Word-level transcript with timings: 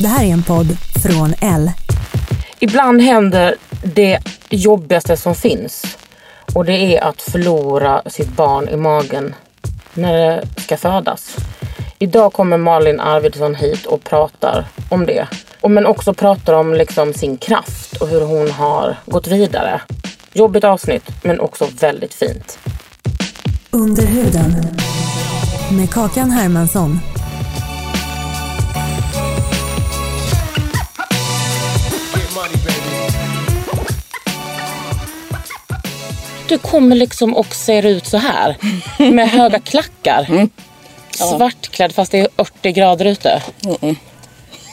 Det 0.00 0.08
här 0.08 0.24
är 0.24 0.32
en 0.32 0.42
podd 0.42 0.76
från 1.02 1.34
L. 1.40 1.70
Ibland 2.58 3.02
händer 3.02 3.54
det 3.82 4.18
jobbigaste 4.48 5.16
som 5.16 5.34
finns. 5.34 5.96
Och 6.54 6.64
det 6.64 6.96
är 6.96 7.04
att 7.04 7.22
förlora 7.22 8.02
sitt 8.06 8.28
barn 8.28 8.68
i 8.68 8.76
magen 8.76 9.34
när 9.94 10.12
det 10.12 10.46
ska 10.56 10.76
födas. 10.76 11.36
Idag 11.98 12.32
kommer 12.32 12.56
Malin 12.56 13.00
Arvidsson 13.00 13.54
hit 13.54 13.86
och 13.86 14.04
pratar 14.04 14.68
om 14.88 15.06
det. 15.06 15.28
Men 15.68 15.86
också 15.86 16.14
pratar 16.14 16.52
om 16.52 16.74
liksom 16.74 17.12
sin 17.14 17.36
kraft 17.36 17.96
och 17.96 18.08
hur 18.08 18.20
hon 18.20 18.50
har 18.50 18.96
gått 19.06 19.26
vidare. 19.26 19.80
Jobbigt 20.32 20.64
avsnitt 20.64 21.10
men 21.22 21.40
också 21.40 21.68
väldigt 21.80 22.14
fint. 22.14 22.58
Under 23.70 24.06
huden. 24.06 24.54
Med 25.70 25.90
Kakan 25.90 26.30
Hermansson. 26.30 27.00
Du 36.50 36.58
kommer 36.58 36.96
liksom 36.96 37.36
och 37.36 37.54
ser 37.54 37.86
ut 37.86 38.06
så 38.06 38.16
här. 38.16 38.56
Med 39.10 39.30
höga 39.30 39.58
klackar. 39.60 40.48
Svartklädd 41.10 41.92
fast 41.92 42.12
det 42.12 42.18
är 42.20 42.28
80 42.36 42.72
grader 42.72 43.04
ute. 43.04 43.42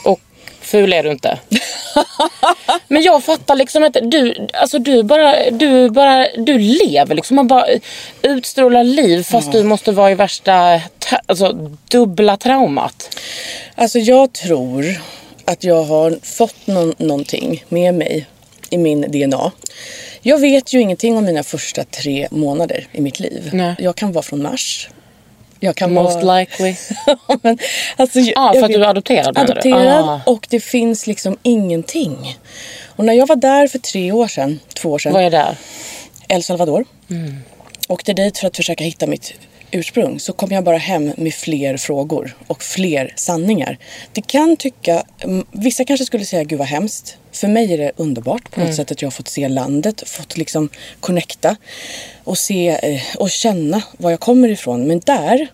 Och 0.04 0.20
ful 0.62 0.94
är 0.94 1.04
du 1.04 1.12
inte. 1.12 1.40
Men 2.88 3.02
jag 3.02 3.24
fattar 3.24 3.56
liksom 3.56 3.84
inte. 3.84 4.02
Du, 4.02 4.48
alltså 4.54 4.80
du 4.80 5.04
bara, 5.04 5.50
du 5.52 5.90
bara, 5.90 6.28
du 6.38 6.60
lever 6.60 7.16
liksom. 7.16 7.36
Man 7.36 7.48
bara 7.48 7.66
utstrålar 8.22 8.84
liv 8.84 9.24
fast 9.24 9.52
du 9.52 9.64
måste 9.64 9.92
vara 9.92 10.12
i 10.12 10.16
värsta, 10.16 10.82
alltså 11.26 11.70
dubbla 11.92 12.38
traumat. 12.38 13.18
Alltså 13.76 14.00
jag 14.00 14.34
tror 14.34 14.86
att 15.46 15.64
jag 15.64 15.84
har 15.84 16.20
fått 16.24 16.68
någon, 16.68 16.94
någonting 16.98 17.64
med 17.70 17.94
mig 17.94 18.26
i 18.70 18.78
min 18.78 19.02
DNA. 19.02 19.52
Jag 20.22 20.38
vet 20.38 20.74
ju 20.74 20.82
ingenting 20.82 21.18
om 21.18 21.26
mina 21.26 21.44
första 21.44 21.84
tre 21.84 22.28
månader 22.32 22.88
i 22.92 23.02
mitt 23.02 23.20
liv. 23.20 23.50
Nej. 23.54 23.76
Jag 23.80 23.96
kan 23.96 24.12
vara 24.12 24.24
från 24.24 24.42
Mars. 24.44 24.90
Jag 25.60 25.76
kan 25.76 25.94
Most 25.94 26.24
vara... 26.24 26.40
likely. 26.40 26.76
Men, 27.42 27.58
alltså, 27.98 28.20
jag- 28.20 28.34
Ah, 28.36 28.54
för 28.54 28.60
jag 28.60 28.64
att 28.66 28.72
du 28.72 28.84
är 28.84 28.88
adopterad? 28.90 29.38
Adopterad 29.38 30.04
Ah. 30.10 30.22
och 30.26 30.48
det 30.50 30.60
finns 30.60 31.08
liksom 31.08 31.38
ingenting. 31.44 32.38
Och 32.96 33.06
när 33.06 33.14
jag 33.14 33.28
var 33.28 33.36
där 33.36 33.68
för 33.68 33.80
tre 33.80 34.12
år 34.12 34.28
sedan, 34.28 34.60
två 34.74 34.92
år 34.92 35.00
sedan. 35.00 35.14
Vad 35.14 35.24
är 35.24 35.30
det? 35.30 35.56
El 36.28 36.44
Salvador. 36.44 36.86
Åkte 37.88 38.14
dit 38.14 38.38
för 38.38 38.48
att 38.48 38.56
försöka 38.56 38.84
hitta 38.84 39.08
mitt 39.08 39.34
ursprung. 39.72 40.20
Så 40.20 40.34
kom 40.34 40.52
jag 40.52 40.64
bara 40.64 40.78
hem 40.78 41.14
med 41.18 41.34
fler 41.34 41.78
frågor 41.78 42.36
och 42.48 42.64
fler 42.64 43.14
sanningar. 43.16 43.78
Det 44.14 44.22
kan 44.22 44.58
tycka, 44.58 45.04
mm, 45.24 45.46
vissa 45.52 45.84
kanske 45.84 46.06
skulle 46.06 46.26
säga 46.26 46.44
gud 46.44 46.60
vad 46.60 46.68
hemskt. 46.68 47.18
För 47.32 47.48
mig 47.48 47.74
är 47.74 47.78
det 47.78 47.92
underbart 47.96 48.52
på 48.52 48.60
något 48.60 48.76
sätt 48.76 48.92
att 48.92 49.02
jag 49.02 49.08
har 49.08 49.12
fått 49.12 49.28
se 49.28 49.48
landet, 49.48 50.10
fått 50.10 50.38
liksom 50.38 50.70
connecta 51.00 51.56
och 52.24 52.38
se 52.38 52.68
eh, 52.68 53.02
och 53.18 53.30
känna 53.30 53.82
var 53.98 54.12
jag 54.12 54.20
kommer 54.20 54.50
ifrån. 54.50 54.88
Men 54.88 55.00
där, 55.00 55.48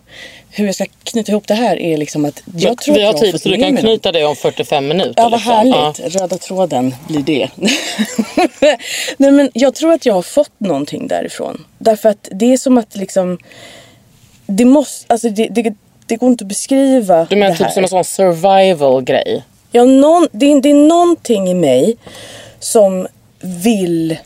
hur 0.50 0.66
jag 0.66 0.74
ska 0.74 0.86
knyta 1.04 1.32
ihop 1.32 1.46
det 1.46 1.54
här 1.54 1.76
är 1.76 1.96
liksom 1.96 2.24
att 2.24 2.42
jag 2.56 2.78
tror 2.78 2.94
vi 2.94 3.04
har 3.04 3.12
jag 3.12 3.20
tid 3.20 3.40
så 3.40 3.48
du 3.48 3.56
kan 3.56 3.76
knyta 3.76 4.12
det 4.12 4.24
om 4.24 4.36
45 4.36 4.88
minuter. 4.88 5.14
Ja, 5.16 5.28
vad 5.28 5.32
liksom. 5.32 5.52
härligt. 5.52 6.14
Röda 6.20 6.38
tråden 6.38 6.94
blir 7.08 7.22
det. 7.22 7.50
Nej, 9.16 9.32
men 9.32 9.50
jag 9.54 9.74
tror 9.74 9.92
att 9.92 10.06
jag 10.06 10.14
har 10.14 10.22
fått 10.22 10.60
någonting 10.60 11.08
därifrån. 11.08 11.64
Därför 11.78 12.08
att 12.08 12.28
det 12.32 12.52
är 12.52 12.56
som 12.56 12.78
att 12.78 12.96
liksom... 12.96 13.38
Det 14.46 14.64
måste... 14.64 15.12
Alltså 15.12 15.28
det, 15.28 15.46
det, 15.50 15.74
det 16.06 16.16
går 16.16 16.28
inte 16.28 16.44
att 16.44 16.48
beskriva 16.48 17.26
Du 17.30 17.36
menar 17.36 17.50
det 17.50 17.56
typ 17.56 17.66
här. 17.66 17.72
som 17.74 17.82
en 17.82 17.88
sån 17.88 18.04
survival-grej? 18.04 19.42
Ja, 19.72 19.84
någon, 19.84 20.28
det, 20.32 20.46
är- 20.52 20.60
det 20.60 20.70
är 20.70 20.74
någonting 20.88 21.48
i 21.48 21.54
mig 21.54 21.96
som 22.60 23.06
vill 23.40 24.16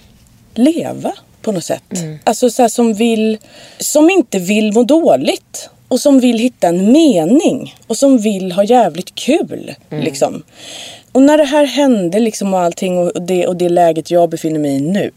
leva 0.55 1.13
på 1.43 1.53
något 1.53 1.65
sätt. 1.65 1.83
Alltså 2.25 2.51
så 2.51 2.63
här, 2.63 2.69
som 2.69 2.95
vill... 2.95 3.39
Som 3.79 4.11
inte 4.11 4.39
vill 4.39 4.73
må 4.73 4.83
dåligt. 4.83 5.71
Och 5.89 6.01
som 6.01 6.21
vill 6.21 6.39
hitta 6.39 6.69
en 6.69 6.93
mening. 6.93 7.75
Och 7.87 7.97
som 7.97 8.19
vill 8.19 8.53
ha 8.53 8.65
jävligt 8.65 9.15
kul. 9.15 9.75
Liksom. 9.91 10.43
Och 11.13 11.23
när 11.23 11.39
det 11.39 11.45
här 11.45 11.65
hände 11.67 12.19
liksom 12.19 12.55
och 12.55 12.61
allting 12.61 12.99
och 12.99 13.23
det, 13.23 13.47
och 13.47 13.57
det 13.57 13.69
läget 13.69 14.11
jag 14.11 14.29
befinner 14.31 14.61
mig 14.61 14.77
i 14.77 14.81
nu. 14.81 15.11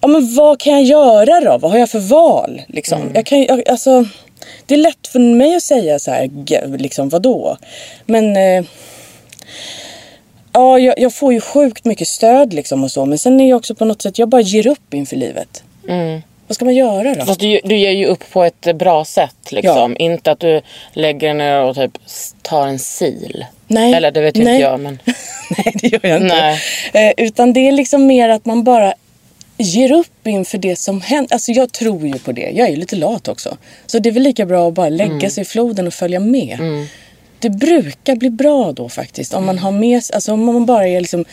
Ja 0.00 0.08
men 0.08 0.34
vad 0.34 0.60
kan 0.60 0.72
jag 0.72 0.82
göra 0.82 1.40
då? 1.40 1.58
Vad 1.58 1.70
har 1.70 1.78
jag 1.78 1.90
för 1.90 1.98
val? 1.98 2.62
Liksom? 2.68 3.10
Jag 3.14 3.26
kan, 3.26 3.42
jag, 3.42 3.68
alltså, 3.68 4.04
det 4.66 4.74
är 4.74 4.78
lätt 4.78 5.06
för 5.06 5.18
mig 5.18 5.56
att 5.56 5.62
säga 5.62 5.98
så 5.98 6.10
här, 6.10 6.78
liksom 6.78 7.08
vadå? 7.08 7.56
Men 8.06 8.36
eh, 8.36 8.64
ja, 10.52 10.78
jag, 10.78 10.98
jag 10.98 11.14
får 11.14 11.32
ju 11.32 11.40
sjukt 11.40 11.84
mycket 11.84 12.08
stöd 12.08 12.52
liksom 12.52 12.84
och 12.84 12.90
så. 12.90 13.06
Men 13.06 13.18
sen 13.18 13.40
är 13.40 13.48
jag 13.48 13.56
också 13.56 13.74
på 13.74 13.84
något 13.84 14.02
sätt, 14.02 14.18
jag 14.18 14.28
bara 14.28 14.40
ger 14.40 14.66
upp 14.66 14.94
inför 14.94 15.16
livet. 15.16 15.62
Vad 16.46 16.54
ska 16.54 16.64
man 16.64 16.74
göra 16.74 17.14
då? 17.14 17.24
Fast 17.24 17.40
du, 17.40 17.60
du 17.64 17.76
ger 17.76 17.90
ju 17.90 18.06
upp 18.06 18.30
på 18.32 18.44
ett 18.44 18.76
bra 18.76 19.04
sätt 19.04 19.52
liksom. 19.52 19.96
Inte 19.98 20.32
att 20.32 20.40
du 20.40 20.60
lägger 20.92 21.28
dig 21.28 21.34
ner 21.34 21.62
och 21.62 21.76
typ 21.76 21.98
tar 22.42 22.66
en 22.66 22.78
sil. 22.96 23.44
Nej. 23.66 23.94
Eller 23.94 24.10
det 24.10 24.20
vet 24.20 24.36
ju 24.36 24.44
Nej. 24.44 24.54
inte 24.54 24.64
jag 24.64 24.80
men. 24.80 24.98
Nej, 25.56 25.74
det 25.74 25.88
gör 25.88 26.00
jag 26.02 26.22
inte. 26.22 26.58
Nej. 26.92 27.14
Eh, 27.18 27.26
utan 27.26 27.52
det 27.52 27.68
är 27.68 27.72
liksom 27.72 28.06
mer 28.06 28.28
att 28.28 28.46
man 28.46 28.64
bara 28.64 28.94
ger 29.62 29.92
upp 29.92 30.26
inför 30.26 30.58
det 30.58 30.76
som 30.76 31.00
händer. 31.00 31.34
Alltså 31.34 31.52
jag 31.52 31.72
tror 31.72 32.06
ju 32.06 32.18
på 32.18 32.32
det. 32.32 32.50
Jag 32.54 32.66
är 32.66 32.70
ju 32.70 32.76
lite 32.76 32.96
lat 32.96 33.28
också. 33.28 33.56
Så 33.86 33.98
det 33.98 34.08
är 34.08 34.12
väl 34.12 34.22
lika 34.22 34.46
bra 34.46 34.68
att 34.68 34.74
bara 34.74 34.88
lägga 34.88 35.10
Mm. 35.12 35.30
sig 35.30 35.42
i 35.42 35.44
floden 35.44 35.86
och 35.86 35.94
följa 35.94 36.20
med. 36.20 36.58
Det 37.38 37.50
brukar 37.50 38.16
bli 38.16 38.30
bra 38.30 38.72
då 38.72 38.88
faktiskt. 38.88 39.34
Om 39.34 39.46
man 39.46 39.58
har 39.58 39.72
med 39.72 40.02
alltså 40.14 40.32
om 40.32 40.44
man 40.44 40.66
bara 40.66 40.88
är 40.88 41.00
liksom 41.00 41.24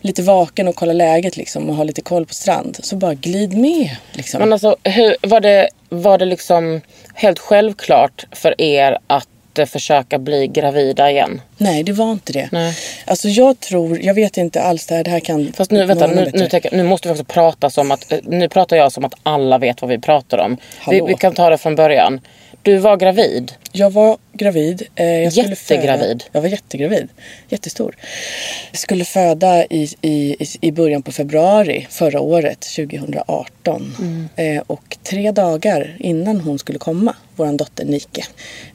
lite 0.00 0.22
vaken 0.22 0.68
och 0.68 0.74
kollar 0.76 0.94
läget 0.94 1.36
liksom 1.36 1.70
och 1.70 1.76
har 1.76 1.84
lite 1.84 2.02
koll 2.02 2.26
på 2.26 2.34
strand. 2.34 2.78
Så 2.82 2.96
bara 2.96 3.14
glid 3.14 3.58
med. 3.58 3.90
Liksom. 4.12 4.40
Men 4.40 4.52
alltså 4.52 4.76
hur, 4.84 5.16
var, 5.22 5.40
det, 5.40 5.68
var 5.88 6.18
det 6.18 6.24
liksom 6.24 6.80
helt 7.14 7.38
självklart 7.38 8.26
för 8.32 8.60
er 8.60 8.98
att 9.06 9.28
eh, 9.58 9.66
försöka 9.66 10.18
bli 10.18 10.46
gravida 10.46 11.10
igen? 11.10 11.40
Nej, 11.56 11.82
det 11.82 11.92
var 11.92 12.12
inte 12.12 12.32
det. 12.32 12.48
Nej. 12.52 12.74
Alltså 13.04 13.28
jag 13.28 13.60
tror, 13.60 14.02
jag 14.02 14.14
vet 14.14 14.36
inte 14.36 14.62
alls 14.62 14.86
det 14.86 14.94
här, 14.94 15.04
det 15.04 15.10
här 15.10 15.20
kan... 15.20 15.52
Fast 15.52 15.70
nu, 15.70 15.86
vänta, 15.86 16.06
nu, 16.06 16.30
nu, 16.34 16.46
tänker, 16.46 16.76
nu 16.76 16.82
måste 16.82 17.08
vi 17.08 17.14
också 17.14 17.24
prata 17.24 17.70
som 17.70 17.90
att, 17.90 18.12
eh, 18.12 18.18
nu 18.22 18.48
pratar 18.48 18.76
jag 18.76 18.92
som 18.92 19.04
att 19.04 19.14
alla 19.22 19.58
vet 19.58 19.82
vad 19.82 19.90
vi 19.90 19.98
pratar 19.98 20.38
om. 20.38 20.56
Vi, 20.90 21.00
vi 21.00 21.14
kan 21.14 21.34
ta 21.34 21.50
det 21.50 21.58
från 21.58 21.76
början. 21.76 22.20
Du 22.62 22.76
var 22.76 22.96
gravid. 22.96 23.52
Jag 23.72 23.90
var 23.90 24.18
gravid. 24.32 24.82
Eh, 24.94 25.06
jag 25.06 25.32
Jättegravid. 25.32 26.24
Jag 26.32 26.40
var 26.40 26.48
jättegravid. 26.48 27.08
Jättestor. 27.48 27.96
Jag 28.70 28.80
skulle 28.80 29.04
föda 29.04 29.64
i, 29.64 29.88
i, 30.02 30.36
i 30.60 30.72
början 30.72 31.02
på 31.02 31.12
februari 31.12 31.86
förra 31.90 32.20
året, 32.20 32.60
2018. 32.60 34.28
Eh, 34.36 34.62
och 34.66 34.96
tre 35.02 35.32
dagar 35.32 35.96
innan 35.98 36.40
hon 36.40 36.58
skulle 36.58 36.78
komma, 36.78 37.16
vår 37.36 37.52
dotter 37.52 37.84
Nike, 37.84 38.24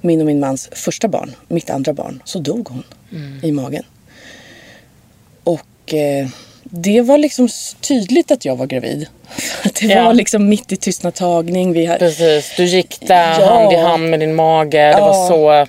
min 0.01 0.19
och 0.19 0.25
min 0.25 0.39
mans 0.39 0.69
första 0.71 1.07
barn, 1.07 1.35
mitt 1.47 1.69
andra 1.69 1.93
barn, 1.93 2.21
så 2.25 2.39
dog 2.39 2.67
hon 2.67 2.83
i 3.43 3.51
magen. 3.51 3.83
Och 5.43 5.93
eh, 5.93 6.27
det 6.63 7.01
var 7.01 7.17
liksom 7.17 7.49
tydligt 7.81 8.31
att 8.31 8.45
jag 8.45 8.55
var 8.55 8.65
gravid. 8.65 9.07
Det 9.79 9.85
Ja. 9.85 10.03
var 10.05 10.13
liksom 10.13 10.49
mitt 10.49 10.71
i 10.71 10.75
tystnadtagning. 10.77 11.73
Vi 11.73 11.85
hade, 11.85 11.99
Precis, 11.99 12.53
du 12.57 12.63
gick 12.65 12.97
där 13.07 13.39
Ja. 13.39 13.45
hand 13.45 13.73
i 13.73 13.75
hand 13.75 14.09
med 14.09 14.19
din 14.19 14.35
mage. 14.35 14.77
Det 14.95 15.01
var 15.01 15.07
Ja. 15.07 15.27
så... 15.29 15.67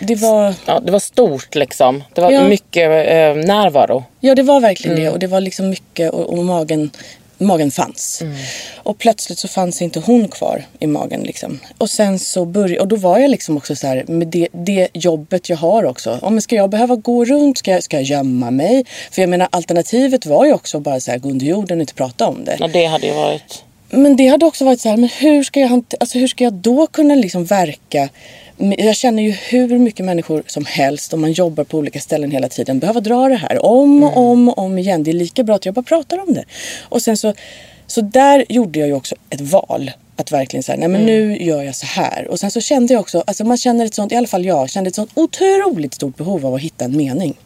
det 0.00 0.14
var, 0.14 0.54
Ja, 0.66 0.80
det 0.80 0.92
var 0.92 0.98
stort 0.98 1.54
liksom. 1.54 2.04
Det 2.14 2.20
var 2.20 2.30
Ja. 2.30 2.44
mycket 2.44 2.84
eh, 3.08 3.34
närvaro. 3.46 4.04
ja, 4.20 4.34
det 4.34 4.42
var 4.42 4.60
verkligen 4.60 4.96
det. 4.96 5.08
Och 5.10 5.18
det 5.18 5.26
var 5.26 5.40
liksom 5.40 5.70
mycket 5.70 6.10
och, 6.10 6.30
och 6.38 6.44
magen, 6.44 6.90
magen 7.40 7.70
fanns. 7.70 8.22
Och 8.76 8.98
plötsligt 8.98 9.38
så 9.38 9.48
fanns 9.48 9.82
inte 9.82 10.00
hon 10.00 10.28
kvar 10.28 10.64
i 10.78 10.86
magen. 10.86 11.20
Liksom. 11.20 11.60
Och 11.78 11.90
sen 11.90 12.18
så 12.18 12.44
började, 12.44 12.80
och 12.80 12.88
då 12.88 12.96
var 12.96 13.18
jag 13.18 13.30
liksom 13.30 13.56
också 13.56 13.76
så 13.76 13.86
här 13.86 14.04
med 14.08 14.28
det, 14.28 14.48
det 14.52 14.88
jobbet 14.92 15.48
jag 15.48 15.56
har 15.56 15.84
också. 15.84 16.18
Om 16.22 16.40
ska 16.40 16.54
jag 16.56 16.70
behöva 16.70 16.96
gå 16.96 17.24
runt? 17.24 17.58
Ska 17.58 17.70
jag, 17.70 17.82
ska 17.82 17.96
jag 17.96 18.04
gömma 18.04 18.50
mig? 18.50 18.84
För 19.10 19.22
jag 19.22 19.28
menar 19.28 19.48
alternativet 19.52 20.26
var 20.26 20.44
ju 20.44 20.52
också 20.52 20.80
bara 20.80 21.00
så 21.00 21.10
här 21.10 21.18
gå 21.18 21.28
under 21.28 21.46
jorden 21.46 21.78
och 21.78 21.82
inte 21.82 21.94
prata 21.94 22.26
om 22.26 22.44
det. 22.44 22.56
Ja, 22.60 22.68
det 22.68 22.86
hade 22.86 23.06
ju 23.06 23.12
varit... 23.12 23.64
Men 23.92 24.16
det 24.16 24.26
hade 24.26 24.46
också 24.46 24.64
varit 24.64 24.80
så 24.80 24.88
här, 24.88 24.96
men 24.96 25.08
hur 25.08 25.42
ska 25.42 25.60
jag, 25.60 25.84
alltså 26.00 26.18
hur 26.18 26.28
ska 26.28 26.44
jag 26.44 26.52
då 26.52 26.86
kunna 26.86 27.14
liksom 27.14 27.44
verka? 27.44 28.08
Jag 28.78 28.96
känner 28.96 29.22
ju 29.22 29.30
hur 29.30 29.78
mycket 29.78 30.06
människor 30.06 30.42
som 30.46 30.64
helst 30.64 31.12
om 31.14 31.20
man 31.20 31.32
jobbar 31.32 31.64
på 31.64 31.78
olika 31.78 32.00
ställen 32.00 32.30
hela 32.30 32.48
tiden 32.48 32.78
behöver 32.78 33.00
dra 33.00 33.28
det 33.28 33.36
här 33.36 33.64
om 33.64 34.02
och 34.02 34.16
om 34.16 34.48
och 34.48 34.58
om 34.58 34.78
igen. 34.78 35.02
Det 35.02 35.10
är 35.10 35.12
lika 35.12 35.42
bra 35.42 35.54
att 35.54 35.64
jag 35.64 35.74
bara 35.74 35.82
pratar 35.82 36.18
om 36.18 36.34
det. 36.34 36.44
Och 36.80 37.02
sen 37.02 37.16
så, 37.16 37.34
så 37.86 38.00
där 38.00 38.44
gjorde 38.48 38.78
jag 38.78 38.88
ju 38.88 38.94
också 38.94 39.14
ett 39.30 39.40
val. 39.40 39.90
Att 40.16 40.32
verkligen 40.32 40.62
säga, 40.62 40.78
nej 40.78 40.88
men 40.88 41.06
nu 41.06 41.42
gör 41.42 41.62
jag 41.62 41.76
så 41.76 41.86
här. 41.86 42.28
Och 42.28 42.40
sen 42.40 42.50
så 42.50 42.60
kände 42.60 42.92
jag 42.94 43.00
också, 43.00 43.24
alltså 43.26 43.44
man 43.44 43.58
känner 43.58 43.86
ett 43.86 43.94
sånt, 43.94 44.12
i 44.12 44.16
alla 44.16 44.26
fall 44.26 44.44
jag, 44.44 44.70
kände 44.70 44.88
ett 44.88 44.94
sånt 44.94 45.10
otroligt 45.14 45.94
stort 45.94 46.16
behov 46.16 46.46
av 46.46 46.54
att 46.54 46.60
hitta 46.60 46.84
en 46.84 46.96
mening 46.96 47.36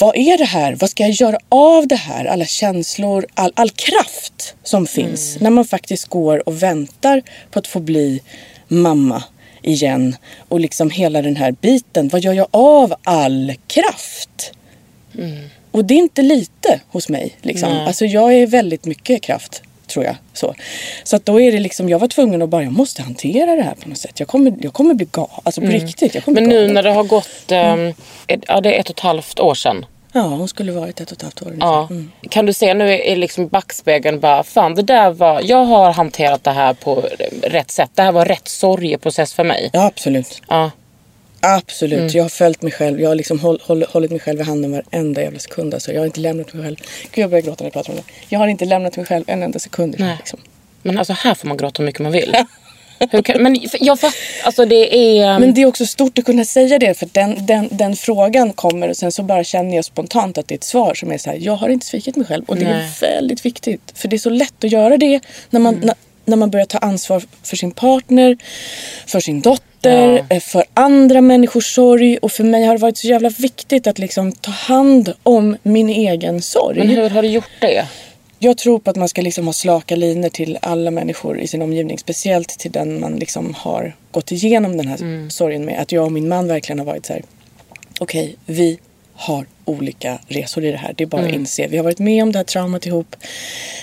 vad 0.00 0.16
är 0.16 0.38
det 0.38 0.44
här? 0.44 0.76
Vad 0.80 0.90
ska 0.90 1.02
jag 1.02 1.12
göra 1.12 1.38
av 1.48 1.86
det 1.86 1.96
här? 1.96 2.24
Alla 2.24 2.44
känslor, 2.44 3.26
all, 3.34 3.52
all 3.56 3.70
kraft 3.70 4.54
som 4.62 4.86
finns 4.86 5.40
när 5.40 5.50
man 5.50 5.64
faktiskt 5.64 6.06
går 6.06 6.48
och 6.48 6.62
väntar 6.62 7.22
på 7.50 7.58
att 7.58 7.66
få 7.66 7.80
bli 7.80 8.22
mamma 8.68 9.22
igen. 9.62 10.16
Och 10.48 10.60
liksom 10.60 10.90
hela 10.90 11.22
den 11.22 11.36
här 11.36 11.52
biten. 11.52 12.08
Vad 12.08 12.20
gör 12.20 12.32
jag 12.32 12.46
av 12.50 12.94
all 13.04 13.54
kraft? 13.66 14.52
Och 15.70 15.84
det 15.84 15.94
är 15.94 15.98
inte 15.98 16.22
lite 16.22 16.80
hos 16.88 17.08
mig. 17.08 17.36
Liksom. 17.42 17.72
Alltså 17.72 18.04
jag 18.06 18.34
är 18.34 18.46
väldigt 18.46 18.84
mycket 18.84 19.22
kraft. 19.22 19.62
Tror 19.86 20.04
jag. 20.04 20.16
Så, 20.32 20.54
så 21.04 21.16
att 21.16 21.26
då 21.26 21.40
är 21.40 21.52
det 21.52 21.58
liksom, 21.58 21.88
jag 21.88 21.98
var 21.98 22.08
tvungen 22.08 22.42
att 22.42 22.48
bara, 22.48 22.62
jag 22.62 22.72
måste 22.72 23.02
hantera 23.02 23.56
det 23.56 23.62
här 23.62 23.74
på 23.74 23.88
något 23.88 23.98
sätt. 23.98 24.20
Jag 24.20 24.28
kommer, 24.28 24.54
jag 24.60 24.72
kommer 24.72 24.94
bli 24.94 25.06
galen. 25.12 25.30
Alltså 25.44 25.60
på 25.60 25.66
riktigt. 25.66 26.14
Jag 26.14 26.24
kommer 26.24 26.40
Men 26.40 26.48
nu 26.50 26.54
galen. 26.56 26.74
när 26.74 26.82
det 26.82 26.90
har 26.90 27.04
gått... 27.04 27.52
ehm, 27.52 27.94
ett- 28.26 28.44
ja, 28.48 28.60
det 28.60 28.74
är 28.76 28.80
ett 28.80 28.90
och 28.90 28.96
ett 28.96 29.00
halvt 29.00 29.40
år 29.40 29.54
sedan. 29.54 29.84
Ja, 30.16 30.22
hon 30.22 30.48
skulle 30.48 30.72
varit 30.72 31.00
ett 31.00 31.10
och 31.10 31.16
ett 31.16 31.22
halvt 31.22 31.42
år 31.42 31.46
ungefär. 31.46 31.66
Ja. 31.66 31.88
Mm. 31.90 32.10
Kan 32.30 32.46
du 32.46 32.52
se 32.52 32.74
nu 32.74 32.92
i 32.92 33.16
liksom 33.16 33.48
backspegeln 33.48 34.20
bara, 34.20 34.42
fan 34.42 34.74
det 34.74 34.82
där 34.82 35.10
var, 35.10 35.40
jag 35.44 35.64
har 35.64 35.92
hanterat 35.92 36.44
det 36.44 36.50
här 36.50 36.74
på 36.74 37.08
rätt 37.42 37.70
sätt. 37.70 37.90
Det 37.94 38.02
här 38.02 38.12
var 38.12 38.24
rätt 38.24 38.48
sorgeprocess 38.48 39.34
för 39.34 39.44
mig. 39.44 39.70
Ja, 39.72 39.86
absolut. 39.86 40.42
Ja. 40.48 40.70
Absolut. 41.40 41.98
Mm. 41.98 42.10
Jag 42.12 42.24
har 42.24 42.28
följt 42.28 42.62
mig 42.62 42.72
själv. 42.72 43.00
Jag 43.00 43.08
har 43.08 43.14
liksom 43.14 43.40
håll, 43.40 43.60
håll, 43.62 43.84
hållit 43.88 44.10
mig 44.10 44.20
själv 44.20 44.40
i 44.40 44.42
handen 44.42 44.72
varenda 44.72 45.22
jävla 45.22 45.38
sekund. 45.38 45.74
Alltså, 45.74 45.92
jag 45.92 46.00
har 46.00 46.06
inte 46.06 46.20
lämnat 46.20 46.52
mig 46.54 46.64
själv. 46.64 46.76
Gud, 47.12 47.22
jag 47.22 47.30
börjar 47.30 47.42
gråta 47.42 47.64
när 47.64 47.66
jag 47.66 47.72
pratar 47.72 47.92
om 47.92 47.96
det. 47.96 48.12
Jag 48.28 48.38
har 48.38 48.48
inte 48.48 48.64
lämnat 48.64 48.96
mig 48.96 49.06
själv 49.06 49.24
en 49.26 49.42
enda 49.42 49.58
sekund. 49.58 49.96
Nej. 49.98 50.16
Liksom. 50.18 50.38
Men 50.82 50.98
alltså 50.98 51.12
här 51.12 51.34
får 51.34 51.48
man 51.48 51.56
gråta 51.56 51.82
hur 51.82 51.86
mycket 51.86 52.02
man 52.02 52.12
vill. 52.12 52.36
Kan, 53.24 53.42
men 53.42 53.56
jag 53.80 54.00
fattar, 54.00 54.18
alltså 54.44 54.64
det 54.64 54.96
är... 54.96 55.38
Men 55.38 55.54
det 55.54 55.62
är 55.62 55.66
också 55.66 55.86
stort 55.86 56.18
att 56.18 56.24
kunna 56.24 56.44
säga 56.44 56.78
det. 56.78 56.94
För 56.94 57.08
den, 57.12 57.46
den, 57.46 57.68
den 57.70 57.96
frågan 57.96 58.52
kommer 58.52 58.88
och 58.88 58.96
sen 58.96 59.12
så 59.12 59.22
bara 59.22 59.44
känner 59.44 59.76
jag 59.76 59.84
spontant 59.84 60.38
att 60.38 60.48
det 60.48 60.54
är 60.54 60.56
ett 60.56 60.64
svar 60.64 60.94
som 60.94 61.12
är 61.12 61.18
så 61.18 61.30
här. 61.30 61.38
Jag 61.40 61.56
har 61.56 61.68
inte 61.68 61.86
svikit 61.86 62.16
mig 62.16 62.26
själv. 62.26 62.44
Och 62.46 62.56
det 62.56 62.64
Nej. 62.64 62.72
är 62.72 63.00
väldigt 63.00 63.44
viktigt. 63.46 63.92
För 63.94 64.08
det 64.08 64.16
är 64.16 64.18
så 64.18 64.30
lätt 64.30 64.64
att 64.64 64.72
göra 64.72 64.96
det 64.96 65.20
när 65.50 65.60
man, 65.60 65.74
när, 65.74 65.94
när 66.24 66.36
man 66.36 66.50
börjar 66.50 66.66
ta 66.66 66.78
ansvar 66.78 67.22
för 67.42 67.56
sin 67.56 67.70
partner, 67.70 68.36
för 69.06 69.20
sin 69.20 69.40
dotter, 69.40 70.24
eh, 70.28 70.40
för 70.40 70.64
andra 70.74 71.20
människors 71.20 71.74
sorg. 71.74 72.18
Och 72.18 72.32
för 72.32 72.44
mig 72.44 72.64
har 72.64 72.74
det 72.74 72.80
varit 72.80 72.98
så 72.98 73.06
jävla 73.06 73.28
viktigt 73.28 73.86
att 73.86 73.98
liksom 73.98 74.32
ta 74.32 74.50
hand 74.50 75.12
om 75.22 75.56
min 75.62 75.88
egen 75.88 76.42
sorg. 76.42 76.78
Men 76.78 76.88
hur 76.88 77.10
har 77.10 77.22
du 77.22 77.28
gjort 77.28 77.50
det? 77.60 77.86
Jag 78.38 78.58
tror 78.58 78.78
på 78.78 78.90
att 78.90 78.96
man 78.96 79.08
ska 79.08 79.22
liksom 79.22 79.46
ha 79.46 79.52
slaka 79.52 79.96
linor 79.96 80.28
till 80.28 80.58
alla 80.62 80.90
människor 80.90 81.40
i 81.40 81.46
sin 81.46 81.62
omgivning. 81.62 81.98
Speciellt 81.98 82.48
till 82.48 82.72
den 82.72 83.00
man 83.00 83.16
liksom 83.16 83.54
har 83.54 83.96
gått 84.10 84.32
igenom 84.32 84.76
den 84.76 84.88
här 84.88 85.28
sorgen 85.30 85.64
med. 85.64 85.80
Att 85.82 85.92
jag 85.92 86.04
och 86.04 86.12
min 86.12 86.28
man 86.28 86.48
verkligen 86.48 86.78
har 86.78 86.86
varit 86.86 87.06
så 87.06 87.12
här. 87.12 87.22
Okej, 88.00 88.36
vi 88.46 88.78
har 89.16 89.46
olika 89.64 90.18
resor 90.28 90.64
i 90.64 90.70
det 90.70 90.76
här. 90.76 90.94
Det 90.96 91.04
är 91.04 91.08
bara 91.08 91.26
att 91.26 91.32
inse. 91.32 91.66
Vi 91.66 91.76
har 91.76 91.84
varit 91.84 91.98
med 91.98 92.22
om 92.22 92.32
det 92.32 92.38
här 92.38 92.44
traumat 92.44 92.86
ihop. 92.86 93.16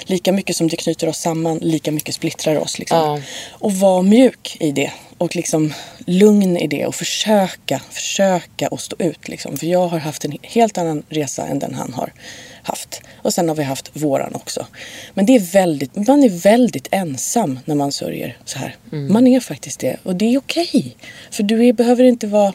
Lika 0.06 0.32
mycket 0.32 0.56
som 0.56 0.68
det 0.68 0.78
knyter 0.78 1.08
oss 1.08 1.18
samman, 1.18 1.58
lika 1.58 1.92
mycket 1.92 2.16
splittrar 2.16 2.56
oss. 2.56 2.80
Liksom. 2.80 2.98
Ja. 2.98 3.22
Och 3.52 3.74
vara 3.74 4.02
mjuk 4.02 4.58
i 4.60 4.72
det. 4.72 4.92
Och 5.18 5.36
liksom 5.36 5.74
lugn 6.06 6.58
i 6.58 6.68
det. 6.68 6.86
Och 6.86 6.96
försöka, 6.96 7.82
försöka 7.90 8.68
att 8.68 8.80
stå 8.80 8.96
ut. 9.00 9.28
Liksom. 9.28 9.58
För 9.58 9.68
jag 9.68 9.88
har 9.88 10.00
haft 10.00 10.26
en 10.26 10.38
helt 10.42 10.78
annan 10.78 11.04
resa 11.10 11.48
än 11.48 11.60
den 11.60 11.74
han 11.74 11.94
har 11.94 12.14
haft. 12.64 13.02
Och 13.16 13.34
sen 13.34 13.48
har 13.48 13.56
vi 13.56 13.64
haft 13.64 13.90
våran 13.94 14.36
också. 14.36 14.68
Men 15.14 15.26
det 15.26 15.36
är 15.36 15.40
väldigt, 15.40 16.08
man 16.08 16.24
är 16.24 16.30
väldigt 16.30 16.88
ensam 16.92 17.60
när 17.66 17.76
man 17.76 17.92
sörjer 17.92 18.38
så 18.46 18.60
här. 18.60 18.76
Man 18.90 19.28
är 19.28 19.40
faktiskt 19.40 19.80
det. 19.80 19.98
Och 20.04 20.16
det 20.16 20.34
är 20.34 20.38
okej. 20.38 20.96
För 21.32 21.44
du 21.44 21.68
är, 21.68 21.74
behöver 21.74 22.04
inte 22.04 22.28
vara 22.28 22.54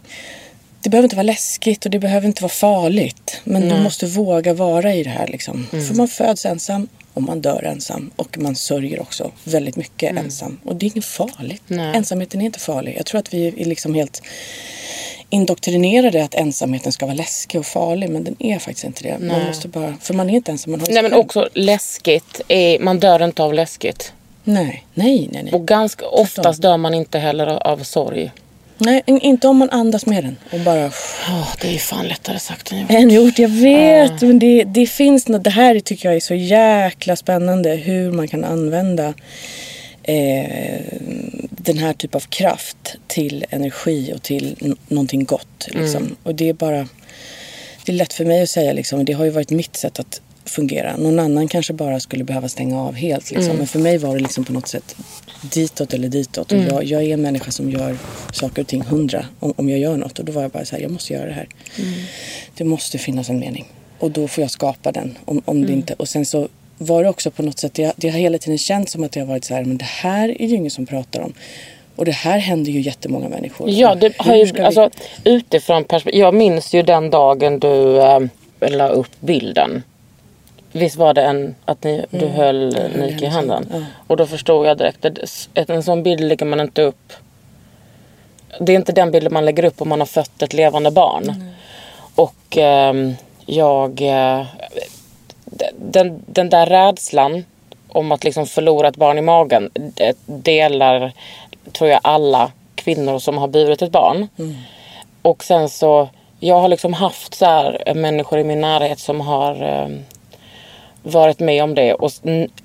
det 0.82 0.90
behöver 0.90 1.06
inte 1.06 1.16
vara 1.16 1.22
läskigt 1.22 1.84
och 1.84 1.90
det 1.90 1.98
behöver 1.98 2.26
inte 2.26 2.42
vara 2.42 2.52
farligt. 2.52 3.40
Men 3.44 3.69
du 3.69 3.76
måste 3.82 4.06
våga 4.06 4.54
vara 4.54 4.94
i 4.94 5.02
det 5.02 5.10
här. 5.10 5.26
Liksom. 5.26 5.66
För 5.70 5.94
man 5.94 6.08
föds 6.08 6.46
ensam 6.46 6.88
och 7.14 7.22
man 7.22 7.40
dör 7.40 7.62
ensam. 7.62 8.10
Och 8.16 8.38
man 8.38 8.56
sörjer 8.56 9.00
också 9.00 9.30
väldigt 9.44 9.76
mycket 9.76 10.16
ensam. 10.16 10.60
Och 10.64 10.76
det 10.76 10.86
är 10.86 10.90
inget 10.90 11.04
farligt. 11.04 11.62
Nej. 11.66 11.96
Ensamheten 11.96 12.40
är 12.40 12.44
inte 12.44 12.58
farlig. 12.58 12.94
Jag 12.98 13.06
tror 13.06 13.19
att 13.19 13.34
vi 13.34 13.46
är 13.46 13.64
liksom 13.64 13.94
helt 13.94 14.22
indoktrinerade 15.30 16.25
att 16.25 16.34
ensamheten 16.34 16.92
ska 16.92 17.06
vara 17.06 17.16
läskig 17.16 17.60
och 17.60 17.66
farlig. 17.66 18.10
Men 18.10 18.24
den 18.24 18.36
är 18.38 18.58
faktiskt 18.58 18.84
inte 18.84 19.02
det. 19.02 19.19
Man 19.19 19.46
måste 19.46 19.69
bara, 19.69 19.94
för 20.00 20.14
man 20.14 20.31
är 20.31 20.34
inte 20.34 20.52
ensam. 20.52 20.70
Man 20.70 20.81
har 20.81 20.88
Nej 20.88 21.02
men 21.02 21.12
också 21.12 21.48
läskigt, 21.54 22.40
är, 22.48 22.78
man 22.78 23.00
dör 23.00 23.24
inte 23.24 23.42
av 23.42 23.54
läskigt. 23.54 24.12
Nej, 24.44 24.84
nej, 24.94 25.28
nej. 25.32 25.42
Nej. 25.42 25.52
Och 25.52 25.66
ganska 25.66 26.06
oftast 26.06 26.62
dör 26.62 26.76
man 26.76 26.94
inte 26.94 27.19
heller 27.19 27.46
av 27.46 27.82
sorg. 27.82 28.31
Nej 28.78 29.02
in- 29.06 29.20
inte 29.20 29.48
om 29.48 29.56
man 29.56 29.70
andas 29.70 30.06
med 30.06 30.25
den. 30.25 30.36
Och 30.52 30.60
bara... 30.60 30.86
Oh, 30.86 31.54
det 31.60 31.69
är 31.69 31.72
ju 31.72 31.78
fan 31.78 32.08
lättare 32.08 32.38
sagt 32.38 32.72
än 32.72 32.78
gjort. 32.80 32.90
Än 32.90 33.10
gjort, 33.10 33.38
jag 33.38 33.48
vet. 33.48 34.22
Men 34.22 34.38
det, 34.38 34.64
det 34.64 34.86
finns 34.86 35.28
något, 35.28 35.44
det 35.44 35.50
här 35.50 35.80
tycker 35.80 36.08
jag 36.08 36.16
är 36.16 36.20
så 36.20 36.34
jäkla 36.34 37.16
spännande. 37.16 37.70
Hur 37.70 38.12
man 38.12 38.28
kan 38.28 38.44
använda 38.44 39.14
eh, 40.02 40.80
den 41.50 41.78
här 41.78 41.92
typen 41.92 42.16
av 42.19 42.20
kraft 42.28 42.76
till 43.06 43.44
energi 43.50 44.12
och 44.14 44.22
till 44.22 44.56
n- 44.60 44.76
någonting 44.88 45.24
gott. 45.24 45.69
Liksom. 45.69 46.16
Och 46.22 46.34
det 46.34 46.48
är 46.48 46.52
bara, 46.52 46.88
det 47.84 47.93
är 47.93 47.96
lätt 47.96 48.12
för 48.12 48.24
mig 48.24 48.43
att 48.43 48.50
säga 48.50 48.72
liksom. 48.72 49.05
Det 49.05 49.12
har 49.12 49.24
ju 49.24 49.31
varit 49.31 49.50
mitt 49.50 49.76
sätt 49.76 49.98
att 50.00 50.20
fungera. 50.44 50.96
Någon 50.96 51.19
annan 51.19 51.48
kanske 51.48 51.72
bara 51.72 52.00
skulle 52.00 52.24
behöva 52.24 52.48
stänga 52.48 52.81
av 52.82 52.94
helt. 52.94 53.31
Liksom. 53.31 53.56
Men 53.56 53.67
för 53.67 53.79
mig 53.79 53.98
var 53.98 54.14
det 54.14 54.20
liksom 54.22 54.44
på 54.44 54.53
något 54.53 54.69
sätt 54.69 54.96
ditåt 55.42 55.94
eller 55.94 56.08
ditåt. 56.08 56.52
Och 56.52 56.58
jag, 56.58 56.84
jag 56.84 57.02
är 57.02 57.14
en 57.14 57.22
människa 57.22 57.50
som 57.50 57.70
gör 57.70 57.96
saker 58.32 58.62
och 58.62 58.68
ting 58.68 58.82
hundra 58.82 59.26
om, 59.40 59.54
om 59.56 59.68
jag 59.68 59.78
gör 59.78 59.96
något. 59.96 60.18
Och 60.18 60.24
då 60.24 60.32
var 60.32 60.42
jag 60.42 60.50
bara 60.50 60.64
så 60.64 60.76
här, 60.76 60.82
jag 60.82 60.90
måste 60.90 61.12
göra 61.12 61.26
det 61.26 61.32
här. 61.32 61.48
Det 62.56 62.64
måste 62.64 62.98
finnas 62.98 63.28
en 63.30 63.38
mening. 63.38 63.64
Och 63.98 64.10
då 64.10 64.28
får 64.28 64.42
jag 64.42 64.50
skapa 64.50 64.92
den. 64.92 65.18
Om, 65.24 65.42
om 65.44 65.66
det 65.66 65.72
inte, 65.72 65.94
och 65.94 66.08
sen 66.08 66.26
så 66.26 66.48
var 66.78 67.02
det 67.02 67.08
också 67.08 67.30
på 67.30 67.42
något 67.42 67.58
sätt, 67.58 67.74
det, 67.74 67.92
det 67.96 68.08
har 68.08 68.18
hela 68.18 68.38
tiden 68.38 68.58
känts 68.58 68.92
som 68.92 69.04
att 69.04 69.12
det 69.12 69.20
har 69.20 69.26
varit 69.26 69.44
så 69.44 69.54
här, 69.54 69.64
men 69.64 69.78
det 69.78 69.84
här 69.84 70.42
är 70.42 70.46
ju 70.46 70.56
ingen 70.56 70.70
som 70.70 70.86
pratar 70.86 71.20
om. 71.20 71.32
Och 71.96 72.04
det 72.04 72.12
här 72.12 72.38
händer 72.38 72.72
ju 72.72 72.80
jättemånga 72.80 73.28
människor. 73.28 73.70
Ja, 73.70 73.94
det 73.94 74.12
har 74.18 74.34
ju, 74.36 74.44
vi- 74.44 74.60
alltså, 74.60 74.90
utifrån 75.24 75.84
perspektiv. 75.84 76.20
Jag 76.20 76.34
minns 76.34 76.74
ju 76.74 76.82
den 76.82 77.10
dagen 77.10 77.58
du 77.58 77.98
äh, 78.02 78.20
la 78.60 78.88
upp 78.88 79.20
bilden. 79.20 79.82
Visst 80.72 80.96
var 80.96 81.15
det 81.15 81.22
en, 81.22 81.55
att 81.65 81.84
ni, 81.84 82.05
du 82.10 82.27
höll 82.27 82.77
höll 82.77 82.96
Nike 82.96 83.25
i 83.25 83.29
handen? 83.29 83.67
hand, 83.70 83.82
ja. 83.82 84.03
Och 84.06 84.17
då 84.17 84.27
förstod 84.27 84.67
jag 84.67 84.79
direkt 84.79 85.05
att 85.55 85.70
en 85.70 85.82
sån 85.82 86.03
bild 86.03 86.20
lägger 86.20 86.46
man 86.46 86.60
inte 86.60 86.82
upp. 86.82 87.13
Det 88.60 88.72
är 88.72 88.77
inte 88.77 88.93
den 88.93 89.10
bilden 89.10 89.32
man 89.32 89.44
lägger 89.44 89.65
upp 89.65 89.81
om 89.82 89.89
man 89.89 90.01
har 90.01 90.06
fött 90.06 90.43
ett 90.43 90.53
levande 90.53 90.91
barn. 90.91 91.53
Och 92.15 92.56
ehm, 92.56 93.15
jag... 93.46 94.01
eh, 94.03 94.46
den, 95.77 96.22
den 96.27 96.51
där 96.51 96.67
rädslan 96.67 97.44
om 97.89 98.13
att 98.13 98.25
liksom 98.25 98.46
förlora 98.46 98.89
ett 98.89 98.96
barn 98.96 99.19
i 99.19 99.22
magen 99.22 99.70
delar, 100.27 101.13
tror 101.72 101.91
jag, 101.91 102.01
alla 102.03 102.53
kvinnor 102.75 103.19
som 103.19 103.39
har 103.39 103.48
burit 103.48 103.82
ett 103.82 103.93
barn. 103.93 104.29
Och 105.22 105.44
sen 105.44 105.69
så, 105.69 106.08
jag 106.41 106.60
har 106.60 106.69
liksom 106.69 106.93
haft 106.93 107.34
så 107.34 107.44
här 107.44 107.94
människor 107.94 108.39
i 108.39 108.44
min 108.44 108.60
närhet 108.60 108.98
som 108.98 109.20
har 109.20 109.63
eh, 109.63 109.89
varit 111.08 111.41
med 111.41 111.62
om 111.62 111.74
det. 111.74 111.94
Och 111.94 112.12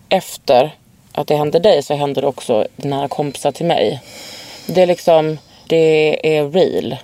efter 0.09 0.75
att 1.11 1.27
det 1.27 1.35
hände 1.35 1.59
dig 1.59 1.83
så 1.83 1.95
hände 1.95 2.21
det 2.21 2.27
också 2.27 2.67
nära 2.75 3.07
kompisar 3.07 3.51
till 3.51 3.65
mig. 3.65 4.01
Det 4.67 4.81
är 4.81 4.87
liksom, 4.87 5.37
det 5.67 6.37
är 6.37 6.49
real. 6.49 6.95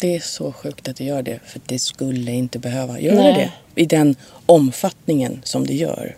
Det 0.00 0.16
är 0.16 0.20
så 0.20 0.52
sjukt 0.52 0.88
att 0.88 0.96
det 0.96 1.04
gör 1.04 1.22
det. 1.22 1.38
För 1.46 1.60
det 1.66 1.78
skulle 1.78 2.32
inte 2.32 2.58
behöva 2.58 3.00
göra 3.00 3.22
Nej. 3.22 3.34
det. 3.74 3.82
I 3.82 3.86
den 3.86 4.16
omfattningen 4.46 5.40
som 5.44 5.66
det 5.66 5.74
gör. 5.74 6.16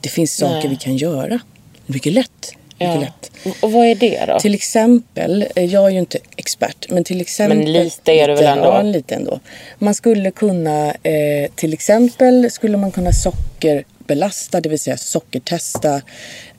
Det 0.00 0.08
finns 0.08 0.36
saker 0.36 0.54
Nej. 0.54 0.68
vi 0.68 0.76
kan 0.76 0.96
göra. 0.96 1.40
Mycket 1.86 2.12
lätt. 2.12 2.52
Ja. 2.78 3.00
lätt. 3.00 3.30
Och 3.62 3.72
vad 3.72 3.86
är 3.86 3.94
det 3.94 4.24
då? 4.26 4.40
Till 4.40 4.54
exempel, 4.54 5.46
eh, 5.56 5.64
jag 5.64 5.86
är 5.86 5.90
ju 5.90 5.98
inte 5.98 6.18
expert, 6.36 6.86
men 6.90 7.04
till 7.04 7.20
exempel... 7.20 7.58
Men 7.58 7.72
lite 7.72 8.12
är 8.12 8.28
du 8.28 8.34
väl 8.34 8.44
ändå? 8.44 8.64
Ja, 8.64 8.82
lite 8.82 9.14
ändå. 9.14 9.40
Man 9.78 9.94
skulle 9.94 10.30
kunna, 10.30 10.94
eh, 11.02 11.50
till 11.54 11.72
exempel 11.72 12.50
skulle 12.50 12.76
man 12.76 12.92
kunna 12.92 13.12
sockerbelasta, 13.12 14.60
det 14.60 14.68
vill 14.68 14.78
säga 14.78 14.96
sockertesta 14.96 16.00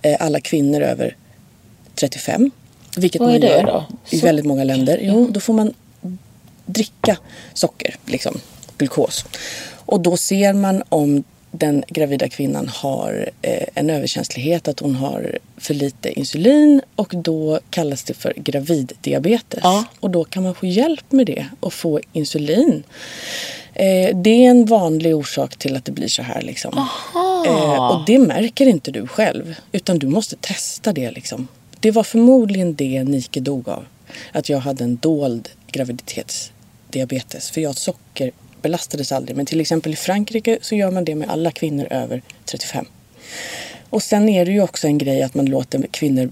eh, 0.01 0.17
alla 0.19 0.39
kvinnor 0.39 0.81
över 0.81 1.15
35. 1.95 2.51
Vilket 2.97 3.21
Vad 3.21 3.35
är 3.35 3.39
man 3.39 3.49
gör 3.49 3.63
då? 3.63 3.85
i 4.09 4.19
väldigt 4.19 4.45
många 4.45 4.63
länder. 4.63 4.99
Jo, 5.01 5.27
då 5.31 5.39
får 5.39 5.53
man 5.53 5.73
dricka 6.65 7.17
socker, 7.53 7.95
liksom 8.05 8.39
glukos. 8.77 9.25
Och 9.85 9.99
då 9.99 10.17
ser 10.17 10.53
man 10.53 10.83
om 10.89 11.23
den 11.57 11.83
gravida 11.87 12.29
kvinnan 12.29 12.67
har 12.67 13.29
eh, 13.41 13.67
en 13.73 13.89
överkänslighet, 13.89 14.67
att 14.67 14.79
hon 14.79 14.95
har 14.95 15.37
för 15.57 15.73
lite 15.73 16.19
insulin 16.19 16.81
och 16.95 17.13
då 17.17 17.59
kallas 17.69 18.03
det 18.03 18.13
för 18.13 18.33
graviddiabetes. 18.35 19.59
Ja. 19.63 19.85
Och 19.99 20.09
då 20.09 20.23
kan 20.23 20.43
man 20.43 20.55
få 20.55 20.65
hjälp 20.65 21.11
med 21.11 21.25
det 21.25 21.45
och 21.59 21.73
få 21.73 21.99
insulin. 22.13 22.83
Eh, 23.73 24.17
det 24.17 24.45
är 24.45 24.49
en 24.49 24.65
vanlig 24.65 25.15
orsak 25.15 25.57
till 25.57 25.75
att 25.75 25.85
det 25.85 25.91
blir 25.91 26.07
så 26.07 26.21
här. 26.21 26.41
Liksom. 26.41 26.87
Eh, 27.45 27.91
och 27.91 28.05
det 28.05 28.19
märker 28.19 28.65
inte 28.65 28.91
du 28.91 29.07
själv, 29.07 29.55
utan 29.71 29.99
du 29.99 30.07
måste 30.07 30.35
testa 30.35 30.93
det. 30.93 31.11
Liksom. 31.11 31.47
Det 31.79 31.91
var 31.91 32.03
förmodligen 32.03 32.75
det 32.75 33.03
Nike 33.03 33.39
dog 33.39 33.69
av. 33.69 33.85
Att 34.31 34.49
jag 34.49 34.59
hade 34.59 34.83
en 34.83 34.95
dold 34.95 35.49
graviditetsdiabetes. 35.71 37.51
För 37.51 37.61
jag 37.61 37.75
sockerbelastades 38.65 39.11
aldrig. 39.11 39.37
Men 39.37 39.45
till 39.45 39.61
exempel 39.61 39.93
i 39.93 39.95
Frankrike 39.95 40.57
så 40.61 40.75
gör 40.75 40.91
man 40.91 41.05
det 41.05 41.15
med 41.15 41.29
alla 41.29 41.51
kvinnor 41.51 41.87
över 41.91 42.21
35. 42.45 42.85
Och 43.89 44.03
sen 44.03 44.29
är 44.29 44.45
det 44.45 44.51
ju 44.51 44.61
också 44.61 44.87
en 44.87 44.97
grej 44.97 45.23
att 45.23 45.35
man 45.35 45.45
låter 45.45 45.87
kvinnor 45.91 46.29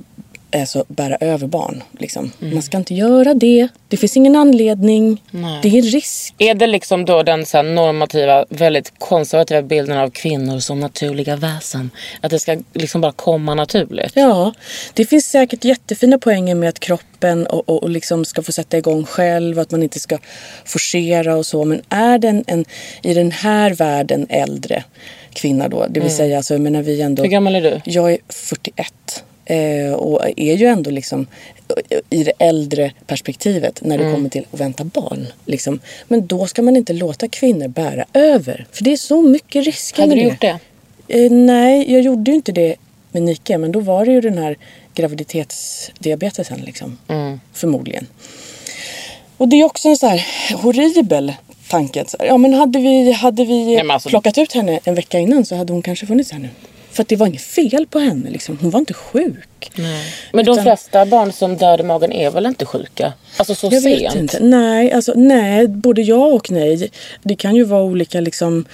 alltså, 0.60 0.86
bära 0.88 1.18
över 1.20 1.48
barn. 1.48 1.84
Liksom. 2.00 2.32
Man 2.40 2.64
ska 2.64 2.78
inte 2.78 2.94
göra 2.94 3.34
det. 3.34 3.68
Det 3.88 3.98
finns 3.98 4.18
ingen 4.18 4.36
anledning. 4.36 5.22
Nej. 5.32 5.60
Det 5.62 5.68
är 5.68 5.78
en 5.78 5.82
risk. 5.82 6.36
Är 6.38 6.54
det 6.54 6.68
liksom 6.68 7.06
då 7.06 7.24
den 7.24 7.46
så 7.46 7.62
normativa, 7.62 8.46
väldigt 8.50 8.94
konservativa 9.00 9.62
bilden 9.62 9.98
av 9.98 10.10
kvinnor 10.10 10.60
som 10.60 10.80
naturliga 10.80 11.36
väsen? 11.36 11.90
Att 12.22 12.32
det 12.32 12.40
ska 12.40 12.58
liksom 12.74 13.02
bara 13.02 13.12
komma 13.12 13.56
naturligt? 13.56 14.12
Ja, 14.16 14.54
det 14.94 15.06
finns 15.06 15.26
säkert 15.26 15.64
jättefina 15.66 16.18
poänger 16.18 16.56
med 16.56 16.70
att 16.70 16.80
kroppen 16.80 17.48
och, 17.48 17.70
och, 17.70 17.84
och 17.84 17.90
liksom 17.90 18.26
ska 18.26 18.42
få 18.42 18.52
sätta 18.52 18.78
igång 18.78 19.06
själv, 19.06 19.60
att 19.60 19.72
man 19.72 19.84
inte 19.84 20.00
ska 20.00 20.18
forcera 20.66 21.36
och 21.36 21.46
så. 21.46 21.66
Men 21.66 21.82
är 21.90 22.18
den 22.18 22.44
en, 22.48 22.66
i 23.04 23.14
den 23.14 23.32
här 23.32 23.74
världen 23.74 24.28
äldre 24.30 24.84
kvinna 25.34 25.68
då, 25.68 25.86
det 25.90 26.00
vill 26.00 26.16
säga, 26.16 26.38
alltså, 26.38 26.54
jag 26.54 26.62
menar 26.62 26.82
vi 26.82 27.02
ändå... 27.02 27.24
Hur 27.24 27.30
gammal 27.30 27.56
är 27.56 27.62
du? 27.62 27.82
Jag 27.86 28.12
är 28.12 28.18
41 28.30 29.23
eh, 29.46 29.94
och 29.94 30.26
är 30.38 30.56
ju 30.56 30.66
ändå 30.66 30.90
liksom 30.90 31.28
i 32.10 32.24
det 32.24 32.32
äldre 32.40 32.92
perspektivet 33.08 33.82
när 33.82 33.96
Mm. 33.96 34.08
det 34.08 34.14
kommer 34.16 34.30
till 34.30 34.46
att 34.52 34.60
vänta 34.60 34.84
barn. 34.84 35.28
Liksom. 35.46 35.80
Men 36.08 36.28
då 36.28 36.48
ska 36.48 36.62
man 36.62 36.76
inte 36.78 36.94
låta 36.94 37.28
kvinnor 37.28 37.68
bära 37.68 38.06
över. 38.14 38.66
För 38.72 38.84
det 38.84 38.92
är 38.94 38.98
så 38.98 39.22
mycket 39.22 39.66
risker 39.66 40.02
Hade 40.04 40.16
du 40.16 40.22
gjort 40.22 40.42
det? 40.42 40.60
Eh, 41.08 41.32
nej, 41.32 41.92
jag 41.94 42.02
gjorde 42.02 42.32
ju 42.32 42.36
inte 42.36 42.52
det 42.52 42.76
med 43.12 43.24
Nike. 43.24 43.58
Men 43.58 43.72
då 43.72 43.80
var 43.80 44.06
det 44.06 44.12
ju 44.12 44.22
den 44.22 44.38
här 44.38 44.58
graviditetsdiabetesen 44.96 46.62
liksom. 46.66 46.98
Mm. 47.08 47.40
Förmodligen. 47.54 48.08
Och 49.38 49.48
det 49.48 49.56
är 49.62 49.64
också 49.66 49.90
en 49.90 49.98
så 49.98 50.08
här 50.08 50.26
horribel 50.56 51.34
tanke. 51.70 52.06
Ja 52.20 52.38
men 52.38 52.54
hade 52.54 52.80
vi, 52.80 53.12
hade 53.12 53.46
vi 53.46 53.76
men 53.76 53.92
alltså- 53.92 54.10
plockat 54.10 54.38
ut 54.38 54.54
henne 54.54 54.80
en 54.84 54.96
vecka 54.96 55.20
innan 55.20 55.46
så 55.46 55.56
hade 55.56 55.74
hon 55.74 55.82
kanske 55.82 56.06
funnits 56.06 56.32
här 56.32 56.40
nu. 56.40 56.50
För 56.94 57.02
att 57.02 57.08
det 57.10 57.16
var 57.16 57.28
inget 57.28 57.42
fel 57.42 57.88
på 57.90 58.00
henne 58.00 58.30
liksom. 58.30 58.58
Hon 58.62 58.70
var 58.70 58.80
inte 58.80 58.94
sjuk. 58.94 59.72
Men 60.34 60.46
de 60.46 60.52
Utan- 60.52 60.64
flesta 60.64 61.06
barn 61.06 61.32
som 61.32 61.58
dör 61.58 61.80
i 61.80 61.84
magen 61.84 62.12
är 62.12 62.32
väl 62.32 62.46
inte 62.46 62.66
sjuka? 62.66 63.14
Alltså 63.38 63.56
så 63.56 63.70
Jag 63.72 63.84
sent? 63.84 64.02
vet 64.04 64.16
inte. 64.16 64.40
Nej, 64.40 64.92
alltså, 64.92 65.14
nej, 65.16 65.68
både 65.68 66.02
ja 66.02 66.26
och 66.26 66.52
nej. 66.52 66.92
Det 67.24 67.36
kan 67.36 67.56
ju 67.56 67.64
vara 67.64 67.84
olika 67.84 68.20
liksom, 68.22 68.66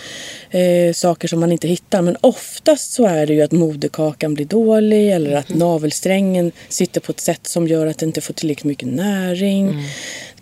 eh, 0.52 0.94
saker 0.94 1.28
som 1.28 1.40
man 1.40 1.52
inte 1.52 1.68
hittar. 1.68 2.02
Men 2.02 2.18
oftast 2.22 2.92
så 2.92 3.06
är 3.06 3.26
det 3.26 3.34
ju 3.34 3.42
att 3.42 3.52
moderkakan 3.52 4.34
blir 4.34 4.46
dålig 4.46 5.12
eller 5.12 5.36
att 5.36 5.50
navelsträngen 5.50 6.52
sitter 6.70 7.02
på 7.02 7.12
ett 7.12 7.20
sätt 7.20 7.48
som 7.48 7.68
gör 7.68 7.88
att 7.88 7.98
den 7.98 8.10
inte 8.10 8.22
får 8.22 8.34
tillräckligt 8.34 8.66
mycket 8.66 8.88
näring. 8.88 9.84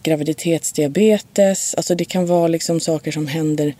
Graviditetsdiabetes. 0.04 1.74
Alltså 1.76 1.96
det 1.96 2.06
kan 2.06 2.26
vara 2.26 2.48
liksom 2.48 2.80
saker 2.80 3.12
som 3.12 3.28
händer 3.28 3.74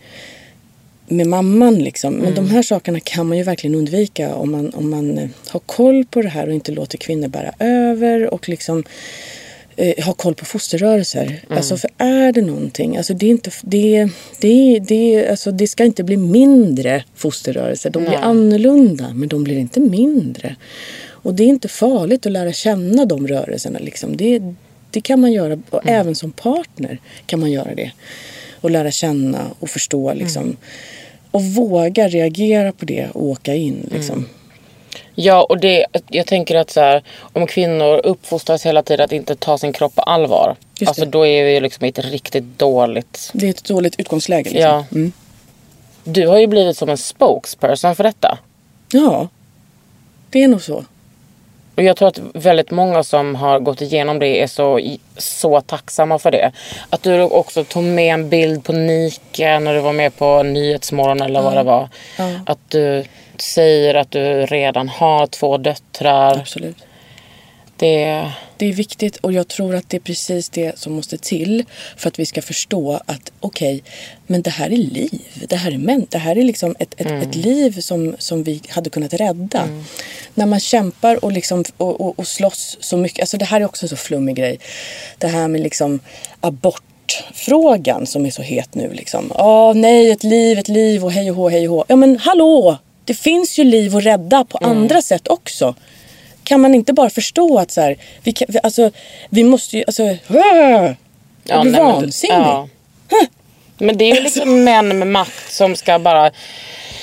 med 1.08 1.26
mamman. 1.26 1.74
Liksom. 1.74 2.14
Men 2.14 2.34
de 2.34 2.50
här 2.50 2.62
sakerna 2.62 3.00
kan 3.00 3.26
man 3.26 3.38
ju 3.38 3.44
verkligen 3.44 3.74
undvika 3.74 4.34
om 4.34 4.50
man, 4.50 4.74
om 4.74 4.90
man 4.90 5.18
eh, 5.18 5.28
har 5.48 5.60
koll 5.60 6.04
på 6.04 6.22
det 6.22 6.28
här 6.28 6.46
och 6.46 6.54
inte 6.54 6.72
låter 6.72 6.98
kvinnor 6.98 7.28
bära 7.28 7.52
över. 7.58 8.34
Och 8.34 8.48
liksom 8.48 8.84
eh, 9.76 10.04
ha 10.04 10.12
koll 10.12 10.34
på 10.34 10.44
fosterrörelser. 10.44 11.40
Alltså 11.50 11.76
för 11.76 11.90
är 11.98 12.32
det 12.32 12.42
någonting, 12.42 12.96
alltså 12.96 13.14
det, 13.14 13.26
är 13.26 13.30
inte, 13.30 13.50
det, 13.62 14.08
det, 14.40 14.78
det, 14.78 15.28
alltså 15.28 15.50
det 15.50 15.66
ska 15.66 15.84
inte 15.84 16.04
bli 16.04 16.16
mindre 16.16 17.04
fosterrörelser. 17.14 17.90
De 17.90 18.02
blir 18.02 18.12
Nej. 18.12 18.22
annorlunda 18.22 19.12
men 19.14 19.28
de 19.28 19.44
blir 19.44 19.58
inte 19.58 19.80
mindre. 19.80 20.56
Och 21.22 21.34
det 21.34 21.42
är 21.42 21.48
inte 21.48 21.68
farligt 21.68 22.26
att 22.26 22.32
lära 22.32 22.52
känna 22.52 23.04
de 23.04 23.28
rörelserna. 23.28 23.78
Liksom. 23.78 24.16
Det, 24.16 24.42
det 24.90 25.00
kan 25.00 25.20
man 25.20 25.32
göra, 25.32 25.58
och 25.70 25.82
även 25.84 26.14
som 26.14 26.32
partner 26.32 27.00
kan 27.26 27.40
man 27.40 27.50
göra 27.50 27.74
det. 27.74 27.92
Och 28.60 28.70
lära 28.70 28.90
känna 28.90 29.50
och 29.58 29.70
förstå 29.70 30.12
liksom. 30.14 30.56
Och 31.30 31.44
våga 31.44 32.08
reagera 32.08 32.72
på 32.72 32.84
det 32.84 33.08
och 33.12 33.22
åka 33.22 33.54
in 33.54 33.88
liksom. 33.92 34.26
Ja, 35.14 35.46
och 35.48 35.58
det, 35.60 35.86
jag 36.08 36.26
tänker 36.26 36.54
att 36.56 36.70
så 36.70 36.80
här, 36.80 37.02
om 37.20 37.46
kvinnor 37.46 38.00
uppfostras 38.06 38.66
hela 38.66 38.82
tiden 38.82 39.04
att 39.04 39.12
inte 39.12 39.36
ta 39.36 39.58
sin 39.58 39.72
kropp 39.72 39.94
på 39.94 40.02
allvar. 40.02 40.56
Just 40.78 40.88
Alltså 40.88 41.04
det. 41.04 41.10
då 41.10 41.26
är 41.26 41.44
vi 41.44 41.60
liksom 41.60 41.84
i 41.84 41.88
ett 41.88 41.98
riktigt 41.98 42.58
dåligt... 42.58 43.30
Det 43.32 43.46
är 43.46 43.50
ett 43.50 43.64
dåligt 43.64 43.94
utgångsläge. 44.00 44.50
Liksom. 44.50 44.60
Ja. 44.62 44.84
Mm. 44.92 45.12
Du 46.04 46.26
har 46.26 46.38
ju 46.38 46.46
blivit 46.46 46.76
som 46.76 46.88
en 46.88 46.98
spokesperson 46.98 47.96
för 47.96 48.04
detta. 48.04 48.38
ja, 48.92 49.28
det 50.30 50.42
är 50.42 50.48
nog 50.48 50.62
så. 50.62 50.84
Och 51.78 51.84
jag 51.84 51.96
tror 51.96 52.08
att 52.08 52.20
väldigt 52.34 52.70
många 52.70 53.02
som 53.02 53.34
har 53.34 53.60
gått 53.60 53.80
igenom 53.80 54.18
det 54.18 54.42
är 54.42 54.46
så, 54.46 54.80
så 55.16 55.60
tacksamma 55.60 56.18
för 56.18 56.30
det. 56.30 56.52
Att 56.90 57.02
du 57.02 57.22
också 57.22 57.64
tog 57.64 57.84
med 57.84 58.14
en 58.14 58.28
bild 58.28 58.64
på 58.64 58.72
Nike 58.72 59.58
när 59.58 59.74
du 59.74 59.80
var 59.80 59.92
med 59.92 60.16
på 60.16 60.42
Nyhetsmorgon 60.42 61.22
eller 61.22 61.42
vad 61.42 61.56
det 61.56 61.62
var. 61.62 61.88
Ja. 62.18 62.24
Att 62.46 62.58
du 62.68 63.04
säger 63.36 63.94
att 63.94 64.10
du 64.10 64.46
redan 64.46 64.88
har 64.88 65.26
två 65.26 65.56
döttrar. 65.56 66.38
Absolut. 66.38 66.76
Det, 67.78 68.32
Det 68.56 68.66
är 68.66 68.72
viktigt 68.72 69.16
och 69.16 69.32
jag 69.32 69.48
tror 69.48 69.74
att 69.74 69.90
det 69.90 69.96
är 69.96 70.00
precis 70.00 70.48
det 70.48 70.78
som 70.78 70.92
måste 70.92 71.18
till 71.18 71.64
för 71.96 72.08
att 72.08 72.18
vi 72.18 72.26
ska 72.26 72.42
förstå 72.42 73.00
att 73.06 73.32
okej, 73.40 73.82
men 74.26 74.42
det 74.42 74.50
här 74.50 74.66
är 74.72 74.76
liv. 74.76 75.22
Det 75.48 75.56
här 75.56 75.72
är 75.72 75.78
män. 75.78 76.06
Det 76.10 76.18
här 76.18 76.38
är 76.38 76.42
liksom 76.42 76.74
ett, 76.78 76.94
ett, 76.96 77.22
ett 77.22 77.34
liv 77.34 77.80
som, 77.80 78.16
som 78.18 78.42
vi 78.42 78.62
hade 78.68 78.90
kunnat 78.90 79.14
rädda. 79.14 79.68
När 80.34 80.46
man 80.46 80.60
kämpar 80.60 81.24
och, 81.24 81.32
liksom, 81.32 81.64
och, 81.76 82.00
och, 82.00 82.18
och 82.18 82.26
slåss 82.26 82.76
så 82.80 82.96
mycket. 82.96 83.20
Alltså 83.20 83.36
det 83.36 83.44
här 83.44 83.60
är 83.60 83.64
också 83.64 83.84
en 83.84 83.88
så 83.88 83.96
flummig 83.96 84.36
grej. 84.36 84.58
Det 85.18 85.28
här 85.28 85.48
med 85.48 85.60
liksom 85.60 86.00
abortfrågan 86.40 88.06
som 88.06 88.26
är 88.26 88.30
så 88.30 88.42
het 88.42 88.74
nu. 88.74 88.92
Liksom. 88.92 89.32
Åh 89.34 89.74
nej, 89.74 90.10
ett 90.10 90.24
liv, 90.24 90.58
ett 90.58 90.68
liv 90.68 91.04
och 91.04 91.12
hej 91.12 91.30
och 91.30 91.36
hå, 91.36 91.48
hej 91.48 91.68
och 91.68 91.74
hå. 91.74 91.84
Ja 91.88 91.96
men 91.96 92.18
hallå! 92.18 92.76
Det 93.04 93.14
finns 93.14 93.58
ju 93.58 93.64
liv 93.64 93.96
att 93.96 94.04
rädda 94.04 94.44
på 94.44 94.58
andra 94.58 95.02
sätt 95.02 95.28
också 95.28 95.74
kan 96.48 96.60
man 96.60 96.74
inte 96.74 96.92
bara 96.92 97.10
förstå 97.10 97.58
att 97.58 97.70
så 97.70 97.80
här, 97.80 97.96
vi, 98.22 98.32
kan, 98.32 98.46
vi, 98.50 98.58
alltså, 98.62 98.90
vi 99.30 99.44
måste 99.44 99.76
ju, 99.76 99.84
alltså, 99.86 100.02
jag 100.02 100.16
blir 100.28 100.92
nej, 101.44 101.64
men- 101.64 101.72
vansinnig. 101.84 102.36
ja. 102.36 102.68
Men 103.78 103.98
det 103.98 104.04
är 104.10 104.14
ju 104.14 104.20
liksom 104.20 104.64
män 104.64 104.98
med 104.98 105.08
makt 105.08 105.52
som 105.52 105.76
ska 105.76 105.98
bara... 105.98 106.30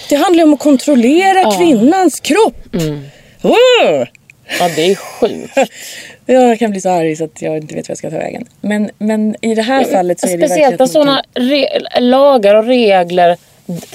Det 0.10 0.16
handlar 0.16 0.44
ju 0.44 0.48
om 0.48 0.54
att 0.54 0.60
kontrollera 0.60 1.58
kvinnans 1.58 2.20
kropp. 2.20 2.74
Mm. 2.74 3.06
Ja, 4.60 4.70
det 4.76 4.92
är 4.92 4.96
sjukt. 4.96 5.58
Jag 6.26 6.60
kan 6.60 6.72
bli 6.72 6.82
så 6.82 6.90
arg 6.90 7.16
så 7.16 7.24
att 7.24 7.42
jag 7.42 7.58
inte 7.58 7.76
vet 7.76 7.88
vad 7.88 7.92
jag 7.92 7.98
ska 7.98 8.10
ta 8.10 8.18
vägen. 8.18 8.46
Men, 8.62 8.90
men 8.98 9.36
i 9.42 9.56
det 9.56 9.62
här 9.62 9.84
fallet 9.84 10.20
så 10.20 10.28
är 10.28 10.38
det 10.38 10.48
Speciellt 10.48 10.80
när 10.80 10.86
verkligen 10.86 11.10
att 11.10 11.14
man 11.14 11.22
sådana 11.38 11.52
re- 11.54 12.00
lagar 12.00 12.56
och 12.56 12.66
regler 12.66 13.38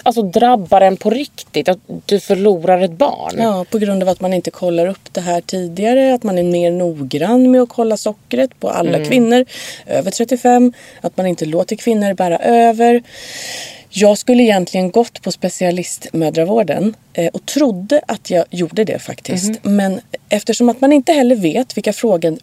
alltså, 0.02 0.22
drabbar 0.22 0.80
en 0.80 0.96
på 0.96 1.10
riktigt. 1.10 1.68
Att 1.68 1.78
du 2.06 2.20
förlorar 2.20 2.80
ett 2.80 2.90
barn. 2.90 3.34
Ja, 3.38 3.64
på 3.70 3.78
grund 3.78 4.02
av 4.02 4.08
att 4.08 4.20
man 4.20 4.32
inte 4.32 4.50
kollar 4.50 4.86
upp 4.86 5.12
det 5.12 5.20
här 5.20 5.40
tidigare. 5.40 6.14
Att 6.14 6.22
man 6.22 6.38
är 6.38 6.42
mer 6.42 6.70
noggrann 6.70 7.50
med 7.50 7.62
att 7.62 7.68
kolla 7.68 7.96
sockret 7.96 8.60
på 8.60 8.70
alla 8.70 8.96
Mm. 8.96 9.08
kvinnor 9.08 9.44
över 9.86 10.10
35. 10.10 10.72
Att 11.00 11.16
man 11.16 11.26
inte 11.26 11.44
låter 11.46 11.76
kvinnor 11.76 12.14
bära 12.14 12.38
över. 12.38 13.02
Jag 13.92 14.18
skulle 14.18 14.42
egentligen 14.42 14.90
gått 14.90 15.22
på 15.22 15.32
specialistmödravården 15.32 16.94
eh, 17.12 17.26
och 17.26 17.46
trodde 17.46 18.00
att 18.08 18.30
jag 18.30 18.44
gjorde 18.50 18.84
det 18.84 18.98
faktiskt. 18.98 19.64
Mhm. 19.64 19.76
Men 19.76 20.00
eftersom 20.28 20.68
att 20.68 20.80
man 20.80 20.92
inte 20.92 21.12
heller 21.12 21.36
vet 21.36 21.76
vilka 21.76 21.92
frågor, 21.92 22.38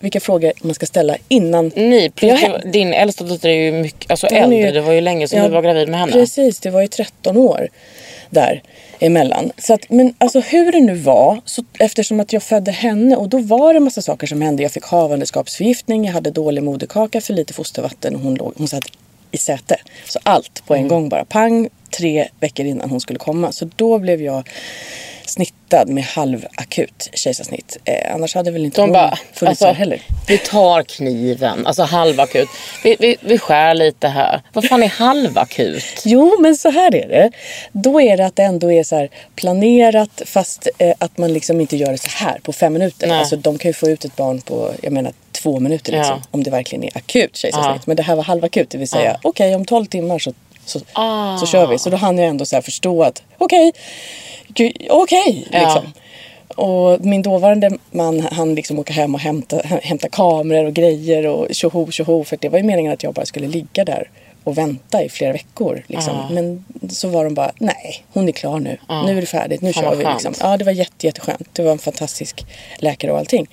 vilka 0.00 0.20
frågor 0.20 0.52
man 0.62 0.74
ska 0.74 0.86
ställa 0.86 1.16
innan 1.28 1.68
Ni, 1.76 2.10
plus 2.10 2.40
din 2.64 2.92
äldsta 2.92 3.24
dotter 3.24 3.48
är 3.48 3.54
ju 3.54 3.72
mycket 3.72 4.10
alltså, 4.10 4.26
äldre. 4.26 4.58
ju- 4.58 4.70
Det 4.70 4.80
var 4.80 4.92
ju 4.92 5.00
länge 5.00 5.28
sedan 5.28 5.38
Ja, 5.38 5.48
du 5.48 5.54
var 5.54 5.62
gravid 5.62 5.88
med 5.88 6.00
henne. 6.00 6.12
Precis, 6.12 6.60
det 6.60 6.70
var 6.70 6.80
ju 6.80 6.88
13 6.88 7.36
år. 7.36 7.68
där 8.30 8.62
emellan. 9.00 9.52
Så 9.58 9.74
att, 9.74 9.90
men 9.90 10.14
alltså 10.18 10.40
hur 10.40 10.72
det 10.72 10.80
nu 10.80 10.94
var, 10.94 11.40
så, 11.44 11.64
eftersom 11.78 12.20
att 12.20 12.32
jag 12.32 12.42
födde 12.42 12.70
henne 12.70 13.16
och 13.16 13.28
då 13.28 13.38
var 13.38 13.74
det 13.74 13.80
massa 13.80 14.02
saker 14.02 14.26
som 14.26 14.42
hände. 14.42 14.62
Jag 14.62 14.72
fick 14.72 14.84
havandeskapsförgiftning, 14.84 16.04
jag 16.04 16.12
hade 16.12 16.30
dålig 16.30 16.62
moderkaka, 16.62 17.20
för 17.20 17.34
lite 17.34 17.52
fostervatten 17.54 18.14
och 18.14 18.20
hon, 18.20 18.34
låg, 18.34 18.52
hon 18.56 18.68
satt 18.68 18.84
i 19.32 19.38
säte. 19.38 19.76
Så 20.06 20.18
allt 20.22 20.62
på 20.66 20.74
en 20.74 20.88
gång 20.88 21.08
bara 21.08 21.24
pang, 21.24 21.68
tre 21.90 22.28
veckor 22.40 22.66
innan 22.66 22.90
hon 22.90 23.00
skulle 23.00 23.18
komma. 23.18 23.52
Så 23.52 23.68
då 23.76 23.98
blev 23.98 24.22
jag 24.22 24.48
snittad 25.26 25.88
med 25.88 26.04
halvakut 26.04 27.10
kejsarsnitt. 27.12 27.76
Eh, 27.84 28.14
annars 28.14 28.34
hade 28.34 28.50
väl 28.50 28.64
inte 28.64 28.80
De 28.80 28.82
hon 28.82 28.92
bara, 28.92 29.16
funnits 29.16 29.42
alltså, 29.42 29.66
här 29.66 29.74
heller. 29.74 30.02
vi 30.28 30.38
tar 30.38 30.82
kniven, 30.82 31.66
alltså 31.66 31.82
halvakut. 31.82 32.48
Vi, 32.84 32.96
vi, 32.98 33.16
vi 33.20 33.38
skär 33.38 33.74
lite 33.74 34.08
här. 34.08 34.42
Vad 34.52 34.68
fan 34.68 34.82
är 34.82 34.88
halvakut? 34.88 36.02
Jo, 36.04 36.36
men 36.40 36.56
så 36.56 36.70
här 36.70 36.94
är 36.94 37.08
det. 37.08 37.30
Då 37.72 38.00
är 38.00 38.16
det 38.16 38.26
att 38.26 38.36
det 38.36 38.42
ändå 38.42 38.72
är 38.72 38.84
så 38.84 39.08
planerat 39.34 40.22
fast 40.26 40.68
eh, 40.78 40.94
att 40.98 41.18
man 41.18 41.32
liksom 41.32 41.60
inte 41.60 41.76
gör 41.76 41.92
det 41.92 41.98
så 41.98 42.10
här 42.10 42.38
på 42.42 42.52
fem 42.52 42.72
minuter. 42.72 43.06
Nej. 43.06 43.18
Alltså 43.18 43.36
de 43.36 43.58
kan 43.58 43.68
ju 43.68 43.72
få 43.72 43.88
ut 43.88 44.04
ett 44.04 44.16
barn 44.16 44.40
på, 44.40 44.72
jag 44.82 44.92
menar 44.92 45.12
två 45.42 45.60
minuter 45.60 45.92
liksom. 45.92 46.16
Ja. 46.22 46.28
Om 46.30 46.42
det 46.42 46.50
verkligen 46.50 46.84
är 46.84 46.96
akut 46.96 47.36
kejsarsnitt. 47.36 47.76
Ja. 47.76 47.82
Men 47.86 47.96
det 47.96 48.02
här 48.02 48.16
var 48.16 48.22
halvakut, 48.22 48.70
det 48.70 48.78
vill 48.78 48.88
säga 48.88 49.10
Ja. 49.22 49.28
okej 49.28 49.54
om 49.54 49.64
12 49.64 49.86
timmar 49.86 50.18
så, 50.18 50.32
så, 50.66 50.80
Ah. 50.92 51.38
så 51.38 51.46
kör 51.46 51.66
vi. 51.66 51.78
Så 51.78 51.90
då 51.90 51.96
hann 51.96 52.18
jag 52.18 52.28
ändå 52.28 52.44
så 52.44 52.56
här 52.56 52.62
förstå 52.62 53.02
att 53.02 53.22
okej, 53.38 53.72
gud, 54.48 54.72
okej 54.90 55.48
Ja. 55.52 55.58
liksom. 55.60 55.92
Och 56.56 57.00
min 57.04 57.22
dåvarande 57.22 57.70
man 57.90 58.20
han 58.20 58.54
liksom 58.54 58.78
åka 58.78 58.92
hem 58.92 59.14
och 59.14 59.20
hämta, 59.20 59.56
hämta 59.82 60.08
kameror 60.08 60.64
och 60.66 60.72
grejer 60.72 61.26
och 61.26 61.46
tjoho 61.50 61.90
tjoho. 61.90 62.24
För 62.24 62.36
det 62.40 62.48
var 62.48 62.58
ju 62.58 62.64
meningen 62.64 62.92
att 62.92 63.02
jag 63.02 63.14
bara 63.14 63.26
skulle 63.26 63.46
ligga 63.46 63.84
där 63.84 64.10
och 64.44 64.58
vänta 64.58 65.02
i 65.02 65.08
flera 65.08 65.32
veckor. 65.32 65.84
Liksom. 65.86 66.14
Ja. 66.16 66.28
Men 66.34 66.64
så 66.90 67.08
var 67.08 67.24
de 67.24 67.34
bara, 67.34 67.52
nej 67.58 68.04
hon 68.12 68.28
är 68.28 68.32
klar 68.32 68.60
nu. 68.60 68.78
Ja. 68.88 69.06
Nu 69.06 69.16
är 69.16 69.20
det 69.20 69.26
färdigt, 69.26 69.60
nu 69.60 69.72
Fan, 69.72 69.82
kör 69.82 69.94
vi. 69.94 70.04
Liksom. 70.04 70.34
Ja 70.40 70.56
det 70.56 70.64
var 70.64 70.72
jätte, 70.72 71.06
jätteskönt. 71.06 71.48
Det 71.52 71.62
var 71.62 71.72
en 71.72 71.78
fantastisk 71.78 72.46
läkare 72.78 73.12
och 73.12 73.18
allting. 73.18 73.48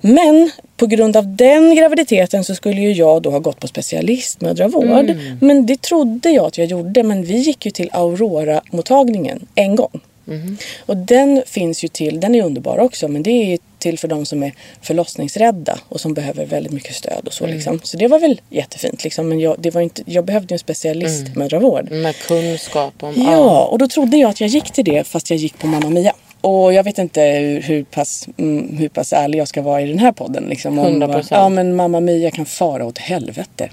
Men 0.00 0.50
på 0.76 0.86
grund 0.86 1.16
av 1.16 1.36
den 1.36 1.74
graviditeten 1.74 2.44
så 2.44 2.54
skulle 2.54 2.80
ju 2.80 2.92
jag 2.92 3.22
då 3.22 3.30
ha 3.30 3.38
gått 3.38 3.60
på 3.60 3.68
specialistmödravård. 3.68 5.10
Mm. 5.10 5.38
Men 5.40 5.66
det 5.66 5.82
trodde 5.82 6.30
jag 6.30 6.46
att 6.46 6.58
jag 6.58 6.66
gjorde. 6.66 7.02
Men 7.02 7.22
vi 7.22 7.36
gick 7.36 7.66
ju 7.66 7.70
till 7.70 7.90
Aurora-mottagningen 7.92 9.46
en 9.54 9.76
gång. 9.76 10.00
Mm. 10.28 10.56
Och 10.86 10.96
den 10.96 11.42
finns 11.46 11.84
ju 11.84 11.88
till, 11.88 12.20
den 12.20 12.34
är 12.34 12.42
underbar 12.42 12.78
också, 12.78 13.08
men 13.08 13.22
det 13.22 13.30
är 13.30 13.44
ju 13.46 13.58
till 13.78 13.98
för 13.98 14.08
de 14.08 14.26
som 14.26 14.42
är 14.42 14.52
förlossningsrädda 14.82 15.78
och 15.88 16.00
som 16.00 16.14
behöver 16.14 16.46
väldigt 16.46 16.72
mycket 16.72 16.94
stöd 16.94 17.26
och 17.26 17.32
så 17.32 17.44
Mm. 17.44 17.56
liksom. 17.56 17.80
Så 17.84 17.96
det 17.96 18.08
var 18.08 18.18
väl 18.18 18.40
jättefint 18.50 19.04
liksom, 19.04 19.28
men 19.28 19.40
jag, 19.40 19.56
det 19.58 19.70
var 19.70 19.80
inte, 19.80 20.02
jag 20.06 20.24
behövde 20.24 20.52
ju 20.52 20.54
en 20.54 20.58
specialistmödravård. 20.58 21.90
Med 21.90 22.16
kunskap 22.16 22.94
om... 23.02 23.14
Ja, 23.22 23.64
och 23.64 23.78
då 23.78 23.88
trodde 23.88 24.16
jag 24.16 24.30
att 24.30 24.40
jag 24.40 24.48
gick 24.48 24.70
till 24.72 24.84
det 24.84 25.04
fast 25.06 25.30
jag 25.30 25.38
gick 25.38 25.58
på 25.58 25.66
Mamma 25.66 25.90
Mia. 25.90 26.12
Och 26.40 26.72
jag 26.72 26.84
vet 26.84 26.98
inte 26.98 27.20
hur, 27.22 27.62
hur, 27.62 27.84
pass, 27.84 28.28
mm, 28.36 28.76
hur 28.76 28.88
pass 28.88 29.12
ärlig 29.12 29.38
jag 29.38 29.48
ska 29.48 29.62
vara 29.62 29.80
i 29.82 29.86
den 29.86 29.98
här 29.98 30.12
podden. 30.12 30.44
Liksom, 30.44 30.78
om, 30.78 31.02
100%. 31.02 31.26
Ja, 31.30 31.48
men 31.48 31.76
Mamma 31.76 32.00
Mia 32.00 32.30
kan 32.30 32.46
fara 32.46 32.84
åt 32.86 32.98
helvete. 32.98 33.70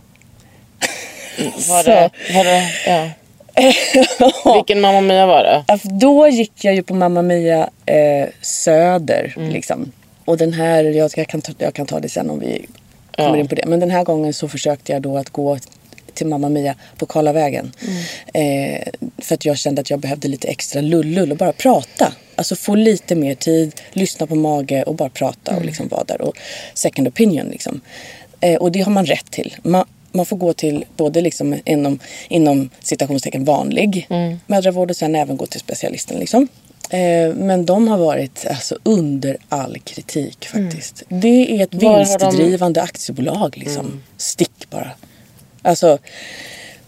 Var 1.69 1.83
Så. 1.83 1.89
det, 1.89 2.09
var 2.33 2.43
det, 2.43 2.71
ja. 2.87 3.09
Vilken 4.55 4.81
Mamma 4.81 5.01
Mia 5.01 5.25
var 5.25 5.43
det? 5.43 5.63
Då 5.83 6.27
gick 6.27 6.51
jag 6.63 6.75
ju 6.75 6.83
på 6.83 6.93
Mamma 6.93 7.21
Mia 7.21 7.69
eh, 7.85 8.29
Söder. 8.41 9.33
Mm. 9.37 9.49
Liksom. 9.49 9.91
Och 10.25 10.37
den 10.37 10.53
här, 10.53 10.83
jag, 10.83 11.11
jag, 11.15 11.27
kan 11.27 11.41
ta, 11.41 11.51
jag 11.57 11.73
kan 11.73 11.85
ta 11.85 11.99
det 11.99 12.09
sen 12.09 12.29
om 12.29 12.39
vi 12.39 12.65
kommer 13.15 13.29
Ja. 13.29 13.37
in 13.37 13.47
på 13.47 13.55
det. 13.55 13.65
Men 13.65 13.79
den 13.79 13.91
här 13.91 14.03
gången 14.03 14.33
så 14.33 14.47
försökte 14.47 14.91
jag 14.91 15.01
då 15.01 15.17
att 15.17 15.29
gå 15.29 15.57
till 16.13 16.27
Mamma 16.27 16.49
Mia 16.49 16.75
på 16.97 17.05
Karlavägen. 17.05 17.71
Mm. 18.33 18.73
Eh, 18.73 18.81
för 19.17 19.35
att 19.35 19.45
jag 19.45 19.57
kände 19.57 19.81
att 19.81 19.89
jag 19.89 19.99
behövde 19.99 20.27
lite 20.27 20.47
extra 20.47 20.81
lullull 20.81 21.31
och 21.31 21.37
bara 21.37 21.51
prata. 21.53 22.13
Alltså 22.35 22.55
få 22.55 22.75
lite 22.75 23.15
mer 23.15 23.35
tid, 23.35 23.81
lyssna 23.93 24.27
på 24.27 24.35
mage 24.35 24.83
och 24.83 24.95
bara 24.95 25.09
prata 25.09 25.51
Mm. 25.51 25.59
och 25.59 25.65
liksom 25.65 25.87
vara 25.87 26.03
där. 26.03 26.21
Och 26.21 26.37
second 26.73 27.07
opinion 27.07 27.47
liksom. 27.49 27.81
Eh, 28.39 28.55
och 28.55 28.71
det 28.71 28.81
har 28.81 28.91
man 28.91 29.05
rätt 29.05 29.31
till. 29.31 29.55
Man, 29.63 29.85
man 30.15 30.25
får 30.25 30.37
gå 30.37 30.53
till 30.53 30.85
både 30.97 31.21
liksom 31.21 31.55
inom, 31.65 31.99
inom 32.29 32.69
citationstecken 32.79 33.45
vanlig 33.45 34.07
Mm. 34.09 34.39
mödravård 34.47 34.89
och 34.89 34.95
sen 34.97 35.15
även 35.15 35.37
gå 35.37 35.45
till 35.45 35.59
specialisten. 35.59 36.17
Liksom. 36.19 36.47
Eh, 36.89 37.35
men 37.35 37.65
de 37.65 37.87
har 37.87 37.97
varit 37.97 38.45
alltså, 38.49 38.77
under 38.83 39.37
all 39.49 39.77
kritik 39.79 40.45
faktiskt. 40.47 41.03
Det 41.09 41.57
är 41.59 41.63
ett 41.63 41.73
Var 41.73 41.89
har 42.05 42.19
de- 42.19 42.25
vinstdrivande 42.25 42.81
aktiebolag. 42.81 43.57
Liksom. 43.57 44.03
Stick 44.17 44.69
bara. 44.69 44.91
Alltså, 45.61 45.97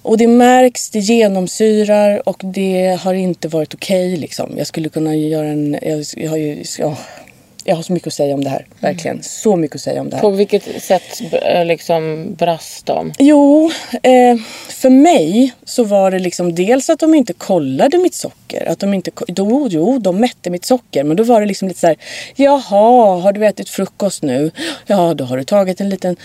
och 0.01 0.17
det 0.17 0.27
märks, 0.27 0.89
det 0.89 0.99
genomsyrar 0.99 2.29
och 2.29 2.41
det 2.43 2.99
har 3.01 3.13
inte 3.13 3.47
varit 3.47 3.73
okej. 3.73 4.17
liksom. 4.17 4.53
Jag 4.57 4.67
skulle 4.67 4.89
kunna 4.89 5.15
göra 5.15 5.47
en... 5.47 5.77
Jag, 5.81 6.05
jag, 6.17 6.29
har 6.29 6.37
ju, 6.37 6.63
ja, 6.79 6.97
jag 7.67 7.75
har 7.75 7.83
så 7.83 7.93
mycket 7.93 8.07
att 8.07 8.13
säga 8.13 8.33
om 8.33 8.43
det 8.43 8.49
här. 8.49 8.65
Verkligen. 8.79 9.23
Så 9.23 9.55
mycket 9.55 9.75
att 9.75 9.81
säga 9.81 10.01
om 10.01 10.09
det 10.09 10.15
här. 10.15 10.21
På 10.21 10.29
vilket 10.29 10.83
sätt 10.83 11.21
eh, 11.31 11.65
liksom 11.65 12.33
brast 12.37 12.85
de? 12.85 13.13
Jo, 13.19 13.71
eh, 14.03 14.37
för 14.69 14.89
mig 14.89 15.53
så 15.65 15.83
var 15.83 16.11
det 16.11 16.19
liksom 16.19 16.55
dels 16.55 16.89
att 16.89 16.99
de 16.99 17.13
inte 17.13 17.33
kollade 17.33 17.97
mitt 17.97 18.13
socker. 18.13 18.69
Att 18.69 18.79
de 18.79 18.93
inte, 18.93 19.11
jo, 19.27 19.67
jo, 19.69 19.99
de 19.99 20.19
mätte 20.19 20.49
mitt 20.49 20.65
socker. 20.65 21.03
Men 21.03 21.17
då 21.17 21.23
var 21.23 21.41
det 21.41 21.47
liksom 21.47 21.67
lite 21.67 21.79
så 21.79 21.87
här, 21.87 21.95
jaha, 22.35 23.19
har 23.21 23.33
du 23.33 23.45
ätit 23.45 23.69
frukost 23.69 24.23
nu? 24.23 24.51
Ja, 24.85 25.13
då 25.13 25.23
har 25.23 25.37
du 25.37 25.43
tagit 25.43 25.81
en 25.81 25.89
liten 25.89 26.15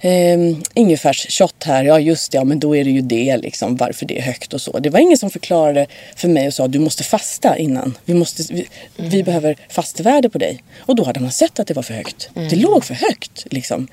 eh, 0.00 0.38
ingefärsshot 0.74 1.64
här. 1.64 1.84
Ja, 1.84 2.00
just 2.00 2.32
det, 2.32 2.38
ja, 2.38 2.44
men 2.44 2.60
då 2.60 2.76
är 2.76 2.84
det 2.84 2.90
ju 2.90 3.00
det 3.00 3.36
liksom, 3.36 3.76
varför 3.76 4.06
det 4.06 4.18
är 4.18 4.22
högt 4.22 4.54
och 4.54 4.60
så. 4.60 4.78
Det 4.78 4.90
var 4.90 5.00
ingen 5.00 5.18
som 5.18 5.30
förklarade 5.30 5.86
för 6.16 6.28
mig 6.28 6.46
och 6.46 6.54
sa, 6.54 6.68
du 6.68 6.78
måste 6.78 7.04
fasta 7.04 7.58
innan. 7.58 7.98
Vi, 8.04 8.14
måste, 8.14 8.54
vi, 8.54 8.68
vi 8.96 9.22
behöver 9.22 9.56
fastvärde 9.68 10.30
på 10.30 10.38
dig. 10.38 10.62
Och 10.86 10.96
då 10.96 11.04
hade 11.04 11.20
man 11.20 11.32
sett 11.32 11.58
att 11.60 11.66
det 11.66 11.74
var 11.74 11.82
för 11.82 11.94
högt. 11.94 12.28
Det 12.34 12.56
låg 12.56 12.84
för 12.84 12.94
högt 12.94 13.46
liksom. 13.50 13.88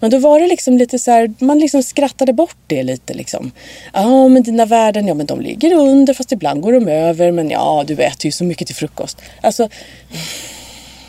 Men 0.00 0.10
då 0.10 0.18
var 0.18 0.40
det 0.40 0.46
liksom 0.46 0.78
lite 0.78 0.98
så 0.98 1.10
här, 1.10 1.34
man 1.38 1.58
liksom 1.58 1.82
skrattade 1.82 2.32
bort 2.32 2.56
det 2.66 2.82
lite 2.82 3.14
liksom. 3.14 3.50
Ja, 3.92 4.28
men 4.28 4.42
dina 4.42 4.66
värden, 4.66 5.08
ja 5.08 5.14
men 5.14 5.26
de 5.26 5.40
ligger 5.40 5.74
under 5.74 6.14
fast 6.14 6.32
ibland 6.32 6.60
går 6.60 6.72
de 6.72 6.88
över. 6.88 7.32
Men 7.32 7.50
ja, 7.50 7.84
du 7.86 7.94
äter 7.94 8.26
ju 8.26 8.32
så 8.32 8.44
mycket 8.44 8.66
till 8.66 8.76
frukost. 8.76 9.18
Alltså, 9.40 9.68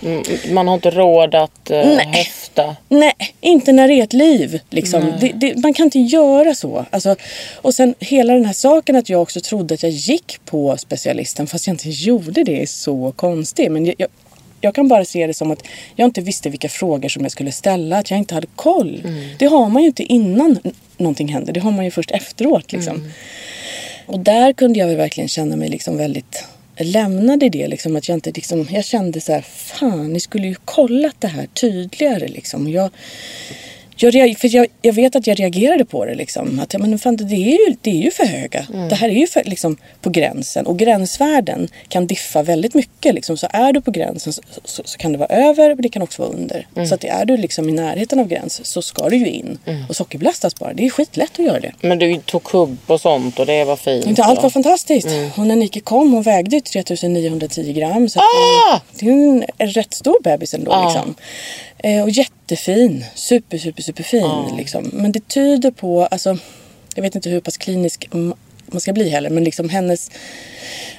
Mm, 0.03 0.23
Man 0.51 0.67
har 0.67 0.75
inte 0.75 0.91
råd 0.91 1.35
att 1.35 1.71
uh, 1.71 1.77
Nej. 1.77 2.07
höfta. 2.13 2.75
Nej, 2.89 3.13
inte 3.41 3.71
när 3.71 3.87
det 3.87 3.93
är 3.93 4.03
ett 4.03 4.13
liv. 4.13 4.59
Liksom. 4.69 5.13
Det, 5.19 5.31
det, 5.35 5.55
man 5.57 5.73
kan 5.73 5.83
inte 5.83 5.99
göra 5.99 6.55
så. 6.55 6.85
Alltså, 6.89 7.15
och 7.55 7.73
sen 7.73 7.95
hela 7.99 8.33
den 8.33 8.45
här 8.45 8.53
saken 8.53 8.95
att 8.95 9.09
jag 9.09 9.21
också 9.21 9.41
trodde 9.41 9.73
att 9.73 9.83
jag 9.83 9.91
gick 9.91 10.39
på 10.45 10.77
specialisten 10.77 11.47
fast 11.47 11.67
jag 11.67 11.73
inte 11.73 11.89
gjorde 11.89 12.43
det 12.43 12.61
är 12.61 12.65
så 12.65 13.13
konstigt. 13.15 13.71
Men 13.71 13.85
jag, 13.85 13.95
jag, 13.97 14.07
jag 14.61 14.75
kan 14.75 14.87
bara 14.87 15.05
se 15.05 15.27
det 15.27 15.33
som 15.33 15.51
att 15.51 15.63
jag 15.95 16.05
inte 16.05 16.21
visste 16.21 16.49
vilka 16.49 16.69
frågor 16.69 17.09
som 17.09 17.23
jag 17.23 17.31
skulle 17.31 17.51
ställa. 17.51 17.97
Att 17.97 18.11
jag 18.11 18.17
inte 18.17 18.33
hade 18.33 18.47
koll. 18.55 19.01
Det 19.39 19.45
har 19.45 19.69
man 19.69 19.81
ju 19.81 19.87
inte 19.87 20.03
innan 20.03 20.59
någonting 20.97 21.27
händer. 21.27 21.53
Det 21.53 21.59
har 21.59 21.71
man 21.71 21.85
ju 21.85 21.91
först 21.91 22.11
efteråt. 22.11 22.71
Liksom. 22.71 23.11
Och 24.05 24.19
där 24.19 24.53
kunde 24.53 24.79
jag 24.79 24.87
väl 24.87 24.97
verkligen 24.97 25.27
känna 25.27 25.55
mig 25.55 25.69
liksom 25.69 25.97
väldigt 25.97 26.43
lämnad 26.77 27.43
i 27.43 27.49
det. 27.49 27.67
Liksom, 27.67 27.95
att 27.95 28.09
jag, 28.09 28.17
inte, 28.17 28.31
liksom, 28.31 28.67
jag 28.71 28.85
kände 28.85 29.21
så 29.21 29.31
här, 29.31 29.41
fan 29.41 30.13
ni 30.13 30.19
skulle 30.19 30.47
ju 30.47 30.55
kollat 30.55 31.15
det 31.19 31.27
här 31.27 31.45
tydligare. 31.45 32.27
Liksom. 32.27 32.69
Jag, 32.69 32.89
jag, 34.07 34.37
för 34.37 34.55
jag, 34.55 34.67
jag 34.81 34.93
vet 34.93 35.15
att 35.15 35.27
jag 35.27 35.39
reagerade 35.39 35.85
på 35.85 36.05
det. 36.05 36.15
Liksom. 36.15 36.59
Att, 36.59 36.75
men 36.79 36.99
fan, 36.99 37.15
det, 37.15 37.35
är 37.35 37.67
ju, 37.69 37.75
det 37.81 37.89
är 37.89 38.03
ju 38.03 38.11
för 38.11 38.25
höga. 38.25 38.67
Det 38.89 38.95
här 38.95 39.09
är 39.09 39.13
ju 39.13 39.27
för, 39.27 39.43
liksom, 39.43 39.77
på 40.01 40.09
gränsen. 40.09 40.65
Och 40.65 40.79
gränsvärden 40.79 41.67
kan 41.87 42.07
diffa 42.07 42.43
väldigt 42.43 42.73
mycket. 42.73 43.15
Liksom. 43.15 43.37
Så 43.37 43.47
är 43.49 43.73
du 43.73 43.81
på 43.81 43.91
gränsen 43.91 44.33
så, 44.33 44.41
så, 44.65 44.81
så 44.85 44.97
kan 44.97 45.11
det 45.11 45.17
vara 45.17 45.29
över 45.29 45.67
men 45.75 45.81
det 45.81 45.89
kan 45.89 46.01
också 46.01 46.21
vara 46.21 46.31
under. 46.31 46.67
Så 46.87 46.95
att 46.95 47.03
är 47.03 47.25
du 47.25 47.37
liksom 47.37 47.69
i 47.69 47.71
närheten 47.71 48.19
av 48.19 48.27
gräns 48.27 48.65
så 48.65 48.81
ska 48.81 49.09
du 49.09 49.17
ju 49.17 49.27
in. 49.27 49.57
Och 49.89 49.95
sockerbelastas 49.95 50.55
bara. 50.55 50.73
Det 50.73 50.85
är 50.85 50.89
skitlätt 50.89 51.31
att 51.39 51.45
göra 51.45 51.59
det. 51.59 51.71
Men 51.81 51.99
du 51.99 52.17
tog 52.17 52.43
kubb 52.43 52.77
och 52.87 53.01
sånt 53.01 53.39
och 53.39 53.45
det 53.45 53.63
var 53.63 53.75
fint. 53.75 54.05
Inte 54.05 54.23
allt 54.23 54.43
var 54.43 54.49
fantastiskt. 54.49 55.07
Och 55.37 55.47
när 55.47 55.55
Nike 55.55 55.79
kom, 55.79 56.11
hon 56.13 56.23
vägde 56.23 56.55
ju 56.55 56.61
3910 56.61 57.73
gram. 57.73 58.09
Så 58.09 58.19
Ah! 58.19 58.79
det 58.99 59.05
är 59.05 59.11
en 59.57 59.69
rätt 59.71 59.93
stor 59.93 60.17
bebis 60.23 60.53
ändå. 60.53 60.71
Ah. 60.71 60.85
Liksom. 60.85 61.15
Eh, 61.83 62.03
och 62.03 62.09
jättefin. 62.09 63.05
Super, 63.15 63.57
super, 63.57 63.83
superfin. 63.83 64.23
Ah. 64.23 64.55
Liksom. 64.57 64.89
Men 64.93 65.11
det 65.11 65.27
tyder 65.27 65.71
på, 65.71 66.05
alltså, 66.05 66.37
jag 66.95 67.01
vet 67.01 67.15
inte 67.15 67.29
hur 67.29 67.39
pass 67.39 67.57
klinisk 67.57 68.09
man 68.71 68.81
ska 68.81 68.93
bli 68.93 69.09
heller, 69.09 69.29
men 69.29 69.43
liksom 69.43 69.69
hennes... 69.69 70.11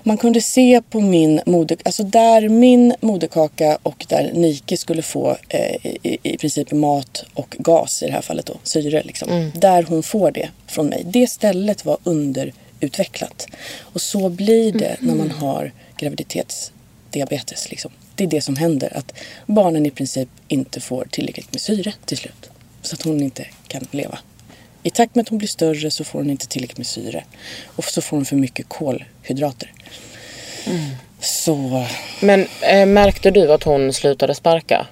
Man 0.03 0.17
kunde 0.17 0.41
se 0.41 0.83
på 0.91 1.01
min 1.01 1.41
moder, 1.47 1.79
alltså 1.85 2.03
där 2.03 2.49
min 2.49 2.95
moderkaka 3.01 3.79
och 3.83 4.07
där 4.09 4.33
Nike 4.35 4.77
skulle 4.77 5.03
få 5.03 5.37
eh, 5.49 5.87
i, 5.87 6.19
i 6.23 6.37
princip 6.37 6.73
mat 6.73 7.25
och 7.35 7.57
gas 7.59 8.03
i 8.03 8.07
det 8.07 8.13
här 8.13 8.21
fallet 8.21 8.47
då, 8.47 8.57
syre 8.63 9.03
liksom. 9.03 9.51
Där 9.55 9.83
hon 9.83 10.03
får 10.03 10.31
det 10.31 10.49
från 10.67 10.87
mig. 10.87 11.03
Det 11.07 11.27
stället 11.27 11.85
var 11.85 11.99
underutvecklat. 12.05 13.47
Och 13.79 14.01
så 14.01 14.29
blir 14.29 14.73
det 14.73 14.97
när 15.01 15.15
man 15.15 15.31
har 15.31 15.73
graviditetsdiabetes 15.97 17.71
liksom. 17.71 17.91
Det 18.21 18.25
är 18.25 18.29
det 18.29 18.41
som 18.41 18.57
händer, 18.57 18.97
att 18.97 19.13
barnen 19.47 19.87
i 19.87 19.91
princip 19.91 20.29
inte 20.49 20.81
får 20.81 21.05
tillräckligt 21.11 21.53
med 21.53 21.61
syre 21.61 21.93
till 22.05 22.17
slut. 22.17 22.51
Så 22.83 22.95
att 22.95 23.03
hon 23.03 23.23
inte 23.23 23.47
kan 23.67 23.87
leva. 23.91 24.19
I 24.83 24.91
takt 24.91 25.15
med 25.15 25.23
att 25.23 25.29
hon 25.29 25.39
blir 25.39 25.49
större 25.49 25.91
så 25.91 26.05
får 26.05 26.19
hon 26.19 26.31
inte 26.31 26.47
tillräckligt 26.47 26.79
med 26.79 26.87
syre. 26.87 27.25
Och 27.67 27.85
så 27.85 28.01
får 28.03 28.17
hon 28.17 28.27
för 28.27 28.37
mycket 28.37 28.69
kolhydrater. 28.69 29.73
Så 31.21 31.87
Men 32.21 32.47
eh, 32.61 32.87
märkte 32.87 33.31
du 33.31 33.53
att 33.53 33.63
hon 33.63 33.93
slutade 33.93 34.35
sparka? 34.35 34.87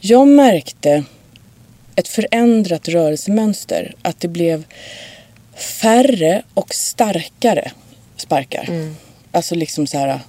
jag 0.00 0.28
märkte 0.28 1.04
ett 1.94 2.08
förändrat 2.08 2.88
rörelsemönster. 2.88 3.94
Att 4.02 4.20
det 4.20 4.28
blev 4.28 4.64
färre 5.54 6.42
och 6.54 6.74
starkare 6.74 7.70
sparkar. 8.16 8.68
Alltså 9.30 9.54
liksom 9.54 9.86
så 9.86 9.98
här. 9.98 10.20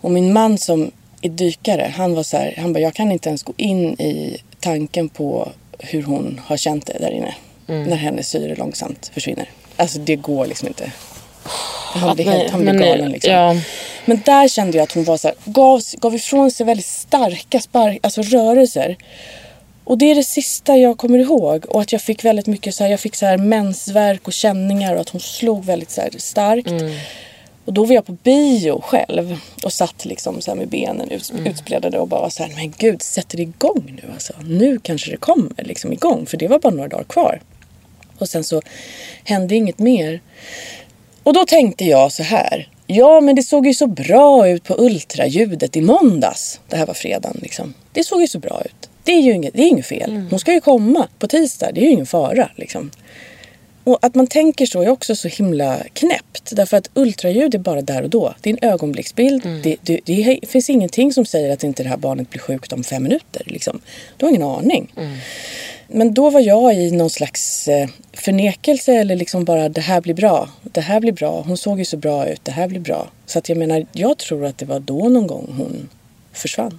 Och 0.00 0.10
min 0.10 0.32
man 0.32 0.58
som 0.58 0.90
är 1.22 1.28
dykare, 1.28 1.92
han 1.96 2.14
var 2.14 2.22
så 2.22 2.36
här, 2.36 2.54
han 2.58 2.72
bara, 2.72 2.80
jag 2.80 2.94
kan 2.94 3.12
inte 3.12 3.28
ens 3.28 3.42
gå 3.42 3.52
in 3.56 4.00
i 4.00 4.36
tanken 4.60 5.08
på 5.08 5.52
hur 5.78 6.02
hon 6.02 6.40
har 6.44 6.56
känt 6.56 6.86
det 6.86 6.98
där 7.00 7.10
inne. 7.10 7.34
När 7.66 7.96
hennes 7.96 8.28
syre 8.28 8.54
långsamt 8.54 9.10
försvinner. 9.14 9.50
Alltså 9.76 9.98
det 9.98 10.16
går 10.16 10.46
liksom 10.46 10.68
inte. 10.68 10.92
Han 11.94 12.16
blir, 12.16 12.24
helt, 12.24 12.50
han 12.50 12.60
blir 12.60 12.72
galen 12.72 13.10
liksom. 13.10 13.32
ja. 13.32 13.56
Men 14.04 14.22
där 14.24 14.48
kände 14.48 14.76
jag 14.76 14.84
att 14.84 14.92
hon 14.92 15.04
var 15.04 15.16
så 15.16 15.28
här, 15.28 15.36
gav, 15.44 15.82
gav 16.00 16.14
ifrån 16.14 16.50
sig 16.50 16.66
väldigt 16.66 16.86
starka 16.86 17.60
spark, 17.60 17.98
alltså 18.02 18.22
rörelser. 18.22 18.96
Och 19.84 19.98
det 19.98 20.10
är 20.10 20.14
det 20.14 20.24
sista 20.24 20.76
jag 20.76 20.98
kommer 20.98 21.18
ihåg. 21.18 21.66
Och 21.66 21.80
att 21.80 21.92
jag 21.92 22.02
fick 22.02 22.24
väldigt 22.24 22.46
mycket 22.46 22.74
så 22.74 22.84
här, 22.84 22.90
jag 22.90 23.00
fick 23.00 23.16
så 23.16 23.26
här 23.26 23.36
mensvärk 23.36 24.26
och 24.26 24.32
känningar 24.32 24.94
och 24.94 25.00
att 25.00 25.08
hon 25.08 25.20
slog 25.20 25.64
väldigt 25.64 25.90
så 25.90 26.02
starkt. 26.18 26.72
Och 27.66 27.72
då 27.72 27.84
var 27.84 27.94
jag 27.94 28.06
på 28.06 28.12
bio 28.12 28.80
själv 28.80 29.38
och 29.64 29.72
satt 29.72 30.04
liksom 30.04 30.40
så 30.40 30.50
här 30.50 30.58
med 30.58 30.68
benen 30.68 31.10
ut, 31.10 31.32
utspridda 31.46 32.00
och 32.00 32.08
bara 32.08 32.30
så 32.30 32.42
här, 32.42 32.52
men 32.56 32.74
gud, 32.78 33.02
sätter 33.02 33.36
det 33.36 33.42
igång 33.42 34.00
nu 34.02 34.12
alltså? 34.12 34.32
Nu 34.44 34.78
kanske 34.78 35.10
det 35.10 35.16
kommer 35.16 35.64
liksom 35.64 35.92
igång. 35.92 36.26
För 36.26 36.36
det 36.36 36.48
var 36.48 36.58
bara 36.58 36.74
några 36.74 36.88
dagar 36.88 37.04
kvar. 37.04 37.40
Och 38.18 38.28
sen 38.28 38.44
så 38.44 38.62
hände 39.24 39.54
inget 39.54 39.78
mer. 39.78 40.20
Och 41.22 41.32
då 41.32 41.44
tänkte 41.46 41.84
jag 41.84 42.12
så 42.12 42.22
här. 42.22 42.68
Ja, 42.86 43.20
men 43.20 43.36
det 43.36 43.42
såg 43.42 43.66
ju 43.66 43.74
så 43.74 43.86
bra 43.86 44.48
ut 44.48 44.64
på 44.64 44.74
ultraljudet 44.78 45.76
i 45.76 45.80
måndags. 45.80 46.60
Det 46.68 46.76
här 46.76 46.86
var 46.86 46.94
fredagen 46.94 47.38
liksom. 47.42 47.74
Det 47.92 48.04
såg 48.04 48.20
ju 48.20 48.28
så 48.28 48.38
bra 48.38 48.62
ut. 48.64 48.90
Det 49.04 49.12
är 49.12 49.20
ju 49.20 49.32
inget, 49.32 49.54
det 49.54 49.62
är 49.62 49.68
inget 49.68 49.86
fel. 49.86 50.26
Hon 50.30 50.38
ska 50.38 50.52
ju 50.52 50.60
komma 50.60 51.08
på 51.18 51.28
tisdag. 51.28 51.72
Det 51.72 51.80
är 51.80 51.84
ju 51.84 51.90
ingen 51.90 52.06
fara 52.06 52.50
liksom. 52.56 52.90
Och 53.86 53.98
att 54.02 54.14
man 54.14 54.26
tänker 54.26 54.66
så 54.66 54.82
är 54.82 54.88
också 54.88 55.16
så 55.16 55.28
himla 55.28 55.78
knäppt. 55.92 56.50
Därför 56.52 56.76
att 56.76 56.90
ultraljud 56.94 57.54
är 57.54 57.58
bara 57.58 57.82
där 57.82 58.02
och 58.02 58.10
då. 58.10 58.34
Det 58.40 58.50
är 58.50 58.58
en 58.60 58.70
ögonblicksbild. 58.70 59.42
Det, 59.62 59.76
det, 59.82 60.00
det 60.04 60.38
finns 60.48 60.70
ingenting 60.70 61.12
som 61.12 61.24
säger 61.26 61.52
att 61.52 61.64
inte 61.64 61.82
det 61.82 61.88
här 61.88 61.96
barnet 61.96 62.30
blir 62.30 62.40
sjukt 62.40 62.72
om 62.72 62.84
fem 62.84 63.02
minuter. 63.02 63.42
Liksom. 63.46 63.80
Du 64.16 64.26
har 64.26 64.30
ingen 64.30 64.42
aning. 64.42 64.92
Men 65.88 66.14
då 66.14 66.30
var 66.30 66.40
jag 66.40 66.74
i 66.74 66.90
någon 66.90 67.10
slags 67.10 67.68
eh, 67.68 67.88
förnekelse 68.12 68.92
eller 68.92 69.16
liksom 69.16 69.44
bara 69.44 69.68
det 69.68 69.80
här 69.80 70.00
blir 70.00 70.14
bra. 70.14 70.48
Det 70.62 70.80
här 70.80 71.00
blir 71.00 71.12
bra. 71.12 71.42
Hon 71.46 71.56
såg 71.56 71.78
ju 71.78 71.84
så 71.84 71.96
bra 71.96 72.26
ut. 72.26 72.44
Det 72.44 72.52
här 72.52 72.68
blir 72.68 72.80
bra. 72.80 73.10
Så 73.26 73.38
att 73.38 73.48
jag 73.48 73.58
menar, 73.58 73.86
jag 73.92 74.18
tror 74.18 74.44
att 74.44 74.58
det 74.58 74.66
var 74.66 74.80
då 74.80 75.08
någon 75.08 75.26
gång 75.26 75.54
hon 75.58 75.88
försvann. 76.32 76.78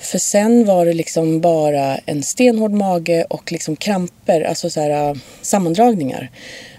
För 0.00 0.18
sen 0.18 0.64
var 0.64 0.86
det 0.86 0.92
liksom 0.92 1.40
bara 1.40 1.96
en 1.96 2.22
stenhård 2.22 2.72
mage 2.72 3.24
och 3.30 3.52
liksom 3.52 3.76
kramper, 3.76 4.40
alltså 4.40 4.70
så 4.70 4.80
här, 4.80 5.08
äh, 5.08 5.16
sammandragningar. 5.42 6.30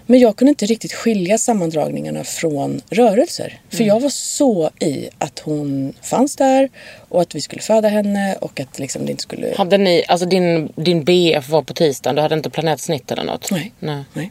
Men 0.06 0.20
jag 0.20 0.36
kunde 0.36 0.48
inte 0.48 0.66
riktigt 0.66 0.92
skilja 0.92 1.38
sammandragningarna 1.38 2.24
från 2.24 2.80
rörelser. 2.90 3.60
För 3.68 3.84
jag 3.84 4.00
var 4.00 4.08
så 4.08 4.70
i 4.80 5.08
att 5.18 5.38
hon 5.38 5.92
fanns 6.02 6.36
där 6.36 6.68
och 7.08 7.20
att 7.20 7.34
vi 7.34 7.40
skulle 7.40 7.62
föda 7.62 7.88
henne 7.88 8.36
och 8.40 8.60
att 8.60 8.78
liksom 8.78 9.04
det 9.04 9.10
inte 9.10 9.22
skulle... 9.22 9.54
Hade 9.56 9.78
ni, 9.78 10.04
alltså 10.08 10.26
din, 10.26 10.72
din 10.76 11.04
BF 11.04 11.48
var 11.48 11.62
på 11.62 11.74
tisdagen, 11.74 12.16
du 12.16 12.22
hade 12.22 12.34
inte 12.34 12.50
planerat 12.50 12.80
snitt 12.80 13.10
eller 13.10 13.24
något? 13.24 13.50
Nej. 13.50 13.72
Nej. 13.78 14.04
Nej. 14.12 14.30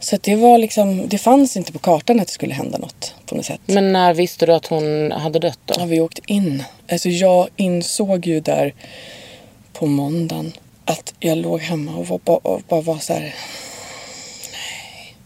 Så 0.00 0.16
att 0.16 0.22
det 0.22 0.36
var 0.36 0.58
liksom, 0.58 1.08
det 1.08 1.18
fanns 1.18 1.56
inte 1.56 1.72
på 1.72 1.78
kartan 1.78 2.20
att 2.20 2.26
det 2.26 2.32
skulle 2.32 2.54
hända 2.54 2.78
något 2.78 3.14
på 3.26 3.34
något 3.34 3.46
sätt. 3.46 3.60
Men 3.66 3.92
när 3.92 4.14
visste 4.14 4.46
du 4.46 4.52
att 4.52 4.66
hon 4.66 5.12
hade 5.12 5.38
dött 5.38 5.58
då? 5.64 5.74
Ja, 5.78 5.84
vi 5.84 6.00
åkte 6.00 6.20
in. 6.26 6.62
Alltså 6.92 7.08
jag 7.08 7.48
insåg 7.56 8.26
ju 8.26 8.40
där 8.40 8.74
på 9.72 9.86
måndagen 9.86 10.52
att 10.84 11.14
jag 11.20 11.38
låg 11.38 11.60
hemma 11.60 11.96
och 11.96 12.06
var, 12.06 12.20
bara, 12.24 12.36
och 12.36 12.62
bara 12.68 12.80
var 12.80 12.98
så 12.98 13.12
här. 13.12 13.34
Nej. 14.52 15.16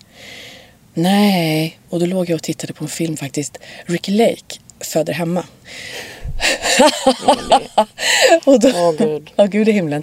Nej. 0.94 1.78
Och 1.88 2.00
då 2.00 2.06
låg 2.06 2.30
jag 2.30 2.36
och 2.36 2.42
tittade 2.42 2.72
på 2.72 2.84
en 2.84 2.90
film 2.90 3.16
faktiskt. 3.16 3.58
Ricky 3.86 4.12
Lake 4.12 4.58
föder 4.80 5.12
hemma. 5.12 5.44
och 8.44 8.60
då, 8.60 8.70
Åh, 8.74 8.92
Gud. 8.98 9.30
Ja, 9.36 9.46
gud 9.46 9.68
i 9.68 9.72
himlen. 9.72 10.02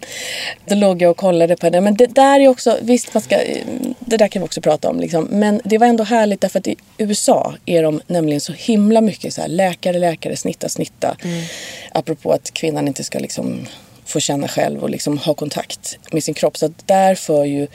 Då 0.65 0.75
låg 0.75 1.01
jag 1.01 1.11
och 1.11 1.17
kollade 1.17 1.55
på 1.55 1.69
det. 1.69 1.81
Men 1.81 1.95
det 1.95 2.05
där 2.05 2.39
är 2.39 2.47
också, 2.47 2.77
visst 2.81 3.13
man 3.13 3.21
ska, 3.21 3.39
det 3.99 4.17
där 4.17 4.27
kan 4.27 4.41
vi 4.41 4.45
också 4.45 4.61
prata 4.61 4.89
om. 4.89 4.99
Liksom. 4.99 5.23
Men 5.23 5.61
det 5.63 5.77
var 5.77 5.87
ändå 5.87 6.03
härligt 6.03 6.41
därför 6.41 6.59
att 6.59 6.67
i 6.67 6.75
USA 6.97 7.53
är 7.65 7.83
de 7.83 8.01
nämligen 8.07 8.41
så 8.41 8.53
himla 8.53 9.01
mycket 9.01 9.33
så 9.33 9.41
här, 9.41 9.47
läkare, 9.47 9.99
läkare, 9.99 10.35
snitta, 10.35 10.69
snitta. 10.69 11.17
Apropå 11.91 12.31
att 12.31 12.53
kvinnan 12.53 12.87
inte 12.87 13.03
ska 13.03 13.19
liksom 13.19 13.67
få 14.05 14.19
känna 14.19 14.47
själv 14.47 14.83
och 14.83 14.89
liksom 14.89 15.17
ha 15.17 15.33
kontakt 15.33 15.97
med 16.11 16.23
sin 16.23 16.33
kropp. 16.33 16.57
Så 16.57 16.73
där 16.85 17.15
för 17.15 17.45
ju 17.45 17.67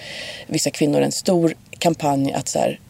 vissa 0.46 0.70
kvinnor 0.70 1.02
en 1.02 1.12
stor 1.12 1.54
kampanj 1.78 2.32
att 2.32 2.48
så 2.48 2.58
här, 2.58 2.80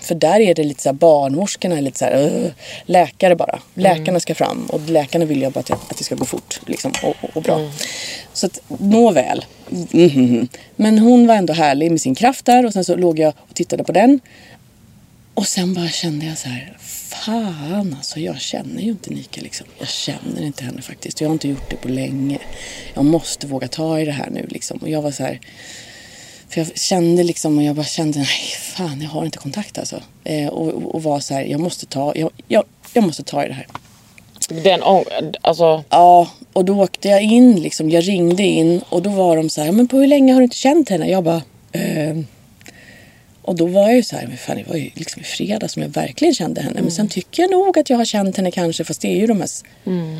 för 0.00 0.14
där 0.14 0.40
är 0.40 0.54
det 0.54 0.64
lite 0.64 0.82
så 0.82 0.88
här 0.88 0.94
barnmorskorna 0.94 1.76
är 1.78 1.82
lite 1.82 1.98
så 1.98 2.04
här, 2.04 2.44
eh, 2.44 2.50
läkare 2.86 3.36
bara. 3.36 3.58
Läkarna 3.74 4.20
ska 4.20 4.34
fram 4.34 4.66
och 4.66 4.80
läkarna 4.88 5.24
vill 5.24 5.42
ju 5.42 5.50
bara 5.50 5.60
att, 5.60 5.70
att 5.70 5.98
det 5.98 6.04
ska 6.04 6.14
gå 6.14 6.24
fort 6.24 6.60
liksom, 6.66 6.92
och, 7.02 7.14
och, 7.20 7.36
och 7.36 7.42
bra. 7.42 7.70
Så 8.32 8.46
att 8.46 8.60
nåväl. 8.78 9.44
Mhm. 9.90 10.48
Men 10.76 10.98
hon 10.98 11.26
var 11.26 11.34
ändå 11.34 11.52
härlig 11.52 11.90
med 11.90 12.00
sin 12.00 12.14
kraft 12.14 12.44
där 12.44 12.66
och 12.66 12.72
sen 12.72 12.84
så 12.84 12.96
låg 12.96 13.18
jag 13.18 13.32
och 13.48 13.54
tittade 13.54 13.84
på 13.84 13.92
den. 13.92 14.20
Och 15.34 15.46
sen 15.46 15.74
bara 15.74 15.88
kände 15.88 16.26
jag 16.26 16.38
så 16.38 16.48
här, 16.48 16.76
fan 16.80 17.94
alltså 17.98 18.20
jag 18.20 18.40
känner 18.40 18.82
ju 18.82 18.90
inte 18.90 19.10
Nika 19.10 19.40
liksom. 19.40 19.66
Jag 19.78 19.88
känner 19.88 20.42
inte 20.42 20.64
henne 20.64 20.82
faktiskt. 20.82 21.20
Jag 21.20 21.28
har 21.28 21.32
inte 21.32 21.48
gjort 21.48 21.70
det 21.70 21.76
på 21.76 21.88
länge. 21.88 22.38
Jag 22.94 23.04
måste 23.04 23.46
våga 23.46 23.68
ta 23.68 24.00
i 24.00 24.04
det 24.04 24.12
här 24.12 24.30
nu 24.30 24.46
liksom. 24.48 24.78
Och 24.78 24.88
jag 24.88 25.02
var 25.02 25.10
så 25.10 25.22
här, 25.22 25.40
för 26.50 26.60
jag 26.60 26.78
kände 26.78 27.22
liksom 27.22 27.58
och 27.58 27.64
jag 27.64 27.76
bara 27.76 27.84
kände, 27.86 28.18
nej 28.18 28.28
fan 28.76 29.00
jag 29.02 29.08
har 29.10 29.24
inte 29.24 29.38
kontakt 29.38 29.78
alltså. 29.78 30.02
Eh, 30.24 30.46
och, 30.48 30.94
och 30.94 31.02
var 31.02 31.20
så 31.20 31.34
här, 31.34 31.42
jag 31.44 31.60
måste 31.60 31.86
ta, 31.86 32.12
jag, 32.16 32.30
jag, 32.48 32.64
jag 32.94 33.04
måste 33.04 33.22
ta 33.22 33.44
i 33.44 33.48
det 33.48 33.54
här. 33.54 33.66
Den, 34.64 34.82
alltså, 34.82 35.84
Ja, 35.90 36.30
och 36.52 36.64
då 36.64 36.82
åkte 36.82 37.08
jag 37.08 37.22
in 37.22 37.60
liksom. 37.60 37.90
Jag 37.90 38.08
ringde 38.08 38.42
in 38.42 38.80
och 38.88 39.02
då 39.02 39.10
var 39.10 39.36
de 39.36 39.50
så 39.50 39.62
här, 39.62 39.72
men 39.72 39.88
på 39.88 39.96
hur 39.98 40.06
länge 40.06 40.32
har 40.32 40.40
du 40.40 40.44
inte 40.44 40.56
känt 40.56 40.88
henne? 40.88 41.08
Jag 41.10 41.24
bara, 41.24 41.42
ehm. 41.72 42.26
Och 43.42 43.56
då 43.56 43.66
var 43.66 43.82
jag 43.82 43.96
ju 43.96 44.02
så 44.02 44.16
här, 44.16 44.26
men 44.26 44.36
fan 44.36 44.56
det 44.56 44.68
var 44.68 44.76
ju 44.76 44.90
liksom 44.94 45.22
i 45.22 45.24
fredags 45.24 45.72
som 45.72 45.82
jag 45.82 45.88
verkligen 45.88 46.34
kände 46.34 46.60
henne. 46.60 46.80
Men 46.82 46.90
sen 46.90 47.08
tycker 47.08 47.42
jag 47.42 47.50
nog 47.50 47.78
att 47.78 47.90
jag 47.90 47.96
har 47.96 48.04
känt 48.04 48.36
henne 48.36 48.50
kanske, 48.50 48.84
fast 48.84 49.00
det 49.00 49.08
är 49.08 49.16
ju 49.16 49.26
de 49.26 49.36
här 49.38 49.44
s- 49.44 49.64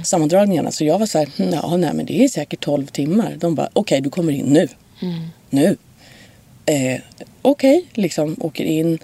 sammandragningarna. 0.04 0.70
Så 0.70 0.84
jag 0.84 0.98
var 0.98 1.06
så 1.06 1.18
här, 1.18 1.28
"Hm, 1.36 1.50
ja 1.52 1.76
nej 1.76 1.90
men 1.94 2.06
det 2.06 2.24
är 2.24 2.28
säkert 2.28 2.60
12 2.60 2.86
timmar. 2.86 3.36
De 3.40 3.54
bara, 3.54 3.68
okej 3.72 4.00
du 4.00 4.10
kommer 4.10 4.32
in 4.32 4.44
nu. 4.46 4.68
Nu. 5.50 5.76
Eh, 6.66 7.00
okej, 7.42 7.86
liksom 7.94 8.36
åker 8.40 8.64
in. 8.64 8.98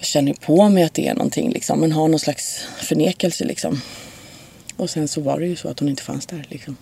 Känner 0.00 0.32
på 0.34 0.68
mig 0.68 0.84
att 0.84 0.94
det 0.94 1.08
är 1.08 1.14
någonting 1.14 1.50
liksom. 1.50 1.80
Men 1.80 1.92
har 1.92 2.08
någon 2.08 2.20
slags 2.20 2.66
förnekelse 2.76 3.44
liksom. 3.44 3.80
Och 4.76 4.90
sen 4.90 5.08
så 5.08 5.20
var 5.20 5.40
det 5.40 5.46
ju 5.46 5.56
så 5.56 5.68
att 5.68 5.80
hon 5.80 5.88
inte 5.88 6.02
fanns 6.02 6.26
där 6.26 6.46
liksom. 6.48 6.76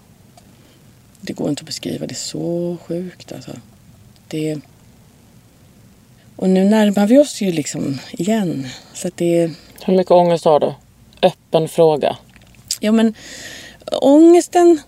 Det 1.21 1.33
går 1.33 1.49
inte 1.49 1.61
att 1.61 1.67
beskriva, 1.67 2.07
det 2.07 2.13
är 2.13 2.17
så 2.17 2.77
sjukt 2.87 3.33
alltså. 3.33 3.53
Det... 4.29 4.59
Och 6.37 6.49
nu 6.49 6.65
närmar 6.65 7.07
vi 7.07 7.19
oss 7.19 7.41
ju 7.41 7.53
liksom 7.53 7.99
igen. 8.13 8.69
Så 8.95 9.09
att 9.09 9.17
det... 9.17 9.51
hur 9.85 9.97
mycket 9.97 10.11
ångest 10.11 10.45
har 10.45 10.61
du? 10.61 10.75
Öppen 11.23 11.69
fråga. 11.69 12.17
Ja 12.81 12.93
men 12.93 13.15
ångesten 14.03 14.81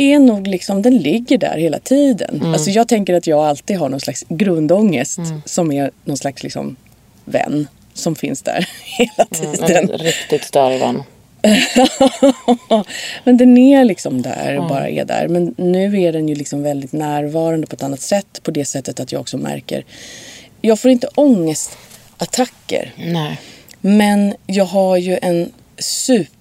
är 0.00 0.18
nog 0.18 0.46
liksom, 0.46 0.82
den 0.82 0.98
ligger 0.98 1.38
där 1.38 1.58
hela 1.58 1.78
tiden. 1.78 2.42
Alltså 2.44 2.70
jag 2.70 2.88
tänker 2.88 3.14
att 3.14 3.26
jag 3.26 3.38
alltid 3.38 3.76
har 3.76 3.88
någon 3.88 4.00
slags 4.00 4.24
grundångest 4.28 5.20
som 5.44 5.72
är 5.72 5.90
någon 6.04 6.16
slags 6.16 6.42
liksom 6.42 6.76
vän 7.24 7.68
som 7.94 8.14
finns 8.14 8.42
där 8.42 8.68
hela 8.84 9.24
tiden. 9.30 9.90
En 9.90 9.98
riktigt 9.98 10.44
stark 10.44 10.82
vän. 10.82 11.02
men 13.24 13.36
den 13.36 13.58
är 13.58 13.84
liksom 13.84 14.22
där 14.22 14.58
och 14.58 14.68
bara 14.68 14.88
är 14.88 15.04
där. 15.04 15.28
Men 15.28 15.54
nu 15.58 16.02
är 16.02 16.12
den 16.12 16.28
ju 16.28 16.34
liksom 16.34 16.62
väldigt 16.62 16.92
närvarande 16.92 17.66
på 17.66 17.76
ett 17.76 17.82
annat 17.82 18.00
sätt. 18.00 18.40
På 18.42 18.50
det 18.50 18.64
sättet 18.64 19.00
att 19.00 19.12
jag 19.12 19.20
också 19.20 19.38
märker. 19.38 19.84
Jag 20.60 20.78
får 20.78 20.90
inte 20.90 21.08
ångestattacker. 21.14 22.94
Nej. 22.96 23.40
Men 23.80 24.34
jag 24.46 24.64
har 24.64 24.96
ju 24.96 25.18
en 25.22 25.52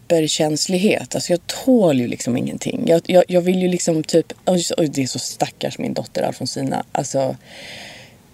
hyperkänslighet. 0.10 1.16
Alltså 1.16 1.34
jag 1.34 1.48
tål 1.48 2.00
ju 2.00 2.08
liksom 2.08 2.38
ingenting. 2.38 2.84
Jag, 2.86 3.02
jag, 3.06 3.24
jag 3.28 3.42
vill 3.42 3.62
ju 3.62 3.68
liksom 3.68 4.04
typ... 4.04 4.34
Oj, 4.46 4.64
oj, 4.78 4.88
det 4.88 5.04
är 5.04 5.08
så 5.08 5.20
stackars 5.20 5.78
min 5.78 5.94
dotter 5.94 6.24
Alfonsina. 6.24 6.84
Alltså, 6.92 7.36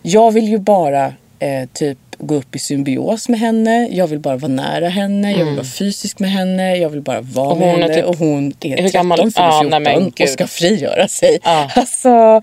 jag 0.01 0.31
vill 0.31 0.47
ju 0.47 0.57
bara 0.57 1.13
eh, 1.39 1.69
typ 1.73 1.97
gå 2.17 2.35
upp 2.35 2.55
i 2.55 2.59
symbios 2.59 3.29
med 3.29 3.39
henne. 3.39 3.87
Jag 3.91 4.07
vill 4.07 4.19
bara 4.19 4.37
vara 4.37 4.51
nära 4.51 4.89
henne. 4.89 5.31
Jag 5.31 5.45
vill 5.45 5.55
vara 5.55 5.65
fysisk 5.65 6.19
med 6.19 6.31
henne. 6.31 6.75
Jag 6.77 6.89
vill 6.89 7.01
bara 7.01 7.21
vara 7.21 7.47
Och 7.51 7.57
med 7.57 7.67
hon 7.71 7.77
är 7.77 7.81
henne. 7.81 7.95
typ- 7.95 8.05
och 8.05 8.15
hon 8.17 8.53
är 8.61 8.69
hur 8.69 8.75
13, 8.75 8.91
gammal- 8.91 9.17
fyller 9.17 9.31
Ja, 9.35 9.61
14 9.61 9.83
nej 9.83 10.11
och 10.23 10.29
ska 10.29 10.47
frigöra 10.47 11.07
sig. 11.07 11.39
Ja. 11.43 11.69
Alltså, 11.75 12.41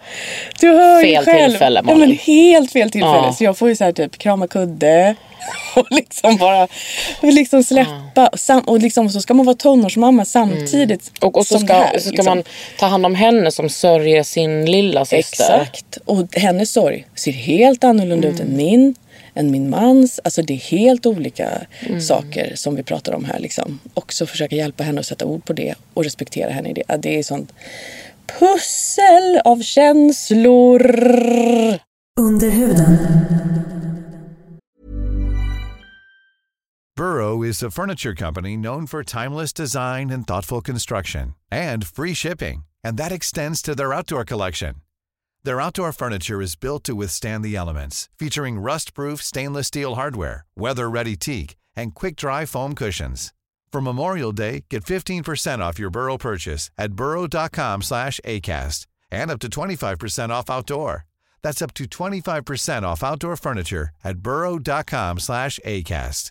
du 0.60 0.68
hör 0.68 1.00
ju 1.02 1.06
Fel 1.14 1.24
själv. 1.24 1.48
tillfälle, 1.50 1.82
ja, 1.86 1.94
men. 1.94 2.18
Helt 2.22 2.72
fel 2.72 2.90
tillfälle. 2.90 3.16
Ja. 3.26 3.32
Så 3.32 3.44
jag 3.44 3.58
får 3.58 3.68
ju 3.68 3.76
så 3.76 3.84
här 3.84 3.92
typ 3.92 4.18
krama 4.18 4.46
kudde. 4.46 5.14
Och 5.76 5.86
liksom 5.90 6.36
bara 6.36 6.68
liksom 7.22 7.64
släppa. 7.64 8.26
Och, 8.32 8.40
sam- 8.40 8.62
och 8.66 8.78
liksom, 8.78 9.10
så 9.10 9.20
ska 9.20 9.34
man 9.34 9.46
vara 9.46 9.56
tonårsmamma 9.56 10.24
samtidigt. 10.24 11.10
Mm. 11.18 11.28
Och, 11.28 11.36
och 11.38 11.46
så 11.46 11.58
ska, 11.58 11.72
här, 11.72 11.92
så 11.94 12.00
ska 12.00 12.10
liksom. 12.10 12.26
man 12.26 12.42
ta 12.78 12.86
hand 12.86 13.06
om 13.06 13.14
henne 13.14 13.50
som 13.50 13.68
sörjer 13.68 14.22
sin 14.22 14.64
lilla 14.64 15.04
syster. 15.04 15.44
Exakt. 15.60 15.98
Och 16.04 16.26
hennes 16.36 16.72
sorg 16.72 17.06
ser 17.14 17.32
helt 17.32 17.84
annorlunda 17.84 18.28
ut 18.28 18.40
än 18.40 18.56
min. 18.56 18.94
Än 19.34 19.50
min 19.50 19.70
mans. 19.70 20.20
Alltså 20.24 20.42
det 20.42 20.54
är 20.54 20.58
helt 20.58 21.06
olika 21.06 21.66
saker 22.00 22.52
som 22.56 22.76
vi 22.76 22.82
pratar 22.82 23.12
om 23.12 23.24
här. 23.24 23.38
Liksom. 23.38 23.80
Också 23.94 24.26
försöka 24.26 24.56
hjälpa 24.56 24.84
henne 24.84 25.00
att 25.00 25.06
sätta 25.06 25.24
ord 25.24 25.44
på 25.44 25.52
det. 25.52 25.74
Och 25.94 26.04
respektera 26.04 26.50
henne 26.50 26.70
i 26.70 26.72
det. 26.72 26.96
Det 26.96 27.18
är 27.18 27.22
sånt 27.22 27.52
pussel 28.38 29.40
av 29.44 29.62
känslor. 29.62 30.82
Under 32.20 32.50
huden. 32.50 32.98
Burrow 36.96 37.42
is 37.42 37.62
a 37.62 37.70
furniture 37.70 38.14
company 38.14 38.56
known 38.56 38.86
for 38.86 39.02
timeless 39.02 39.52
design 39.52 40.10
and 40.10 40.26
thoughtful 40.26 40.60
construction 40.60 41.34
and 41.50 41.86
free 41.86 42.14
shipping, 42.14 42.64
and 42.84 42.98
that 42.98 43.12
extends 43.12 43.62
to 43.62 43.74
their 43.74 43.94
outdoor 43.94 44.24
collection. 44.24 44.74
Their 45.44 45.60
outdoor 45.60 45.92
furniture 45.92 46.40
is 46.40 46.54
built 46.54 46.84
to 46.84 46.94
withstand 46.94 47.44
the 47.44 47.56
elements, 47.56 48.08
featuring 48.16 48.60
rust-proof 48.60 49.20
stainless 49.20 49.66
steel 49.66 49.96
hardware, 49.96 50.44
weather-ready 50.56 51.16
teak, 51.16 51.56
and 51.74 51.94
quick-dry 51.94 52.46
foam 52.46 52.74
cushions. 52.74 53.32
For 53.72 53.80
Memorial 53.80 54.32
Day, 54.32 54.64
get 54.70 54.84
15% 54.84 55.58
off 55.60 55.80
your 55.80 55.90
Burrow 55.90 56.16
purchase 56.18 56.70
at 56.78 56.92
burrow.com 56.92 57.82
slash 57.82 58.20
ACAST 58.24 58.86
and 59.10 59.30
up 59.30 59.40
to 59.40 59.48
25% 59.48 60.30
off 60.30 60.48
outdoor. 60.48 61.06
That's 61.42 61.62
up 61.62 61.74
to 61.74 61.86
25% 61.86 62.82
off 62.84 63.02
outdoor 63.02 63.36
furniture 63.36 63.90
at 64.04 64.18
burrow.com 64.18 65.18
slash 65.18 65.58
ACAST. 65.66 66.30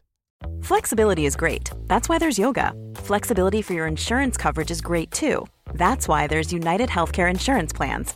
Flexibility 0.61 1.25
is 1.25 1.35
great. 1.35 1.69
That's 1.87 2.07
why 2.07 2.17
there's 2.17 2.39
yoga. 2.39 2.73
Flexibility 2.95 3.61
for 3.61 3.73
your 3.73 3.87
insurance 3.87 4.37
coverage 4.37 4.71
is 4.71 4.81
great 4.81 5.11
too. 5.11 5.45
That's 5.73 6.07
why 6.07 6.27
there's 6.27 6.53
United 6.53 6.89
Healthcare 6.89 7.29
Insurance 7.29 7.73
Plans. 7.73 8.15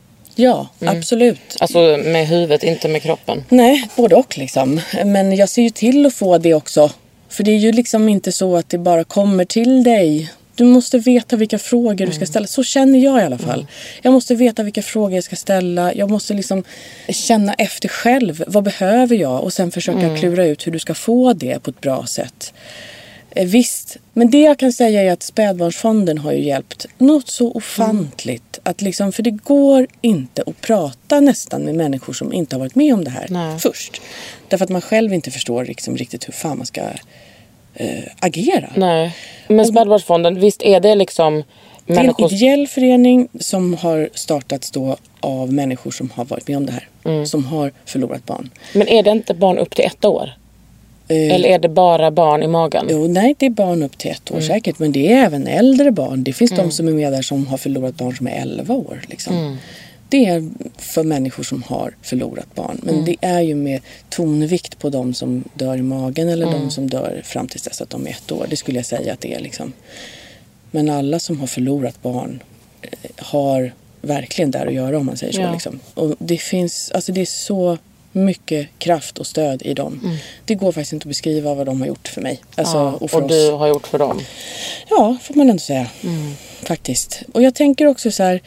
Ja, 0.35 0.67
absolut. 0.79 1.57
Alltså 1.59 1.79
med 1.97 2.27
huvudet, 2.27 2.63
inte 2.63 2.87
med 2.87 3.01
kroppen. 3.01 3.43
Nej, 3.49 3.89
både 3.95 4.15
och 4.15 4.37
liksom. 4.37 4.81
Men 5.05 5.35
jag 5.35 5.49
ser 5.49 5.61
ju 5.61 5.69
till 5.69 6.05
att 6.05 6.13
få 6.13 6.37
det 6.37 6.53
också. 6.53 6.91
För 7.29 7.43
det 7.43 7.51
är 7.51 7.57
ju 7.57 7.71
liksom 7.71 8.09
inte 8.09 8.31
så 8.31 8.57
att 8.57 8.69
det 8.69 8.77
bara 8.77 9.03
kommer 9.03 9.45
till 9.45 9.83
dig. 9.83 10.31
Du 10.55 10.63
måste 10.63 10.97
veta 10.97 11.35
vilka 11.35 11.59
frågor 11.59 12.05
du 12.05 12.11
ska 12.11 12.25
ställa. 12.25 12.47
Så 12.47 12.63
känner 12.63 12.99
jag 12.99 13.21
i 13.21 13.23
alla 13.23 13.37
fall. 13.37 13.67
Jag 14.01 14.13
måste 14.13 14.35
veta 14.35 14.63
vilka 14.63 14.81
frågor 14.81 15.15
jag 15.15 15.23
ska 15.23 15.35
ställa. 15.35 15.93
Jag 15.93 16.09
måste 16.09 16.33
liksom 16.33 16.63
känna 17.09 17.53
efter 17.53 17.89
själv. 17.89 18.43
Vad 18.47 18.63
behöver 18.63 19.15
jag? 19.15 19.43
Och 19.43 19.53
sen 19.53 19.71
försöka 19.71 20.17
klura 20.17 20.45
ut 20.45 20.67
hur 20.67 20.71
du 20.71 20.79
ska 20.79 20.93
få 20.93 21.33
det 21.33 21.59
på 21.63 21.69
ett 21.69 21.81
bra 21.81 22.05
sätt. 22.05 22.53
Eh, 23.35 23.47
Visst, 23.47 23.97
men 24.13 24.31
det 24.31 24.41
jag 24.41 24.57
kan 24.59 24.73
säga 24.73 25.03
är 25.03 25.11
att 25.11 25.23
spädbarnsfonden 25.23 26.17
har 26.17 26.31
ju 26.31 26.43
hjälpt 26.43 26.85
något 26.97 27.27
så 27.27 27.51
ofantligt. 27.51 28.59
Att 28.63 28.81
liksom, 28.81 29.11
för 29.11 29.23
det 29.23 29.31
går 29.31 29.87
inte 30.01 30.43
att 30.47 30.61
prata 30.61 31.19
nästan 31.19 31.61
med 31.61 31.75
människor 31.75 32.13
som 32.13 32.33
inte 32.33 32.55
har 32.55 32.59
varit 32.59 32.75
med 32.75 32.93
om 32.93 33.03
det 33.03 33.11
här 33.11 33.25
Nej. 33.29 33.59
först. 33.59 34.01
Därför 34.47 34.63
att 34.63 34.69
man 34.69 34.81
själv 34.81 35.13
inte 35.13 35.31
förstår 35.31 35.65
liksom 35.65 35.97
riktigt 35.97 36.27
hur 36.27 36.33
fan 36.33 36.57
man 36.57 36.65
ska 36.65 36.81
eh, 37.73 38.03
agera. 38.19 38.69
Nej. 38.75 39.15
Men 39.47 39.65
spädbarnsfonden, 39.65 40.39
visst 40.39 40.61
är 40.61 40.79
det 40.79 40.95
liksom 40.95 41.43
Det 41.85 41.93
är 41.93 42.03
en 42.03 42.33
ideell 42.33 42.67
förening 42.67 43.27
som 43.39 43.73
har 43.73 44.09
startats 44.13 44.71
då 44.71 44.97
av 45.19 45.53
människor 45.53 45.91
som 45.91 46.09
har 46.09 46.25
varit 46.25 46.47
med 46.47 46.57
om 46.57 46.65
det 46.65 46.71
här. 46.71 46.87
Mm. 47.05 47.25
Som 47.25 47.45
har 47.45 47.71
förlorat 47.85 48.25
barn. 48.25 48.49
Men 48.73 48.87
är 48.87 49.03
det 49.03 49.11
inte 49.11 49.33
barn 49.33 49.57
upp 49.57 49.75
till 49.75 49.85
ett 49.85 50.05
år? 50.05 50.33
Eh, 51.11 51.35
Eller 51.35 51.49
är 51.49 51.59
det 51.59 51.69
bara 51.69 52.11
barn 52.11 52.43
i 52.43 52.47
magen? 52.47 52.87
Jo, 52.89 53.07
nej, 53.07 53.35
det 53.39 53.45
är 53.45 53.49
barn 53.49 53.83
upp 53.83 53.97
till 53.97 54.11
ett 54.11 54.31
år 54.31 54.41
säkert. 54.41 54.79
Men 54.79 54.91
det 54.91 55.13
är 55.13 55.25
även 55.25 55.47
äldre 55.47 55.91
barn. 55.91 56.23
Det 56.23 56.33
finns 56.33 56.51
de 56.51 56.71
som 56.71 56.87
är 56.87 56.91
med 56.91 57.13
där 57.13 57.21
som 57.21 57.47
har 57.47 57.57
förlorat 57.57 57.95
barn 57.95 58.15
som 58.15 58.27
är 58.27 58.41
11 58.41 58.73
år. 58.73 59.01
Liksom. 59.07 59.57
Det 60.09 60.25
är 60.25 60.49
för 60.77 61.03
människor 61.03 61.43
som 61.43 61.63
har 61.63 61.93
förlorat 62.01 62.55
barn. 62.55 62.81
Men 62.83 63.05
det 63.05 63.15
är 63.21 63.41
ju 63.41 63.55
med 63.55 63.81
tonvikt 64.09 64.79
på 64.79 64.89
de 64.89 65.13
som 65.13 65.43
dör 65.53 65.77
i 65.77 65.81
magen 65.81 66.29
eller 66.29 66.45
de 66.45 66.71
som 66.71 66.89
dör 66.89 67.21
fram 67.23 67.47
tills 67.47 67.63
dess 67.63 67.81
att 67.81 67.89
de 67.89 68.07
är 68.07 68.11
ett 68.11 68.31
år. 68.31 68.47
Det 68.49 68.55
skulle 68.55 68.77
jag 68.77 68.85
säga 68.85 69.13
att 69.13 69.21
det 69.21 69.33
är. 69.33 69.39
Liksom. 69.39 69.73
Men 70.71 70.89
alla 70.89 71.19
som 71.19 71.39
har 71.39 71.47
förlorat 71.47 72.01
barn 72.01 72.43
eh, 72.81 72.89
har 73.17 73.71
verkligen 74.01 74.51
där 74.51 74.67
att 74.67 74.73
göra 74.73 74.97
om 74.97 75.05
man 75.05 75.17
säger 75.17 75.33
så. 75.33 75.41
Ja. 75.41 75.51
Liksom. 75.51 75.79
Och 75.93 76.15
det 76.19 76.37
finns, 76.37 76.91
alltså 76.91 77.11
det 77.11 77.21
är 77.21 77.25
så 77.25 77.77
mycket 78.11 78.67
kraft 78.77 79.17
och 79.17 79.27
stöd 79.27 79.61
i 79.61 79.73
dem. 79.73 80.17
Det 80.45 80.55
går 80.55 80.71
faktiskt 80.71 80.93
inte 80.93 81.03
att 81.03 81.07
beskriva 81.07 81.53
vad 81.53 81.65
de 81.65 81.81
har 81.81 81.87
gjort 81.87 82.07
för 82.07 82.21
mig. 82.21 82.39
Alltså, 82.55 82.77
Ja, 82.77 82.93
och 82.99 83.11
för 83.11 83.21
och 83.21 83.27
du 83.27 83.51
har 83.51 83.67
gjort 83.67 83.87
för 83.87 83.99
dem? 83.99 84.19
Ja, 84.89 85.17
får 85.21 85.33
man 85.33 85.49
ändå 85.49 85.59
säga. 85.59 85.87
Mm. 86.03 86.33
Faktiskt. 86.63 87.21
Och 87.33 87.41
jag 87.41 87.55
tänker 87.55 87.87
också 87.87 88.11
så 88.11 88.23
här. 88.23 88.41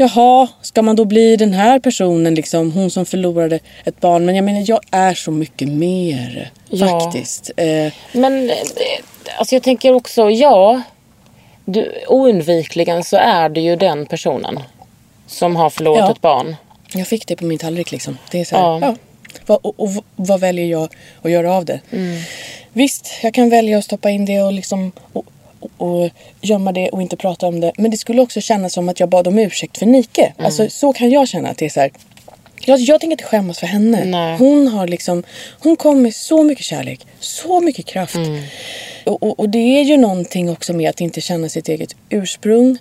Jaha, 0.00 0.48
ska 0.62 0.82
man 0.82 0.96
då 0.96 1.04
bli 1.04 1.36
den 1.36 1.52
här 1.52 1.78
personen, 1.78 2.34
liksom, 2.34 2.72
hon 2.72 2.90
som 2.90 3.06
förlorade 3.06 3.58
ett 3.84 4.00
barn? 4.00 4.26
Men 4.26 4.34
jag 4.36 4.44
menar, 4.44 4.64
jag 4.66 4.80
är 4.90 5.14
så 5.14 5.30
mycket 5.30 5.68
mer. 5.68 6.50
Ja. 6.70 7.00
Faktiskt. 7.00 7.50
Eh, 7.56 7.92
Men 8.12 8.50
eh, 8.50 8.56
alltså 9.38 9.54
jag 9.54 9.62
tänker 9.62 9.92
också, 9.92 10.30
ja. 10.30 10.82
Du, 11.64 11.92
oundvikligen 12.08 13.04
så 13.04 13.16
är 13.16 13.48
det 13.48 13.60
ju 13.60 13.76
den 13.76 14.06
personen 14.06 14.60
som 15.26 15.56
har 15.56 15.70
förlorat 15.70 15.98
Ja. 16.00 16.10
ett 16.12 16.20
barn. 16.20 16.56
Jag 16.92 17.06
fick 17.06 17.26
det 17.26 17.36
på 17.36 17.44
min 17.44 17.58
tallrik 17.58 17.90
liksom. 17.90 18.18
Det 18.30 18.40
är 18.40 18.44
så 18.44 18.56
här, 18.56 18.62
Ja. 18.62 18.78
ja. 18.80 18.96
Vad, 19.46 19.58
och, 19.62 19.74
och 19.80 20.04
vad 20.16 20.40
väljer 20.40 20.66
jag 20.66 20.88
att 21.22 21.30
göra 21.30 21.54
av 21.54 21.64
det? 21.64 21.80
Mm. 21.90 22.20
Visst, 22.72 23.10
jag 23.22 23.34
kan 23.34 23.50
välja 23.50 23.78
att 23.78 23.84
stoppa 23.84 24.10
in 24.10 24.24
det 24.24 24.42
och 24.42 24.52
liksom 24.52 24.92
och, 25.12 25.24
och, 25.76 26.10
gömma 26.40 26.72
det 26.72 26.88
och 26.88 27.02
inte 27.02 27.16
prata 27.16 27.46
om 27.46 27.60
det. 27.60 27.72
Men 27.76 27.90
det 27.90 27.96
skulle 27.96 28.22
också 28.22 28.40
kännas 28.40 28.72
som 28.72 28.88
att 28.88 29.00
jag 29.00 29.08
bad 29.08 29.28
om 29.28 29.38
ursäkt 29.38 29.78
för 29.78 29.86
Nike. 29.86 30.22
Mm. 30.22 30.46
Alltså 30.46 30.70
så 30.70 30.92
kan 30.92 31.10
jag 31.10 31.28
känna 31.28 31.48
att 31.48 31.58
det 31.58 31.64
är 31.64 31.70
så 31.70 31.80
här. 31.80 31.90
Jag, 32.60 32.80
jag 32.80 33.00
tänker 33.00 33.12
inte 33.12 33.24
skämmas 33.24 33.58
för 33.58 33.66
henne. 33.66 34.04
Nej. 34.04 34.36
Hon 34.38 34.68
har 34.68 34.86
liksom, 34.86 35.22
hon 35.60 35.76
kom 35.76 36.02
med 36.02 36.14
så 36.14 36.42
mycket 36.42 36.64
kärlek, 36.64 37.06
så 37.20 37.60
mycket 37.60 37.86
kraft. 37.86 38.14
Mm. 38.14 38.42
Och, 39.04 39.22
och, 39.22 39.40
och 39.40 39.48
det 39.48 39.78
är 39.78 39.82
ju 39.82 39.96
någonting 39.96 40.50
också 40.50 40.72
med 40.72 40.90
att 40.90 41.00
inte 41.00 41.20
känna 41.20 41.48
sitt 41.48 41.68
eget 41.68 41.96
ursprung. 42.08 42.78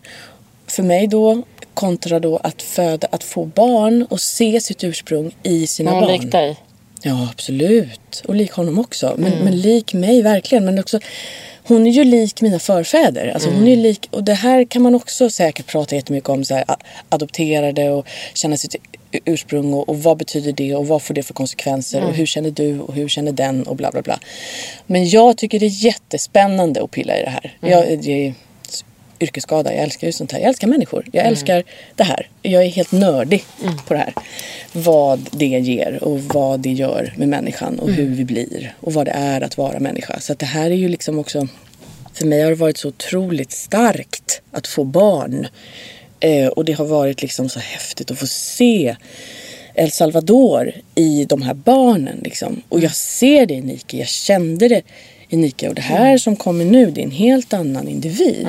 För 0.68 0.84
mig 0.84 1.08
då, 1.08 1.44
kontra 1.78 2.20
då 2.20 2.38
att 2.38 2.62
föda, 2.62 3.08
att 3.12 3.24
få 3.24 3.46
barn 3.46 4.06
och 4.10 4.22
se 4.22 4.62
sitt 4.62 4.84
ursprung 4.84 5.32
i 5.44 5.68
sina 5.68 5.92
Någon 5.92 6.02
barn. 6.02 6.12
lik 6.22 6.32
dig. 6.32 6.56
Ja, 7.02 7.28
absolut. 7.32 8.24
Och 8.28 8.36
lik 8.36 8.52
honom 8.52 8.80
också. 8.80 9.16
Men, 9.18 9.32
Mm. 9.34 9.44
men 9.46 9.62
lik 9.62 9.94
mig 9.94 10.22
verkligen. 10.22 10.66
Men 10.66 10.80
också, 10.80 11.00
hon 11.64 11.88
är 11.88 11.92
ju 11.92 12.04
lik 12.04 12.42
mina 12.42 12.60
förfäder. 12.60 13.28
Alltså, 13.34 13.50
Hon 13.50 13.68
är 13.68 13.72
Mm. 13.74 13.80
lik, 13.84 14.08
och 14.12 14.24
det 14.24 14.34
här 14.34 14.66
kan 14.66 14.82
man 14.82 14.96
också 14.96 15.30
säkert 15.30 15.66
prata 15.68 15.96
jättemycket 15.96 16.30
om. 16.30 16.46
Så 16.46 16.54
här, 16.56 16.66
adopterade 17.10 17.90
och 17.90 18.08
känna 18.34 18.58
sitt 18.58 18.76
ursprung. 19.26 19.74
Och, 19.74 19.90
och 19.90 20.04
vad 20.04 20.18
betyder 20.18 20.52
det 20.52 20.76
och 20.76 20.88
vad 20.88 21.02
får 21.02 21.14
det 21.14 21.24
för 21.24 21.34
konsekvenser. 21.34 21.98
Mm. 21.98 22.10
Och 22.10 22.16
hur 22.16 22.26
känner 22.26 22.52
du 22.52 22.80
och 22.80 22.94
hur 22.94 23.08
känner 23.10 23.32
den 23.32 23.64
och 23.64 23.76
bla 23.76 23.92
bla 23.92 24.02
bla. 24.02 24.20
Men 24.86 25.10
jag 25.10 25.38
tycker 25.38 25.60
det 25.60 25.66
är 25.66 25.86
jättespännande 25.86 26.84
att 26.84 26.92
pilla 26.92 27.18
i 27.20 27.24
det 27.24 27.30
här. 27.30 27.58
Mm. 27.62 27.72
Jag, 27.74 28.00
det 28.04 28.34
yrkesskada. 29.20 29.74
Jag 29.74 29.84
älskar 29.84 30.08
ju 30.08 30.14
sånt 30.14 30.32
här. 30.32 30.40
Jag 30.40 30.48
älskar 30.50 30.68
människor. 30.68 31.06
Jag 31.12 31.22
Mm. 31.22 31.32
älskar 31.34 31.64
det 31.96 32.04
här. 32.04 32.30
Jag 32.42 32.64
är 32.64 32.70
helt 32.70 32.92
nördig 32.92 33.44
på 33.88 33.94
det 33.94 34.00
här. 34.00 34.14
Vad 34.72 35.30
det 35.32 35.46
ger 35.46 36.04
och 36.04 36.20
vad 36.22 36.60
det 36.60 36.72
gör 36.72 37.14
med 37.18 37.28
människan 37.28 37.74
Mm. 37.74 37.80
och 37.80 37.90
hur 37.92 38.16
vi 38.16 38.26
blir. 38.26 38.74
Och 38.80 38.94
vad 38.94 39.06
det 39.06 39.12
är 39.12 39.42
att 39.42 39.58
vara 39.58 39.80
människa. 39.80 40.20
Så 40.20 40.34
det 40.34 40.46
här 40.46 40.72
är 40.72 40.76
ju 40.76 40.90
liksom 40.90 41.20
också... 41.20 41.48
För 42.14 42.26
mig 42.26 42.42
har 42.44 42.50
det 42.50 42.56
varit 42.56 42.78
så 42.78 42.88
otroligt 42.88 43.52
starkt 43.52 44.42
att 44.52 44.68
få 44.68 44.84
barn. 44.84 45.48
Eh, 46.20 46.48
och 46.48 46.66
det 46.66 46.74
har 46.74 46.86
varit 46.86 47.22
liksom 47.22 47.50
så 47.50 47.60
häftigt 47.60 48.12
att 48.12 48.20
få 48.20 48.28
se 48.28 48.96
El 49.76 49.92
Salvador 49.92 50.72
i 50.96 51.26
de 51.26 51.42
här 51.42 51.54
barnen. 51.54 52.20
Liksom. 52.24 52.62
Och 52.70 52.80
jag 52.80 52.96
ser 52.96 53.46
det 53.46 53.54
i 53.54 53.62
Nike. 53.62 53.98
Jag 53.98 54.08
kände 54.08 54.68
det 54.68 54.82
Inika 55.30 55.70
och 55.70 55.76
det 55.76 55.82
här 55.82 56.18
som 56.18 56.36
kommer 56.36 56.66
nu 56.66 56.92
det 56.92 57.02
är 57.02 57.06
en 57.06 57.12
helt 57.12 57.54
annan 57.54 57.88
individ. 57.88 58.48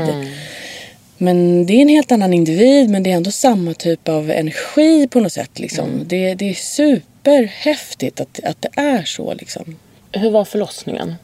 Men 1.18 1.66
det 1.66 1.72
är 1.72 1.82
en 1.82 1.88
helt 1.88 2.12
annan 2.12 2.34
individ 2.34 2.90
men 2.90 3.02
det 3.02 3.10
är 3.10 3.16
ändå 3.16 3.30
samma 3.30 3.74
typ 3.74 4.08
av 4.08 4.30
energi 4.30 5.08
på 5.08 5.20
något 5.20 5.32
sätt. 5.32 5.58
Liksom. 5.58 6.04
Det, 6.06 6.34
det 6.34 6.50
är 6.50 6.54
superhäftigt 6.54 8.20
att, 8.20 8.40
att 8.44 8.62
det 8.62 8.70
är 8.74 9.04
så. 9.04 9.34
Liksom. 9.34 9.76
Hur 10.12 10.30
var 10.30 10.44
förlossningen? 10.44 11.14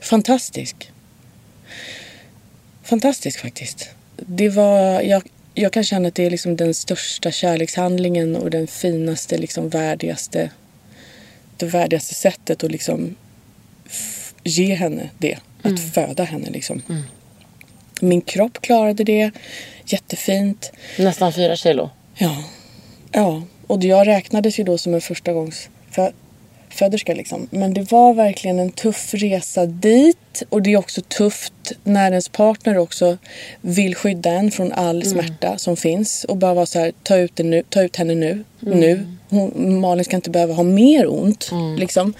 Fantastisk. 0.00 0.90
Fantastisk 2.82 3.40
faktiskt. 3.40 3.90
Det 4.16 4.48
var, 4.48 5.00
jag, 5.00 5.22
jag 5.54 5.72
kan 5.72 5.84
känna 5.84 6.08
att 6.08 6.14
det 6.14 6.26
är 6.26 6.30
liksom 6.30 6.56
den 6.56 6.74
största 6.74 7.30
kärlekshandlingen 7.30 8.36
och 8.36 8.50
den 8.50 8.66
finaste, 8.66 9.38
liksom 9.38 9.68
värdigaste, 9.68 10.50
det 11.56 11.66
värdigaste 11.66 12.14
sättet 12.14 12.64
att 12.64 12.72
liksom 12.72 13.16
ge 14.44 14.74
henne 14.74 15.10
det. 15.18 15.38
Att 15.62 15.80
föda 15.94 16.24
henne 16.24 16.50
liksom. 16.50 16.82
Min 18.00 18.20
kropp 18.20 18.58
klarade 18.60 19.04
det 19.04 19.30
jättefint. 19.86 20.72
Nästan 20.98 21.32
fyra 21.32 21.56
kilo. 21.56 21.90
Ja. 22.16 22.44
ja. 23.12 23.42
Och 23.66 23.84
jag 23.84 24.06
räknades 24.06 24.58
ju 24.58 24.64
då 24.64 24.78
som 24.78 24.94
en 24.94 25.00
första 25.00 25.32
gångs 25.32 25.68
fö- 25.96 26.12
föderska 26.70 27.14
liksom. 27.14 27.46
Men 27.50 27.74
det 27.74 27.92
var 27.92 28.14
verkligen 28.14 28.58
en 28.58 28.70
tuff 28.70 29.14
resa 29.14 29.66
dit. 29.66 30.42
Och 30.48 30.62
det 30.62 30.72
är 30.72 30.76
också 30.76 31.00
tufft 31.02 31.72
när 31.84 32.10
ens 32.10 32.28
partner 32.28 32.78
också 32.78 33.18
vill 33.60 33.94
skydda 33.94 34.30
en 34.30 34.50
från 34.50 34.72
all 34.72 35.04
smärta 35.04 35.58
som 35.58 35.76
finns. 35.76 36.24
Och 36.24 36.36
bara 36.36 36.54
vara 36.54 36.66
så 36.66 36.78
här, 36.78 36.92
ta 37.02 37.16
ut, 37.16 37.36
det 37.36 37.42
nu, 37.42 37.62
ta 37.68 37.82
ut 37.82 37.96
henne 37.96 38.14
nu. 38.14 38.44
Nu. 38.60 39.06
Hon, 39.28 39.80
Malin 39.80 40.04
ska 40.04 40.16
inte 40.16 40.30
behöva 40.30 40.54
ha 40.54 40.62
mer 40.62 41.06
ont. 41.12 41.50
Liksom. 41.78 42.14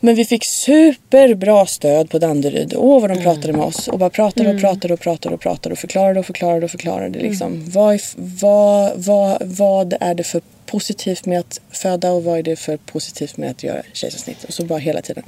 Men 0.00 0.14
vi 0.14 0.24
fick 0.24 0.44
superbra 0.44 1.66
stöd 1.66 2.10
på 2.10 2.18
Danderyd. 2.18 2.74
Åh 2.76 3.00
vad 3.00 3.10
de 3.10 3.22
pratade 3.22 3.52
med 3.52 3.66
oss. 3.66 3.88
Och 3.88 3.98
bara 3.98 4.10
pratade 4.10 4.54
och 4.54 4.60
pratade 4.60 4.94
och 4.94 5.00
pratade 5.00 5.34
och 5.34 5.40
pratade 5.40 5.72
och 5.72 5.78
förklarade 5.78 6.20
och 6.20 6.26
förklarade 6.26 6.64
och 6.64 6.70
förklarade. 6.70 7.18
Liksom. 7.18 7.70
Vad, 7.70 7.94
är, 7.94 8.00
vad, 8.16 8.92
vad, 8.96 9.38
vad 9.42 9.94
är 10.00 10.14
det 10.14 10.24
för 10.24 10.40
positivt 10.66 11.26
med 11.26 11.40
att 11.40 11.60
föda 11.70 12.12
och 12.12 12.24
vad 12.24 12.38
är 12.38 12.42
det 12.42 12.56
för 12.56 12.76
positivt 12.76 13.36
med 13.36 13.50
att 13.50 13.62
göra 13.62 13.82
kejsarsnitt? 13.92 14.44
Och 14.44 14.54
så 14.54 14.64
bara 14.64 14.78
hela 14.78 15.02
tiden. 15.02 15.24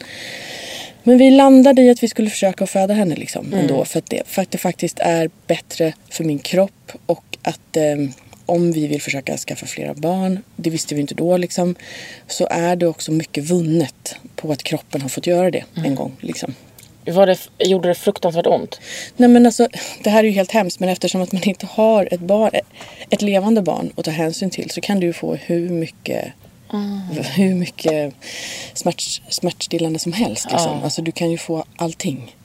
Men 1.03 1.19
vi 1.19 1.31
landade 1.31 1.83
i 1.83 1.91
att 1.91 2.03
vi 2.03 2.09
skulle 2.09 2.31
försöka 2.31 2.67
föda 2.67 2.95
henne 2.95 3.17
liksom 3.17 3.55
ändå. 3.55 3.85
För 3.85 3.99
att, 3.99 4.11
det, 4.11 4.23
för 4.27 4.43
att 4.43 4.51
det 4.51 4.59
faktiskt 4.59 4.99
är 4.99 5.31
bättre 5.47 5.93
för 6.11 6.25
min 6.25 6.39
kropp 6.39 6.93
och 7.07 7.39
att 7.43 7.77
eh, 7.77 7.97
om 8.47 8.73
vi 8.73 8.87
vill 8.87 9.03
försöka 9.03 9.37
skaffa 9.37 9.67
flera 9.67 9.95
barn, 9.95 10.43
det 10.57 10.71
visste 10.71 10.95
vi 10.95 11.01
inte 11.01 11.15
då 11.15 11.37
liksom, 11.37 11.75
så 12.27 12.47
är 12.51 12.77
det 12.77 12.87
också 12.87 13.13
mycket 13.13 13.45
vunnet 13.45 14.17
på 14.37 14.53
att 14.53 14.63
kroppen 14.63 15.03
har 15.03 15.09
fått 15.09 15.27
göra 15.27 15.51
det 15.51 15.65
en 15.75 15.95
gång. 15.95 16.17
Liksom. 16.21 16.55
Var 17.07 17.27
det, 17.27 17.39
gjorde 17.59 17.89
det 17.89 17.95
fruktansvärt 17.95 18.47
ont? 18.47 18.81
Nej 19.17 19.29
men 19.29 19.47
alltså, 19.47 19.69
det 20.03 20.11
här 20.11 20.19
är 20.19 20.29
ju 20.29 20.35
helt 20.35 20.51
hemskt 20.51 20.81
men 20.81 20.89
eftersom 20.89 21.23
att 21.23 21.33
man 21.33 21.43
inte 21.43 21.67
har 21.67 22.09
ett, 22.11 22.21
barn, 22.21 22.51
ett 23.11 23.23
levande 23.23 23.63
barn 23.63 23.93
att 23.97 24.05
ta 24.05 24.11
hänsyn 24.11 24.51
till 24.51 24.71
så 24.71 24.81
kan 24.81 25.01
du 25.01 25.07
ju 25.07 25.13
få 25.13 25.35
hur 25.35 25.69
mycket 25.69 26.33
hur 27.35 27.55
mycket 27.55 28.15
smärt, 28.75 29.23
smärtstillande 29.29 29.99
som 29.99 30.13
helst. 30.13 30.47
Liksom. 30.51 30.83
Alltså, 30.83 31.03
du 31.03 31.13
kan 31.13 31.31
ju 31.31 31.39
få 31.39 31.65
allting. 31.77 32.37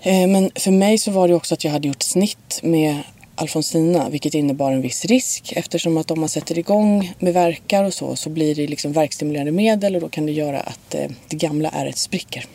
Eh, 0.00 0.26
Men 0.26 0.50
för 0.54 0.70
mig 0.70 0.98
så 0.98 1.10
var 1.10 1.28
det 1.28 1.34
också 1.34 1.54
att 1.54 1.64
jag 1.64 1.70
hade 1.70 1.88
gjort 1.88 2.02
snitt 2.02 2.60
med 2.62 2.98
Alfonsina 3.36 4.08
vilket 4.08 4.34
innebar 4.34 4.72
en 4.72 4.80
viss 4.80 5.04
risk 5.04 5.52
eftersom 5.56 5.96
att 5.96 6.10
om 6.10 6.20
man 6.20 6.28
sätter 6.28 6.58
igång 6.58 7.14
med 7.18 7.34
verkar 7.34 7.84
och 7.84 7.94
så 7.94 8.16
så 8.16 8.30
blir 8.30 8.54
det 8.54 8.66
liksom 8.66 8.92
verkstimulerande 8.92 9.52
medel 9.52 9.94
och 9.94 10.00
då 10.00 10.08
kan 10.08 10.26
det 10.26 10.32
göra 10.32 10.60
att 10.60 10.94
eh, 10.94 11.10
det 11.28 11.36
gamla 11.36 11.68
ärret 11.68 11.98
spricker. 11.98 12.46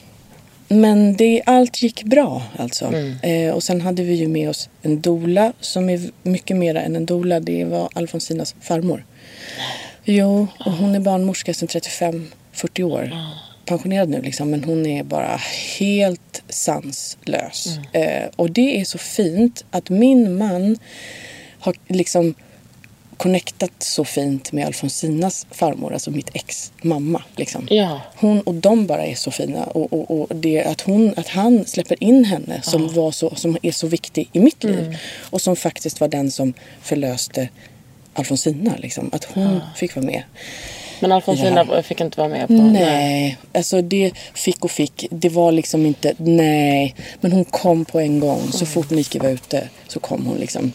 Men 0.68 1.16
det, 1.16 1.42
allt 1.46 1.82
gick 1.82 2.04
bra 2.04 2.42
alltså. 2.58 2.94
Eh, 3.24 3.54
och 3.54 3.64
sen 3.64 3.82
hade 3.82 4.04
vi 4.04 4.14
ju 4.14 4.28
med 4.28 4.50
oss 4.50 4.70
en 4.82 5.02
dola 5.02 5.54
som 5.60 5.90
är 5.90 6.02
mycket 6.24 6.58
mer 6.58 6.76
än 6.76 6.96
en 6.96 7.06
dola. 7.06 7.40
Det 7.40 7.66
var 7.66 7.90
Alfonsinas 7.94 8.56
farmor. 8.62 9.06
Jo, 10.04 10.48
och 10.66 10.72
hon 10.72 10.96
är 10.96 11.00
barnmorska 11.00 11.54
sedan 11.54 11.68
35-40 12.54 12.84
år. 12.84 13.14
Pensionerad 13.70 14.10
nu 14.10 14.22
liksom, 14.22 14.50
men 14.50 14.64
hon 14.64 14.86
är 14.86 15.04
bara 15.04 15.40
helt 15.80 16.44
sanslös. 16.50 17.80
Eh, 17.92 18.30
och 18.36 18.52
det 18.52 18.80
är 18.82 18.86
så 18.86 18.98
fint 18.98 19.66
att 19.72 19.90
min 19.90 20.38
man 20.38 20.78
har 21.60 21.76
liksom 21.88 22.36
connectat 23.18 23.72
så 23.80 24.06
fint 24.06 24.52
med 24.52 24.66
Alfonsinas 24.66 25.48
farmor, 25.52 25.94
alltså 25.94 26.12
mitt 26.12 26.30
ex 26.34 26.72
mamma. 26.82 27.24
Liksom. 27.36 27.68
Ja. 27.70 28.02
Hon 28.16 28.42
och 28.42 28.54
de 28.54 28.88
bara 28.88 29.06
är 29.06 29.16
så 29.16 29.32
fina. 29.32 29.64
Och, 29.64 29.94
och, 29.94 30.12
och 30.12 30.36
det 30.36 30.64
att, 30.64 30.82
hon, 30.82 31.14
att 31.18 31.28
han 31.28 31.66
släpper 31.66 32.04
in 32.04 32.26
henne 32.26 32.62
som, 32.64 32.94
var 32.94 33.12
så, 33.12 33.36
som 33.36 33.58
är 33.62 33.72
så 33.72 33.88
viktig 33.88 34.30
i 34.34 34.40
mitt 34.40 34.64
liv. 34.64 34.98
Och 35.30 35.42
som 35.42 35.56
faktiskt 35.56 36.02
var 36.02 36.08
den 36.08 36.32
som 36.32 36.54
förlöste 36.82 37.50
Alfonsina. 38.14 38.76
Liksom. 38.78 39.10
Att 39.14 39.24
hon 39.24 39.60
fick 39.76 39.96
vara 39.96 40.06
med. 40.06 40.24
Men 41.00 41.12
Alfonsina 41.12 41.84
fick 41.84 42.02
inte 42.02 42.20
vara 42.20 42.30
med 42.30 42.48
på... 42.48 42.54
Nej, 42.54 43.38
alltså 43.54 43.82
det 43.82 44.12
fick 44.34 44.66
och 44.66 44.72
fick. 44.72 45.08
Det 45.12 45.30
var 45.30 45.52
liksom 45.52 45.86
inte, 45.86 46.14
nej. 46.18 46.96
Men 47.22 47.32
hon 47.32 47.46
kom 47.46 47.86
på 47.86 48.00
en 48.00 48.20
gång. 48.20 48.52
Så 48.52 48.66
fort 48.66 48.90
Nike 48.90 49.20
var 49.20 49.30
ute 49.30 49.70
så 49.88 50.00
kom 50.00 50.26
hon 50.26 50.38
liksom. 50.38 50.72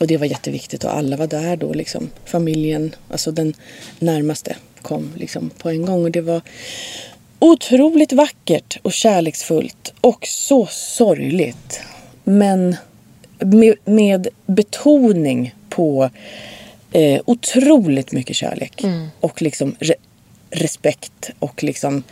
Och 0.00 0.06
det 0.06 0.16
var 0.16 0.26
jätteviktigt 0.26 0.84
och 0.84 0.96
alla 0.96 1.16
var 1.16 1.26
där 1.26 1.56
då 1.56 1.72
liksom. 1.72 2.10
Familjen, 2.24 2.94
alltså 3.10 3.30
den 3.30 3.54
närmaste 3.98 4.56
kom 4.82 5.12
liksom 5.16 5.50
på 5.50 5.68
en 5.70 5.86
gång. 5.86 6.04
Och 6.04 6.10
det 6.10 6.20
var 6.20 6.40
otroligt 7.38 8.12
vackert 8.12 8.78
och 8.82 8.92
kärleksfullt. 8.92 9.92
Och 10.00 10.26
så 10.26 10.66
sorgligt. 10.70 11.80
Men 12.24 12.76
med, 13.38 13.74
med 13.84 14.28
betoning 14.46 15.54
på 15.68 16.10
eh, 16.92 17.20
otroligt 17.24 18.12
mycket 18.12 18.36
kärlek. 18.36 18.82
Och 19.20 19.42
liksom 19.42 19.76
re, 19.80 19.94
respekt. 20.50 21.30
Och 21.38 21.62
liksom 21.62 22.02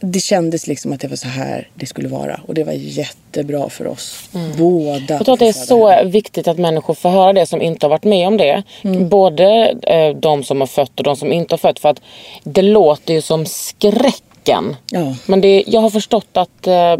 det 0.00 0.20
kändes 0.20 0.66
liksom 0.66 0.92
att 0.92 1.00
det 1.00 1.08
var 1.08 1.16
så 1.16 1.28
här 1.28 1.68
det 1.74 1.86
skulle 1.86 2.08
vara. 2.08 2.40
Och 2.46 2.54
det 2.54 2.64
var 2.64 2.72
jättebra 2.72 3.68
för 3.68 3.86
oss 3.86 4.28
båda. 4.58 5.14
Jag 5.14 5.24
tror 5.24 5.32
att 5.34 5.40
det 5.40 5.48
är 5.48 5.52
så 5.52 5.88
henne. 5.88 6.10
viktigt 6.10 6.48
att 6.48 6.58
människor 6.58 6.94
får 6.94 7.10
höra 7.10 7.32
det 7.32 7.46
som 7.46 7.62
inte 7.62 7.86
har 7.86 7.90
varit 7.90 8.04
med 8.04 8.26
om 8.28 8.36
det. 8.36 8.62
Både 9.00 9.74
eh, 9.82 10.16
de 10.16 10.44
som 10.44 10.60
har 10.60 10.66
fött 10.66 10.98
och 10.98 11.04
de 11.04 11.16
som 11.16 11.32
inte 11.32 11.52
har 11.52 11.58
fött. 11.58 11.78
För 11.78 11.88
att 11.88 12.00
det 12.44 12.62
låter 12.62 13.14
ju 13.14 13.20
som 13.22 13.46
skräcken. 13.46 14.76
Ja. 14.90 15.16
Men 15.26 15.40
det, 15.40 15.64
jag 15.66 15.80
har 15.80 15.90
förstått 15.90 16.28
att 16.36 16.66
eh, 16.66 16.96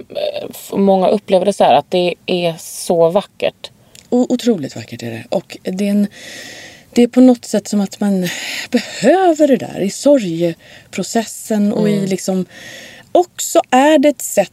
många 0.72 1.08
upplever 1.08 1.46
det 1.46 1.52
så 1.52 1.64
här 1.64 1.74
att 1.74 1.90
det 1.90 2.14
är 2.26 2.54
så 2.58 3.10
vackert. 3.10 3.70
O- 4.10 4.26
otroligt 4.28 4.76
vackert 4.76 5.02
är 5.02 5.10
det. 5.10 5.24
Och 5.28 5.56
det 5.62 5.86
är, 5.86 5.90
en, 5.90 6.06
det 6.94 7.02
är 7.02 7.08
på 7.08 7.20
något 7.20 7.44
sätt 7.44 7.68
som 7.68 7.80
att 7.80 8.00
man 8.00 8.28
behöver 8.70 9.48
det 9.48 9.56
där 9.56 9.80
i 9.80 9.90
sorgeprocessen 9.90 11.72
och 11.72 11.88
i 11.88 12.06
liksom... 12.06 12.46
Också 13.12 13.60
är 13.70 13.98
det 13.98 14.08
ett 14.08 14.22
sätt 14.22 14.52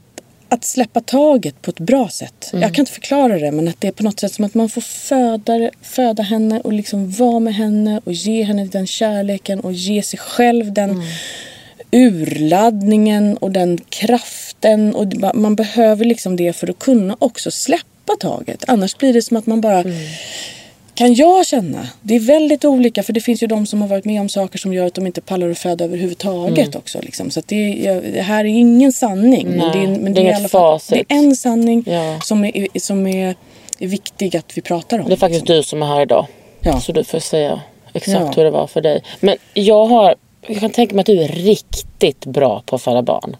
att 0.49 0.63
släppa 0.63 1.01
taget 1.01 1.61
på 1.61 1.71
ett 1.71 1.79
bra 1.79 2.09
sätt. 2.09 2.49
Jag 2.53 2.73
kan 2.75 2.81
inte 2.81 2.91
förklara 2.91 3.39
det 3.39 3.51
men 3.51 3.67
att 3.67 3.81
det 3.81 3.87
är 3.87 3.91
på 3.91 4.03
något 4.03 4.19
sätt 4.19 4.33
som 4.33 4.45
att 4.45 4.53
man 4.53 4.69
får 4.69 4.81
föda, 4.81 5.69
föda 5.81 6.23
henne 6.23 6.59
och 6.59 6.73
liksom 6.73 7.11
vara 7.11 7.39
med 7.39 7.55
henne 7.55 8.01
och 8.03 8.13
ge 8.13 8.43
henne 8.43 8.65
den 8.65 8.87
kärleken 8.87 9.59
och 9.59 9.73
ge 9.73 10.01
sig 10.01 10.19
själv 10.19 10.73
den 10.73 11.03
urladdningen 11.91 13.37
och 13.37 13.51
den 13.51 13.77
kraften. 13.89 14.95
Och 14.95 15.35
man 15.35 15.55
behöver 15.55 16.05
liksom 16.05 16.35
det 16.35 16.53
för 16.53 16.69
att 16.69 16.79
kunna 16.79 17.15
också 17.19 17.51
släppa 17.51 18.15
taget. 18.19 18.63
Annars 18.67 18.97
blir 18.97 19.13
det 19.13 19.21
som 19.21 19.37
att 19.37 19.45
man 19.45 19.61
bara 19.61 19.83
kan 21.01 21.13
jag 21.13 21.45
känna. 21.47 21.87
Det 22.01 22.15
är 22.15 22.19
väldigt 22.19 22.65
olika 22.65 23.03
för 23.03 23.13
det 23.13 23.21
finns 23.21 23.43
ju 23.43 23.47
de 23.47 23.65
som 23.65 23.81
har 23.81 23.87
varit 23.87 24.05
med 24.05 24.21
om 24.21 24.29
saker 24.29 24.59
som 24.59 24.73
gör 24.73 24.85
att 24.85 24.93
de 24.93 25.07
inte 25.07 25.21
pallar 25.21 25.49
att 25.49 25.57
föda 25.59 25.85
överhuvudtaget 25.85 26.75
också. 26.75 26.99
Liksom. 27.01 27.31
Så 27.31 27.41
det, 27.45 27.87
är, 27.87 28.01
det 28.01 28.21
här 28.21 28.39
är 28.45 28.49
ingen 28.49 28.91
sanning. 28.91 29.47
men 29.47 29.57
Nej, 29.57 29.69
det 29.73 29.83
är, 29.83 29.99
men 29.99 30.13
det 30.13 30.19
är 30.19 30.23
i 30.23 30.25
inget 30.25 30.37
alla 30.37 30.49
fall. 30.49 30.79
Det 30.89 30.95
är 30.99 31.05
en 31.07 31.35
sanning 31.35 31.83
Ja. 31.87 32.19
som, 32.23 32.45
är, 32.45 32.79
som 32.79 33.07
är, 33.07 33.35
är 33.79 33.87
viktig 33.87 34.37
att 34.37 34.57
vi 34.57 34.61
pratar 34.61 34.99
om. 34.99 35.05
Det 35.07 35.13
är 35.13 35.17
faktiskt 35.17 35.45
du 35.47 35.63
som 35.63 35.81
är 35.81 35.87
här 35.87 36.01
idag. 36.01 36.27
Ja. 36.59 36.79
Så 36.79 36.91
du 36.91 37.03
får 37.03 37.19
säga 37.19 37.61
exakt 37.93 38.19
Ja. 38.21 38.31
hur 38.35 38.43
det 38.43 38.51
var 38.51 38.67
för 38.67 38.81
dig. 38.81 39.03
Men 39.19 39.37
jag 39.53 39.85
har, 39.85 40.15
jag 40.47 40.59
kan 40.59 40.69
tänka 40.69 40.95
mig 40.95 41.01
att 41.01 41.05
du 41.05 41.21
är 41.23 41.27
riktigt 41.27 42.25
bra 42.25 42.63
på 42.65 42.75
att 42.75 42.81
föda 42.81 43.01
barn. 43.01 43.35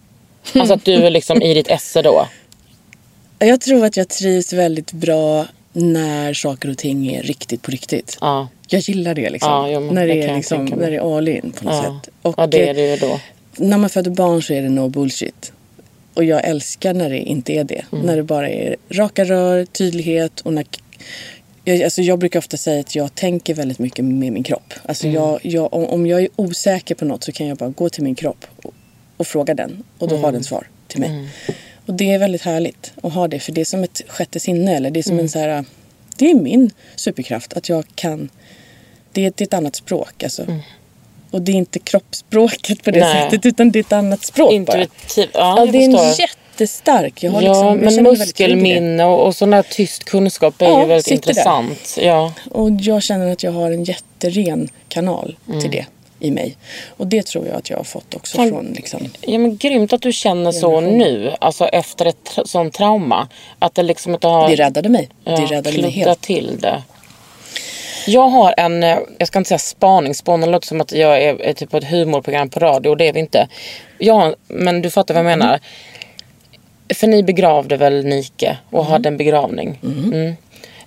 Alltså 0.56 0.74
att 0.74 0.86
du 0.86 0.93
är 0.93 1.10
liksom 1.10 1.41
i 1.41 1.54
ditt 1.54 1.67
esse 1.67 2.02
då. 2.02 2.28
Jag 3.39 3.62
tror 3.62 3.86
att 3.86 3.97
jag 3.97 4.10
trivs 4.10 4.53
väldigt 4.53 4.91
bra 4.91 5.45
när 5.74 6.34
saker 6.34 6.69
och 6.69 6.78
ting 6.78 7.07
är 7.15 7.24
riktigt 7.24 7.61
på 7.61 7.72
riktigt. 7.72 8.17
Ja. 8.22 8.47
Jag 8.67 8.82
gillar 8.82 9.15
det 9.15 9.30
liksom. 9.30 9.69
Ja, 9.72 9.80
men 9.80 9.95
när, 9.95 10.07
det 10.07 10.13
är 10.24 10.28
jag 10.28 10.36
liksom 10.38 10.65
när 10.65 10.91
det 10.91 10.97
är 10.97 11.17
all 11.17 11.28
in 11.28 11.51
på 11.57 11.65
något 11.65 11.74
Ja. 11.74 12.01
sätt. 12.03 12.13
Och, 12.22 12.34
ja, 12.38 12.47
det 12.47 12.63
är 12.65 12.69
eh, 12.69 12.74
det 12.76 12.89
ju 12.89 12.95
då. 12.95 13.19
När 13.55 13.78
man 13.78 13.89
föder 13.89 14.11
barn 14.11 14.41
så 14.43 14.53
är 14.53 14.61
det 14.61 14.69
no 14.69 14.89
bullshit. 14.89 15.51
Och 16.13 16.24
jag 16.24 16.45
älskar 16.45 16.93
när 16.93 17.09
det 17.09 17.17
inte 17.19 17.53
är 17.53 17.63
det. 17.63 17.82
Mm. 17.91 18.05
När 18.05 18.15
det 18.15 18.24
bara 18.24 18.49
är 18.49 18.76
raka 18.89 19.26
rör, 19.26 19.65
tydlighet 19.65 20.39
och 20.41 20.53
när... 20.53 20.65
Jag, 21.63 21.82
alltså 21.84 22.01
jag 22.01 22.19
brukar 22.19 22.39
ofta 22.39 22.57
säga 22.57 22.80
att 22.80 22.95
jag 22.95 23.15
tänker 23.15 23.53
väldigt 23.53 23.80
mycket 23.80 24.05
med 24.05 24.34
min 24.34 24.43
kropp. 24.43 24.74
Alltså 24.86 25.07
Mm. 25.07 25.15
jag, 25.22 25.39
jag, 25.43 25.74
om, 25.74 25.86
om 25.86 26.07
jag 26.07 26.22
är 26.22 26.28
osäker 26.36 26.95
på 26.95 27.05
något 27.05 27.24
så 27.24 27.32
kan 27.32 27.47
jag 27.47 27.57
bara 27.57 27.69
gå 27.69 27.89
till 27.89 28.03
min 28.03 28.15
kropp 28.15 28.45
och, 28.63 28.74
och 29.17 29.28
fråga 29.28 29.53
den. 29.53 29.84
Och 29.97 30.07
då 30.07 30.15
Mm. 30.15 30.24
har 30.24 30.32
den 30.32 30.43
svar 30.43 30.67
till 30.88 30.99
mig. 30.99 31.28
Och 31.92 31.98
det 31.98 32.12
är 32.14 32.20
väldigt 32.20 32.42
härligt 32.42 32.94
att 33.04 33.14
ha 33.14 33.28
det. 33.28 33.39
För 33.39 33.52
det 33.52 33.62
är 33.62 33.66
som 33.66 33.84
ett 33.84 34.02
sjätte 34.08 34.39
sinne. 34.39 34.76
Eller 34.76 34.92
det 34.92 35.00
är 35.00 35.04
som 35.04 35.20
en 35.20 35.30
så 35.30 35.39
här, 35.39 35.66
det 36.18 36.32
är 36.32 36.36
min 36.36 36.72
superkraft. 36.96 37.54
Att 37.54 37.70
jag 37.70 37.86
kan, 37.96 38.30
det 39.12 39.26
är, 39.26 39.34
det 39.36 39.44
är 39.44 39.46
ett 39.46 39.54
annat 39.54 39.76
språk. 39.76 40.24
Alltså. 40.24 40.46
Och 41.32 41.42
det 41.42 41.52
är 41.52 41.56
inte 41.56 41.80
kroppsspråket 41.80 42.84
på 42.84 42.92
det 42.92 43.00
Nej. 43.00 43.14
sättet. 43.24 43.46
Utan 43.46 43.72
det 43.72 43.80
är 43.80 43.82
ett 43.82 43.92
annat 43.92 44.26
språk. 44.26 44.52
Intuitivt. 44.54 45.30
Ja, 45.34 45.56
Ja, 45.60 45.66
det 45.72 45.78
är 45.78 45.86
en 45.86 46.14
jättestark. 46.20 47.24
Jag 47.24 47.32
har 47.32 47.42
Ja, 47.42 47.74
liksom, 47.74 47.96
men 47.96 48.04
muskelminne 48.04 49.06
och, 49.06 49.26
och 49.28 49.36
sån 49.36 49.50
där 49.50 49.64
tyst 49.64 50.04
kunskap 50.04 50.62
är 50.62 50.66
Ja, 50.66 50.82
ju 50.82 50.88
väldigt 50.88 51.06
där. 51.06 51.14
intressant. 51.14 51.98
Ja. 52.02 52.34
Och 52.52 52.70
jag 52.72 53.04
känner 53.04 53.32
att 53.32 53.44
jag 53.44 53.52
har 53.52 53.72
en 53.72 53.84
jätteren 53.84 54.70
kanal 54.89 55.38
Mm. 55.48 55.62
till 55.62 55.72
det 55.72 55.86
i 56.22 56.32
mig. 56.32 56.57
Och 56.97 57.07
det 57.07 57.26
tror 57.26 57.47
jag 57.47 57.55
att 57.55 57.69
jag 57.69 57.78
har 57.78 57.84
fått 57.84 58.15
också 58.15 58.38
Fan. 58.38 58.49
från 58.49 58.65
liksom, 58.65 59.09
ja, 59.22 59.38
men 59.39 59.57
grymt 59.57 59.93
att 59.93 60.01
du 60.01 60.11
känner 60.11 60.51
så 60.51 60.72
Generation. 60.72 60.97
nu, 60.97 61.34
alltså 61.39 61.65
efter 61.67 62.05
ett 62.05 62.17
tra- 62.36 62.45
sånt 62.45 62.74
trauma. 62.74 63.28
Att 63.59 63.76
det 63.76 63.84
liksom 63.84 64.13
inte 64.13 64.28
har 64.28 64.49
det 64.49 64.55
räddade 64.55 64.89
mig. 64.89 65.09
ja, 65.24 65.32
det 65.36 65.45
räddade 65.45 65.82
mig 65.82 65.91
helt. 65.91 66.22
till 66.22 66.57
det. 66.59 66.84
Jag 68.07 68.28
har 68.28 68.53
en, 68.57 68.84
eh, 68.84 68.97
jag 69.17 69.28
ska 69.28 69.39
inte 69.39 69.47
säga 69.47 69.57
spaningsspån, 69.59 70.41
det 70.41 70.47
låter 70.47 70.67
som 70.67 70.82
att 70.82 70.91
jag 70.91 71.24
är, 71.24 71.41
är 71.41 71.53
typ 71.53 71.69
på 71.72 71.78
ett 71.78 71.89
humorprogram 71.89 72.49
på 72.49 72.59
radio 72.59 72.89
och 72.89 72.97
det 72.97 73.07
är 73.07 73.13
vi 73.13 73.19
inte. 73.19 73.47
Jag 73.97 74.36
men 74.47 74.82
du 74.82 74.89
fattar 74.89 75.13
vad 75.13 75.19
jag 75.32 75.39
menar. 75.39 75.59
För 76.95 77.07
ni 77.07 77.24
begravde 77.24 77.78
väl 77.78 78.05
Nike 78.05 78.57
och 78.69 78.86
hade 78.86 79.09
en 79.09 79.17
begravning? 79.17 79.80
Mm. 79.84 80.34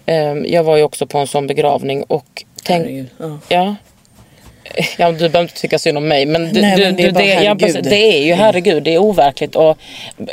Ehm, 0.06 0.44
Jag 0.46 0.64
var 0.64 0.76
ju 0.76 0.82
också 0.82 1.06
på 1.06 1.18
en 1.18 1.26
sån 1.26 1.46
begravning 1.46 2.02
och 2.02 2.44
tänk, 2.62 2.84
Herregud, 2.84 3.06
ja. 3.18 3.38
Ja. 3.48 3.74
Ja, 4.98 5.12
du 5.12 5.18
behöver 5.18 5.42
inte 5.42 5.54
tycka 5.54 5.78
synd 5.78 5.98
om 5.98 6.08
mig. 6.08 6.26
Men, 6.26 6.52
du, 6.52 6.60
Nej, 6.60 6.78
men 6.78 6.96
det 6.96 7.02
är 7.02 7.06
du, 7.06 7.12
det, 7.12 7.24
ja, 7.24 7.34
herregud. 7.34 7.58
precis, 7.58 7.82
det 7.82 8.18
är 8.18 8.24
ju 8.24 8.34
herregud, 8.34 8.82
det 8.82 8.94
är 8.94 8.98
overkligt 8.98 9.56
att 9.56 9.78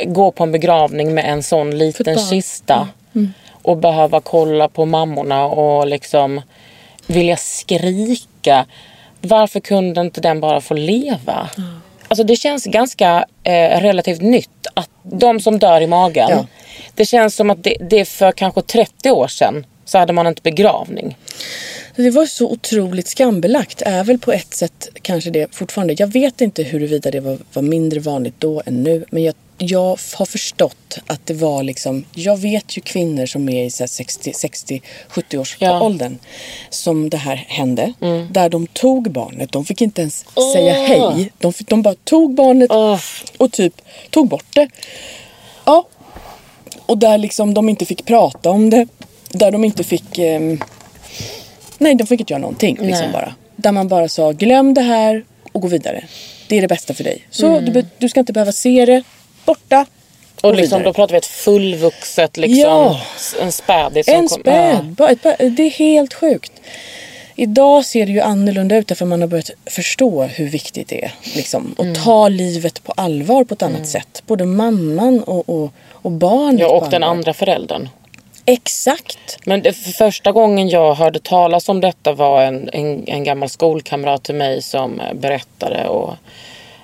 gå 0.04 0.30
på 0.30 0.42
en 0.42 0.52
begravning 0.52 1.14
med 1.14 1.24
en 1.24 1.42
sån 1.42 1.78
liten 1.78 2.04
barn. 2.04 2.18
Mm. 2.18 2.30
kista. 2.30 2.88
Och 3.62 3.76
behöva 3.76 4.20
kolla 4.20 4.68
på 4.68 4.84
mammorna 4.84 5.44
och 5.44 5.86
liksom 5.86 6.40
vilja 7.06 7.36
skrika. 7.36 8.66
Varför 9.20 9.60
kunde 9.60 10.00
inte 10.00 10.20
den 10.20 10.40
bara 10.40 10.60
få 10.60 10.74
leva? 10.74 11.50
Alltså 12.08 12.24
det 12.24 12.36
känns 12.36 12.64
ganska 12.64 13.24
eh, 13.44 13.80
relativt 13.80 14.20
nytt 14.20 14.66
att 14.74 14.90
de 15.02 15.40
som 15.40 15.58
dör 15.58 15.80
i 15.80 15.86
magen. 15.86 16.30
Ja. 16.30 16.46
Det 16.94 17.04
känns 17.04 17.36
som 17.36 17.50
att 17.50 17.64
det, 17.64 17.76
det 17.80 18.00
är 18.00 18.04
för 18.04 18.32
kanske 18.32 18.62
30 18.62 19.10
år 19.10 19.28
sedan 19.28 19.66
så 19.84 19.98
hade 19.98 20.12
man 20.12 20.26
inte 20.26 20.42
begravning. 20.42 21.16
Det 21.96 22.10
var 22.10 22.26
så 22.26 22.50
otroligt 22.50 23.08
skambelagt. 23.08 23.82
Är 23.82 24.04
väl 24.04 24.18
på 24.18 24.32
ett 24.32 24.54
sätt 24.54 24.88
kanske 25.02 25.30
det 25.30 25.54
fortfarande. 25.54 25.94
Jag 25.98 26.06
vet 26.12 26.40
inte 26.40 26.62
huruvida 26.62 27.10
det 27.10 27.20
var, 27.20 27.38
var 27.52 27.62
mindre 27.62 28.00
vanligt 28.00 28.34
då 28.38 28.62
än 28.66 28.82
nu. 28.82 29.04
Men 29.10 29.22
jag, 29.22 29.34
jag 29.58 29.98
har 30.14 30.24
förstått 30.26 30.98
att 31.06 31.26
det 31.26 31.34
var 31.34 31.62
liksom. 31.62 32.04
Jag 32.14 32.36
vet 32.36 32.76
ju 32.76 32.80
kvinnor 32.80 33.26
som 33.26 33.48
är 33.48 33.64
i 33.64 33.70
så 33.70 33.82
här 33.82 33.88
60, 33.88 34.32
60 34.34 34.82
70 35.08 35.38
års 35.38 35.56
Ja. 35.58 35.80
åldern. 35.82 36.18
Som 36.70 37.10
det 37.10 37.16
här 37.16 37.36
hände. 37.36 37.92
Där 38.30 38.48
de 38.48 38.66
tog 38.66 39.10
barnet. 39.10 39.52
De 39.52 39.64
fick 39.64 39.80
inte 39.82 40.00
ens 40.00 40.24
säga 40.54 40.72
hej. 40.74 41.32
De, 41.38 41.52
fick, 41.52 41.68
de 41.68 41.82
bara 41.82 41.94
tog 42.04 42.34
barnet 42.34 42.70
Åh. 42.70 43.00
och 43.38 43.52
typ 43.52 43.82
tog 44.10 44.28
bort 44.28 44.46
det. 44.54 44.68
Ja. 45.64 45.86
Och 46.86 46.98
där 46.98 47.18
liksom 47.18 47.54
de 47.54 47.68
inte 47.68 47.84
fick 47.86 48.04
prata 48.06 48.50
om 48.50 48.70
det. 48.70 48.86
Där 49.30 49.50
de 49.50 49.64
inte 49.64 49.84
fick... 49.84 50.18
ehm, 50.18 50.60
nej, 51.82 51.94
de 51.94 52.06
fick 52.06 52.20
inte 52.20 52.32
göra 52.32 52.40
någonting. 52.40 52.78
Liksom 52.80 53.12
bara. 53.12 53.34
Där 53.56 53.72
man 53.72 53.88
bara 53.88 54.08
sa 54.08 54.32
glöm 54.32 54.74
det 54.74 54.80
här 54.82 55.24
och 55.52 55.60
gå 55.60 55.68
vidare. 55.68 56.04
Det 56.48 56.56
är 56.56 56.60
det 56.62 56.68
bästa 56.68 56.94
för 56.94 57.04
dig. 57.04 57.26
Så 57.30 57.46
Mm. 57.46 57.72
du, 57.72 57.86
du 57.98 58.08
ska 58.08 58.20
inte 58.20 58.32
behöva 58.32 58.52
se 58.52 58.84
det. 58.86 59.02
Borta. 59.44 59.86
Och 60.42 60.54
liksom, 60.54 60.82
då 60.82 60.92
pratar 60.92 61.12
vi 61.12 61.18
ett 61.18 61.26
fullvuxet, 61.26 62.36
liksom, 62.36 62.60
Ja. 62.60 63.00
en 63.40 63.52
spädis. 63.52 64.08
En 64.08 64.28
kom- 64.28 64.40
späd. 64.40 64.84
Ba- 64.84 65.08
Det 65.38 65.62
är 65.62 65.70
helt 65.70 66.14
sjukt. 66.14 66.52
Idag 67.36 67.84
ser 67.84 68.06
det 68.06 68.12
ju 68.12 68.20
annorlunda 68.20 68.76
ut 68.76 68.88
därför 68.88 69.06
man 69.06 69.20
har 69.20 69.28
börjat 69.28 69.50
förstå 69.66 70.22
hur 70.22 70.48
viktigt 70.48 70.88
det 70.88 71.04
är. 71.04 71.12
Liksom, 71.36 71.74
och 71.78 71.84
Mm. 71.84 71.96
ta 72.04 72.28
livet 72.28 72.84
på 72.84 72.92
allvar 72.92 73.44
på 73.44 73.54
ett 73.54 73.62
annat 73.62 73.86
sätt. 73.88 74.22
Både 74.26 74.44
mamman 74.46 75.22
och, 75.22 75.48
och, 75.48 75.72
och 75.90 76.10
barnet 76.12 76.60
Ja, 76.60 76.68
och 76.68 76.90
den 76.90 77.02
andra 77.02 77.34
föräldern. 77.34 77.88
Exakt. 78.46 79.38
Men 79.44 79.62
det, 79.62 79.72
för 79.72 79.90
första 79.90 80.32
gången 80.32 80.68
jag 80.68 80.94
hörde 80.94 81.18
talas 81.18 81.68
om 81.68 81.80
detta 81.80 82.12
var 82.12 82.42
en, 82.42 82.70
en, 82.72 83.08
en 83.08 83.24
gammal 83.24 83.48
skolkamrat 83.48 84.22
till 84.22 84.34
mig 84.34 84.62
som 84.62 85.00
eh, 85.00 85.14
berättade. 85.14 85.88
Och 85.88 86.14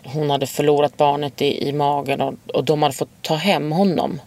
hon 0.04 0.30
hade 0.30 0.46
förlorat 0.46 0.96
barnet 0.96 1.42
i, 1.42 1.68
i 1.68 1.72
magen 1.72 2.20
och, 2.20 2.34
och 2.54 2.64
de 2.64 2.82
hade 2.82 2.94
fått 2.94 3.22
ta 3.22 3.34
hem 3.34 3.72
honom. 3.72 4.20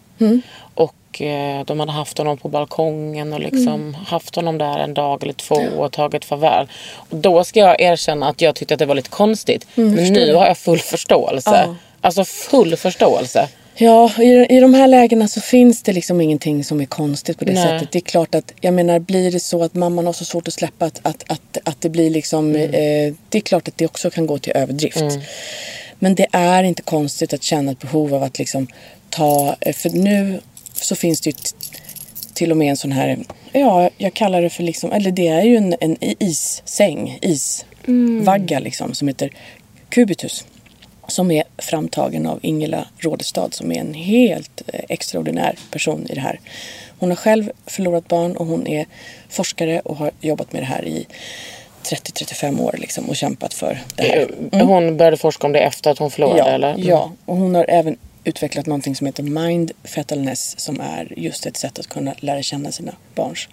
Och 0.74 1.22
eh, 1.22 1.64
de 1.64 1.80
hade 1.80 1.92
haft 1.92 2.18
honom 2.18 2.36
på 2.36 2.48
balkongen 2.48 3.32
och 3.32 3.40
liksom 3.40 3.94
haft 3.94 4.36
honom 4.36 4.58
där 4.58 4.78
en 4.78 4.94
dag 4.94 5.22
eller 5.22 5.32
två 5.32 5.60
och 5.78 5.92
tagit 5.92 6.24
farväl. 6.24 6.68
Och 6.94 7.16
då 7.16 7.44
ska 7.44 7.60
jag 7.60 7.80
erkänna 7.80 8.28
att 8.28 8.40
jag 8.40 8.54
tyckte 8.54 8.74
att 8.74 8.78
det 8.78 8.86
var 8.86 8.94
lite 8.94 9.10
konstigt. 9.10 9.66
Men 9.74 10.12
nu 10.12 10.34
har 10.34 10.46
jag 10.46 10.58
full 10.58 10.78
förståelse. 10.78 11.64
Ja. 11.66 11.76
Alltså 12.00 12.24
full 12.24 12.76
förståelse. 12.76 13.48
Ja, 13.76 14.10
i, 14.18 14.56
i 14.56 14.60
de 14.60 14.74
här 14.74 14.86
lägena 14.88 15.28
så 15.28 15.40
finns 15.40 15.82
det 15.82 15.92
liksom 15.92 16.20
ingenting 16.20 16.64
som 16.64 16.80
är 16.80 16.84
konstigt 16.84 17.38
på 17.38 17.44
det 17.44 17.52
Nej. 17.52 17.62
sättet. 17.62 17.92
Det 17.92 17.98
är 17.98 18.00
klart 18.00 18.34
att, 18.34 18.52
jag 18.60 18.74
menar, 18.74 18.98
blir 18.98 19.32
det 19.32 19.40
så 19.40 19.62
att 19.64 19.74
mamman 19.74 20.06
har 20.06 20.12
så 20.12 20.24
svårt 20.24 20.48
att 20.48 20.54
släppa 20.54 20.84
att, 20.86 21.00
att, 21.02 21.24
att, 21.26 21.58
att 21.64 21.80
det 21.80 21.88
blir 21.88 22.10
liksom, 22.10 22.50
Mm. 22.54 22.62
eh, 22.74 23.14
det 23.28 23.38
är 23.38 23.42
klart 23.42 23.68
att 23.68 23.76
det 23.78 23.86
också 23.86 24.10
kan 24.10 24.26
gå 24.26 24.38
till 24.38 24.52
överdrift. 24.56 25.02
Men 25.98 26.14
det 26.14 26.26
är 26.32 26.62
inte 26.64 26.82
konstigt 26.82 27.32
att 27.32 27.42
känna 27.42 27.72
ett 27.72 27.78
behov 27.78 28.14
av 28.14 28.22
att 28.22 28.38
liksom 28.38 28.66
ta, 29.10 29.56
eh, 29.60 29.72
för 29.74 29.90
nu 29.90 30.40
så 30.74 30.96
finns 30.96 31.20
det 31.20 31.30
ju 31.30 31.36
till 32.34 32.50
och 32.50 32.56
med 32.56 32.70
en 32.70 32.76
sån 32.76 32.92
här, 32.92 33.18
ja 33.52 33.90
jag 33.98 34.14
kallar 34.14 34.42
det 34.42 34.50
för 34.50 34.62
liksom, 34.62 34.92
eller 34.92 35.10
det 35.10 35.28
är 35.28 35.42
ju 35.42 35.56
en, 35.56 35.74
en 35.80 35.96
issäng, 36.00 37.18
isvagga 37.22 38.58
liksom 38.58 38.94
som 38.94 39.08
heter 39.08 39.30
kubitus. 39.88 40.44
Som 41.08 41.30
är 41.30 41.44
framtagen 41.58 42.26
av 42.26 42.38
Ingela 42.42 42.86
Rådestad 42.98 43.54
som 43.54 43.72
är 43.72 43.80
en 43.80 43.94
helt 43.94 44.62
eh, 44.66 44.80
extraordinär 44.88 45.56
person 45.70 46.06
i 46.10 46.14
det 46.14 46.20
här. 46.20 46.40
Hon 46.98 47.08
har 47.08 47.16
själv 47.16 47.50
förlorat 47.66 48.08
barn 48.08 48.36
och 48.36 48.46
hon 48.46 48.66
är 48.66 48.86
forskare 49.28 49.80
och 49.80 49.96
har 49.96 50.10
jobbat 50.20 50.52
med 50.52 50.62
det 50.62 50.66
här 50.66 50.84
i 50.84 51.06
30-35 51.82 52.60
år 52.60 52.74
liksom 52.78 53.08
och 53.08 53.16
kämpat 53.16 53.54
för 53.54 53.82
det 53.96 54.02
här. 54.02 54.64
Hon 54.64 54.96
började 54.96 55.16
forska 55.16 55.46
om 55.46 55.52
det 55.52 55.58
efter 55.60 55.90
att 55.90 55.98
hon 55.98 56.10
förlorade 56.10 56.38
Ja, 56.38 56.46
eller? 56.46 56.74
ja, 56.78 57.12
och 57.24 57.36
hon 57.36 57.54
har 57.54 57.66
även 57.68 57.96
utvecklat 58.24 58.66
någonting 58.66 58.96
som 58.96 59.06
heter 59.06 59.22
Mind 59.22 59.72
Fetalness 59.84 60.60
som 60.60 60.80
är 60.80 61.12
just 61.16 61.46
ett 61.46 61.56
sätt 61.56 61.78
att 61.78 61.86
kunna 61.86 62.14
lära 62.18 62.42
känna 62.42 62.72
sina 62.72 62.92
barns 63.14 63.48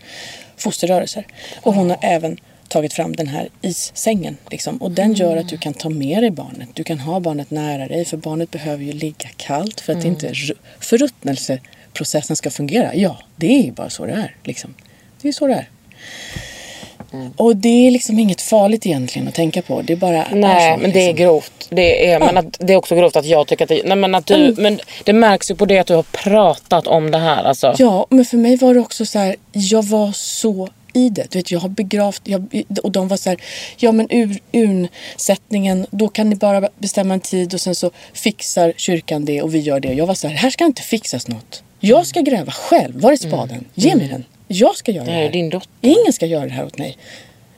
fosterrörelser. 0.57 1.27
Och 1.61 1.73
hon 1.73 1.89
har 1.89 1.97
även 2.01 2.37
tagit 2.69 2.93
fram 2.93 3.15
den 3.15 3.27
här 3.27 3.49
issängen. 3.61 4.37
Liksom. 4.51 4.77
Och 4.77 4.91
den 4.91 5.13
gör 5.13 5.37
att 5.37 5.49
du 5.49 5.57
kan 5.57 5.73
ta 5.73 5.89
med 5.89 6.23
dig 6.23 6.31
barnet. 6.31 6.69
Du 6.73 6.83
kan 6.83 6.99
ha 6.99 7.19
barnet 7.19 7.51
nära 7.51 7.87
dig 7.87 8.05
för 8.05 8.17
barnet 8.17 8.51
behöver 8.51 8.83
ju 8.83 8.91
ligga 8.91 9.29
kallt 9.37 9.81
för 9.81 9.93
att 9.93 10.05
inte 10.05 10.27
ru- 10.31 10.57
förruttnelseprocessen 10.79 12.35
ska 12.35 12.49
fungera. 12.49 12.95
Ja, 12.95 13.17
det 13.35 13.59
är 13.59 13.63
ju 13.63 13.71
bara 13.71 13.89
så 13.89 14.05
det 14.05 14.11
är. 14.13 14.35
Liksom. 14.43 14.73
Det 15.21 15.27
är 15.27 15.31
så 15.31 15.47
det 15.47 15.53
är. 15.53 15.67
Och 17.35 17.55
det 17.55 17.87
är 17.87 17.91
liksom 17.91 18.19
inget 18.19 18.41
farligt 18.41 18.85
egentligen 18.85 19.27
att 19.27 19.33
tänka 19.33 19.61
på. 19.61 19.81
Det 19.81 19.93
är 19.93 19.97
bara 19.97 20.25
Nej, 20.33 20.67
är 20.71 20.75
så, 20.75 20.81
men 20.81 20.91
det 20.91 20.99
är 20.99 21.07
liksom. 21.07 21.25
grovt. 21.25 21.67
Det 21.69 22.11
är, 22.11 22.19
men 22.19 22.37
att, 22.37 22.57
det 22.59 22.73
är 22.73 22.77
också 22.77 22.95
grovt 22.95 23.15
att 23.15 23.25
jag 23.25 23.47
tycker 23.47 23.65
att 23.65 23.69
det, 23.69 23.81
nej, 23.85 23.97
men 23.97 24.15
att 24.15 24.25
du, 24.25 24.33
Mm. 24.35 24.55
men 24.57 24.79
det 25.03 25.13
märks 25.13 25.51
ju 25.51 25.55
på 25.55 25.65
det 25.65 25.79
att 25.79 25.87
du 25.87 25.93
har 25.95 26.03
pratat 26.03 26.87
om 26.87 27.11
det 27.11 27.17
här. 27.17 27.43
Alltså. 27.43 27.75
Ja, 27.79 28.07
men 28.09 28.25
för 28.25 28.37
mig 28.37 28.55
var 28.55 28.73
det 28.73 28.79
också 28.79 29.05
så 29.05 29.19
här, 29.19 29.35
jag 29.51 29.83
var 29.83 30.11
så 30.11 30.69
i 30.93 31.09
det. 31.09 31.31
Du 31.31 31.39
vet, 31.39 31.51
jag 31.51 31.59
har 31.59 31.69
begravt, 31.69 32.21
jag, 32.23 32.63
och 32.83 32.91
de 32.91 33.07
var 33.07 33.17
så 33.17 33.29
här, 33.29 33.39
ja 33.77 33.91
men 33.91 34.07
ur, 34.11 34.39
urnsättningen, 34.53 35.85
då 35.91 36.07
kan 36.07 36.29
ni 36.29 36.35
bara 36.35 36.69
bestämma 36.77 37.13
en 37.13 37.19
tid 37.19 37.53
och 37.53 37.61
sen 37.61 37.75
så 37.75 37.91
fixar 38.13 38.73
kyrkan 38.77 39.25
det 39.25 39.41
och 39.41 39.55
vi 39.55 39.59
gör 39.59 39.79
det. 39.79 39.93
Jag 39.93 40.05
var 40.05 40.13
så 40.13 40.27
här, 40.27 40.35
här 40.35 40.49
ska 40.49 40.65
inte 40.65 40.81
fixas 40.81 41.27
något. 41.27 41.63
Jag 41.79 42.07
ska 42.07 42.21
gräva 42.21 42.51
själv, 42.51 43.01
var 43.01 43.11
är 43.11 43.15
spaden? 43.15 43.65
Ge 43.73 43.95
mig 43.95 44.07
den. 44.07 44.25
Jag 44.47 44.75
ska 44.75 44.91
göra 44.91 45.05
det 45.05 45.11
Det 45.11 45.15
här 45.15 45.21
är 45.21 45.25
här. 45.25 45.31
din 45.33 45.49
dotter. 45.49 45.69
Ingen 45.81 46.13
ska 46.13 46.25
göra 46.25 46.45
det 46.45 46.51
här 46.51 46.65
åt 46.65 46.77
mig. 46.77 46.97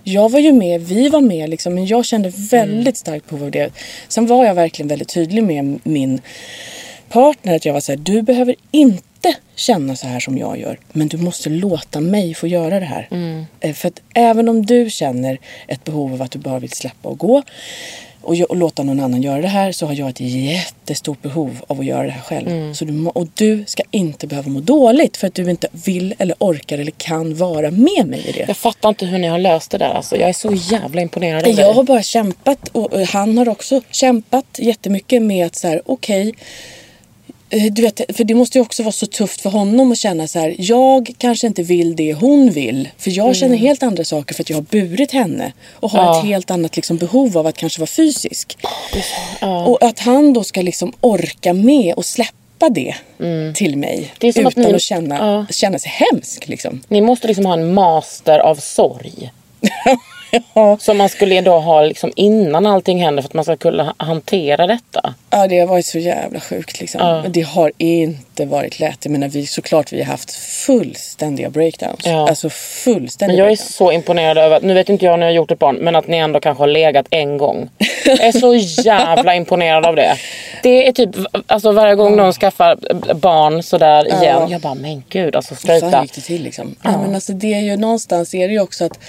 Jag 0.04 0.30
var 0.32 0.40
ju 0.40 0.52
med, 0.52 0.82
vi 0.82 1.10
var 1.10 1.22
med 1.22 1.50
liksom, 1.50 1.74
men 1.74 1.86
jag 1.86 2.06
kände 2.06 2.30
väldigt 2.36 2.98
starkt 2.98 3.30
behov 3.30 3.44
av 3.44 3.52
det. 3.52 3.72
Sen 4.08 4.28
var 4.28 4.46
jag 4.46 4.56
verkligen 4.56 4.88
väldigt 4.88 5.10
tydlig 5.14 5.44
med 5.44 5.80
min 5.84 6.22
partner 7.10 7.56
att 7.56 7.66
jag 7.66 7.74
var 7.74 7.80
så 7.80 7.92
här, 7.92 8.00
du 8.00 8.22
behöver 8.22 8.56
inte 8.72 9.04
känna 9.56 9.96
så 9.96 10.08
här 10.08 10.20
som 10.20 10.38
jag 10.38 10.60
gör. 10.60 10.80
Men 10.92 11.08
du 11.08 11.18
måste 11.18 11.50
låta 11.50 12.00
mig 12.00 12.34
få 12.34 12.48
göra 12.48 12.80
det 12.80 12.86
här. 12.86 13.08
Eh, 13.60 13.74
För 13.74 13.88
att 13.88 14.02
även 14.14 14.50
om 14.50 14.66
du 14.66 14.90
känner 14.90 15.38
ett 15.68 15.84
behov 15.84 16.14
av 16.14 16.22
att 16.22 16.32
du 16.32 16.40
bara 16.40 16.60
vill 16.60 16.72
släppa 16.72 17.10
och 17.10 17.18
gå 17.18 17.44
och, 18.24 18.36
och 18.40 18.56
låta 18.58 18.84
någon 18.84 19.00
annan 19.00 19.22
göra 19.22 19.42
det 19.42 19.48
här 19.48 19.72
så 19.72 19.86
har 19.86 19.94
jag 19.94 20.10
ett 20.10 20.20
jättestort 20.20 21.22
behov 21.22 21.58
av 21.68 21.80
att 21.80 21.86
göra 21.86 22.04
det 22.04 22.12
här 22.12 22.22
själv. 22.22 22.74
Så 22.74 22.86
du, 22.86 23.06
och 23.08 23.28
du 23.34 23.64
ska 23.68 23.84
inte 23.92 24.28
behöva 24.28 24.50
må 24.50 24.60
dåligt 24.60 25.18
för 25.18 25.28
att 25.28 25.34
du 25.34 25.50
inte 25.50 25.68
vill 25.72 26.16
eller 26.18 26.36
orkar 26.40 26.78
eller 26.78 26.92
kan 26.92 27.36
vara 27.36 27.72
med 27.72 28.08
mig 28.08 28.26
i 28.28 28.32
det. 28.32 28.46
Jag 28.48 28.58
fattar 28.58 28.90
inte 28.90 29.06
hur 29.06 29.18
ni 29.20 29.28
har 29.28 29.40
löst 29.40 29.72
det 29.72 29.78
där. 29.78 29.94
Alltså. 29.94 30.18
Jag 30.18 30.30
är 30.30 30.34
så 30.34 30.54
jävla 30.54 31.02
imponerad 31.02 31.48
av 31.48 31.50
Jag 31.60 31.74
har 31.74 31.84
bara 31.84 32.04
kämpat 32.04 32.68
och 32.72 33.00
han 33.00 33.38
har 33.38 33.50
också 33.50 33.82
kämpat 33.92 34.46
jättemycket 34.58 35.22
med 35.22 35.46
att 35.46 35.56
så 35.56 35.68
här, 35.68 35.82
okej, 35.86 36.28
eh, 36.30 36.36
du 37.72 37.82
vet, 37.82 38.02
för 38.18 38.24
det 38.24 38.34
måste 38.36 38.58
ju 38.58 38.62
också 38.62 38.84
vara 38.84 38.92
så 38.92 39.06
tufft 39.06 39.42
för 39.42 39.50
honom 39.50 39.92
att 39.92 39.98
känna 39.98 40.28
så 40.28 40.40
här. 40.40 40.56
Jag 40.58 41.12
kanske 41.18 41.48
inte 41.48 41.64
vill 41.64 41.96
det 41.96 42.14
hon 42.14 42.52
vill. 42.52 42.90
För 42.98 43.12
jag 43.18 43.36
känner 43.36 43.58
helt 43.58 43.84
andra 43.84 44.04
saker 44.06 44.36
för 44.36 44.44
att 44.44 44.50
jag 44.50 44.58
har 44.58 44.62
burit 44.62 45.12
henne. 45.12 45.52
Och 45.74 45.92
har 45.92 46.04
Ja. 46.04 46.20
ett 46.20 46.26
helt 46.26 46.52
annat 46.52 46.76
liksom, 46.76 46.98
behov 46.98 47.38
av 47.38 47.48
att 47.48 47.58
kanske 47.58 47.80
vara 47.80 47.88
fysisk. 47.88 48.58
Och 49.68 49.84
att 49.84 50.00
han 50.00 50.34
då 50.34 50.44
ska 50.44 50.62
liksom 50.62 50.94
orka 51.02 51.54
med 51.54 51.94
och 51.94 52.06
släppa 52.06 52.70
det 52.70 52.96
till 53.56 53.78
mig. 53.78 53.96
Mm. 53.98 54.10
Det 54.20 54.34
som 54.34 54.46
att 54.48 54.54
utan 54.58 54.64
ni- 54.72 54.76
att 54.76 54.82
känna, 54.82 55.16
Ja. 55.18 55.46
känna 55.54 55.80
sig 55.80 55.92
hemsk 55.92 56.48
liksom. 56.48 56.82
Ni 56.88 57.02
måste 57.02 57.28
liksom 57.28 57.46
ha 57.46 57.54
en 57.54 57.74
master 57.74 58.40
av 58.40 58.56
sorg. 58.56 59.32
ja. 60.54 60.78
Som 60.80 60.98
man 60.98 61.10
skulle 61.10 61.42
då 61.42 61.60
ha 61.60 61.82
liksom 61.82 62.12
innan 62.16 62.66
allting 62.66 63.04
händer 63.04 63.22
för 63.24 63.30
att 63.30 63.34
man 63.34 63.44
ska 63.44 63.58
kunna 63.58 63.84
ha- 63.84 63.94
hantera 63.98 64.68
detta. 64.68 65.14
Ja, 65.30 65.48
det 65.48 65.60
har 65.60 65.68
varit 65.68 65.86
så 65.86 66.00
jävla 66.00 66.40
sjukt 66.40 66.80
liksom. 66.80 67.02
Ja. 67.02 67.22
Men 67.22 67.32
det 67.32 67.42
har 67.42 67.72
inte 67.78 68.46
varit 68.46 68.80
lätt. 68.80 68.98
Jag 69.06 69.12
menar, 69.12 69.28
vi, 69.28 69.46
såklart 69.46 69.94
vi 69.94 69.98
har 70.04 70.12
haft 70.12 70.32
fullständiga 70.36 71.50
breakdowns. 71.50 72.00
Ja. 72.06 72.30
Alltså 72.30 72.50
fullständiga 72.50 73.28
Men 73.28 73.38
jag 73.38 73.46
är 73.46 73.50
breakdowns. 73.50 73.76
så 73.76 73.92
imponerad 73.92 74.38
över, 74.38 74.56
att- 74.58 74.64
nu 74.64 74.74
vet 74.74 74.90
inte 74.90 75.06
jag 75.06 75.20
när 75.20 75.26
jag 75.26 75.32
har 75.34 75.36
gjort 75.36 75.52
ett 75.52 75.60
barn, 75.60 75.76
men 75.76 75.96
att 75.96 76.08
ni 76.08 76.18
ändå 76.18 76.40
kanske 76.40 76.62
har 76.62 76.68
legat 76.68 77.06
en 77.10 77.38
gång. 77.38 77.70
Jag 78.06 78.20
är 78.20 78.32
så 78.32 78.56
jävla 78.86 79.36
imponerad 79.36 79.86
av 79.86 79.96
det. 79.96 80.16
Det 80.64 80.88
är 80.88 80.92
typ, 80.92 81.10
alltså 81.48 81.72
varje 81.72 81.96
gång 81.96 82.16
någon 82.16 82.34
skaffar 82.34 82.78
barn 83.14 83.64
sådär 83.64 84.22
igen, 84.22 84.50
jag 84.50 84.62
bara 84.62 84.74
men 84.76 85.04
gud 85.10 85.36
alltså 85.36 85.56
Så 85.56 85.62
straighta. 85.62 86.02
gick 86.02 86.14
det 86.16 86.22
till 86.22 86.44
liksom. 86.44 86.76
Ja. 86.84 86.98
men 87.02 87.16
alltså, 87.16 87.34
det 87.34 87.54
är 87.54 87.60
ju 87.62 87.78
någonstans 87.78 88.34
är 88.34 88.48
det 88.48 88.54
ju 88.54 88.60
också 88.60 88.86
att 88.86 89.00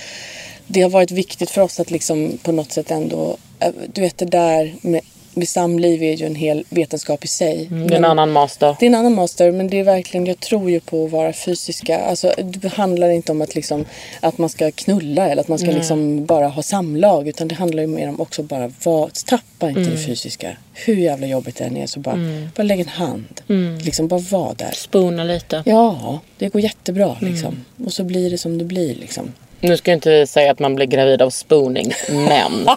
det 0.72 0.82
har 0.82 0.90
varit 0.90 1.10
viktigt 1.10 1.50
för 1.50 1.60
oss 1.60 1.80
att 1.80 1.90
liksom 1.90 2.38
på 2.42 2.52
något 2.52 2.72
sätt 2.72 2.90
ändå, 2.90 3.36
äh, 3.60 3.68
du 3.92 4.00
vet 4.00 4.18
det 4.18 4.24
där 4.24 4.74
med, 4.80 5.00
med 5.34 5.48
samliv 5.48 6.02
är 6.02 6.12
ju 6.16 6.26
en 6.26 6.34
hel 6.34 6.64
vetenskap 6.68 7.24
i 7.24 7.28
sig. 7.28 7.66
Mm, 7.70 7.86
Det 7.86 7.94
är 7.94 7.98
en 7.98 8.04
annan 8.04 8.30
master. 8.32 8.76
Det 8.80 8.86
är 8.86 8.88
en 8.88 8.94
annan 8.94 9.14
master 9.14 9.52
men 9.52 9.68
det 9.68 9.78
är 9.78 9.84
verkligen, 9.84 10.26
jag 10.26 10.40
tror 10.40 10.70
ju 10.70 10.80
på 10.80 11.04
att 11.04 11.10
vara 11.10 11.32
fysiska. 11.32 11.98
Alltså 12.00 12.32
det 12.44 12.68
handlar 12.72 13.10
inte 13.10 13.32
om 13.32 13.42
att, 13.42 13.54
liksom, 13.54 13.84
att 14.20 14.38
man 14.38 14.48
ska 14.48 14.70
knulla 14.70 15.28
eller 15.28 15.42
att 15.42 15.48
man 15.48 15.58
ska 15.58 15.70
liksom 15.70 16.24
bara 16.26 16.48
ha 16.48 16.62
samlag. 16.62 17.28
Utan 17.28 17.48
det 17.48 17.54
handlar 17.54 17.82
ju 17.82 17.86
mer 17.86 18.08
om 18.08 18.20
också 18.20 18.42
bara, 18.42 18.72
var, 18.84 19.10
tappa 19.26 19.68
inte 19.68 19.80
det 19.80 19.96
fysiska. 20.06 20.56
Hur 20.74 20.96
jävla 20.96 21.26
jobbigt 21.26 21.56
det 21.56 21.64
än 21.64 21.76
är 21.76 21.86
så 21.86 22.00
bara, 22.00 22.16
bara 22.56 22.62
lägg 22.62 22.80
en 22.80 22.88
hand. 22.88 23.40
Liksom 23.84 24.08
bara 24.08 24.20
vara 24.20 24.54
där. 24.54 24.72
Spoona 24.74 25.24
lite. 25.24 25.62
Ja, 25.66 26.20
det 26.38 26.48
går 26.48 26.62
jättebra 26.62 27.16
liksom. 27.20 27.64
Och 27.84 27.92
så 27.92 28.04
blir 28.04 28.30
det 28.30 28.38
som 28.38 28.58
det 28.58 28.64
blir 28.64 28.94
liksom. 28.94 29.32
Nu 29.62 29.76
ska 29.76 29.90
jag 29.90 29.96
inte 29.96 30.26
säga 30.26 30.52
att 30.52 30.58
man 30.58 30.74
blir 30.74 30.86
gravid 30.86 31.22
av 31.22 31.30
spooning, 31.30 31.92
men 32.08 32.68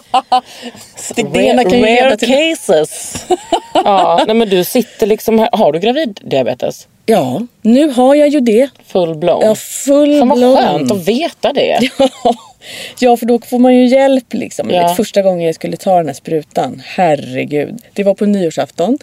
ena 1.34 1.64
kan 1.64 1.78
ju 1.78 1.86
rare 1.86 2.16
cases. 2.16 3.26
ja, 3.74 4.24
nej 4.26 4.36
men 4.36 4.48
du 4.48 4.64
sitter 4.64 5.06
liksom 5.06 5.38
här. 5.38 5.48
Har 5.52 5.72
du 5.72 5.78
graviddiabetes? 5.78 6.88
Ja, 7.06 7.42
nu 7.62 7.88
har 7.88 8.14
jag 8.14 8.28
ju 8.28 8.40
det. 8.40 8.68
Full 8.86 9.14
blown? 9.14 9.42
Ja, 9.42 9.54
full 9.54 10.18
Fan 10.18 10.28
vad 10.28 10.38
blown. 10.38 10.56
skönt 10.56 10.90
att 10.90 11.08
veta 11.08 11.52
det. 11.52 11.78
Ja, 12.98 13.16
för 13.16 13.26
då 13.26 13.38
får 13.38 13.58
man 13.58 13.74
ju 13.74 13.86
hjälp 13.86 14.34
liksom. 14.34 14.70
Ja. 14.70 14.94
Första 14.94 15.22
gången 15.22 15.46
jag 15.46 15.54
skulle 15.54 15.76
ta 15.76 15.96
den 15.96 16.06
här 16.06 16.14
sprutan, 16.14 16.82
herregud. 16.86 17.82
Det 17.92 18.04
var 18.04 18.14
på 18.14 18.26
nyårsafton. 18.26 18.98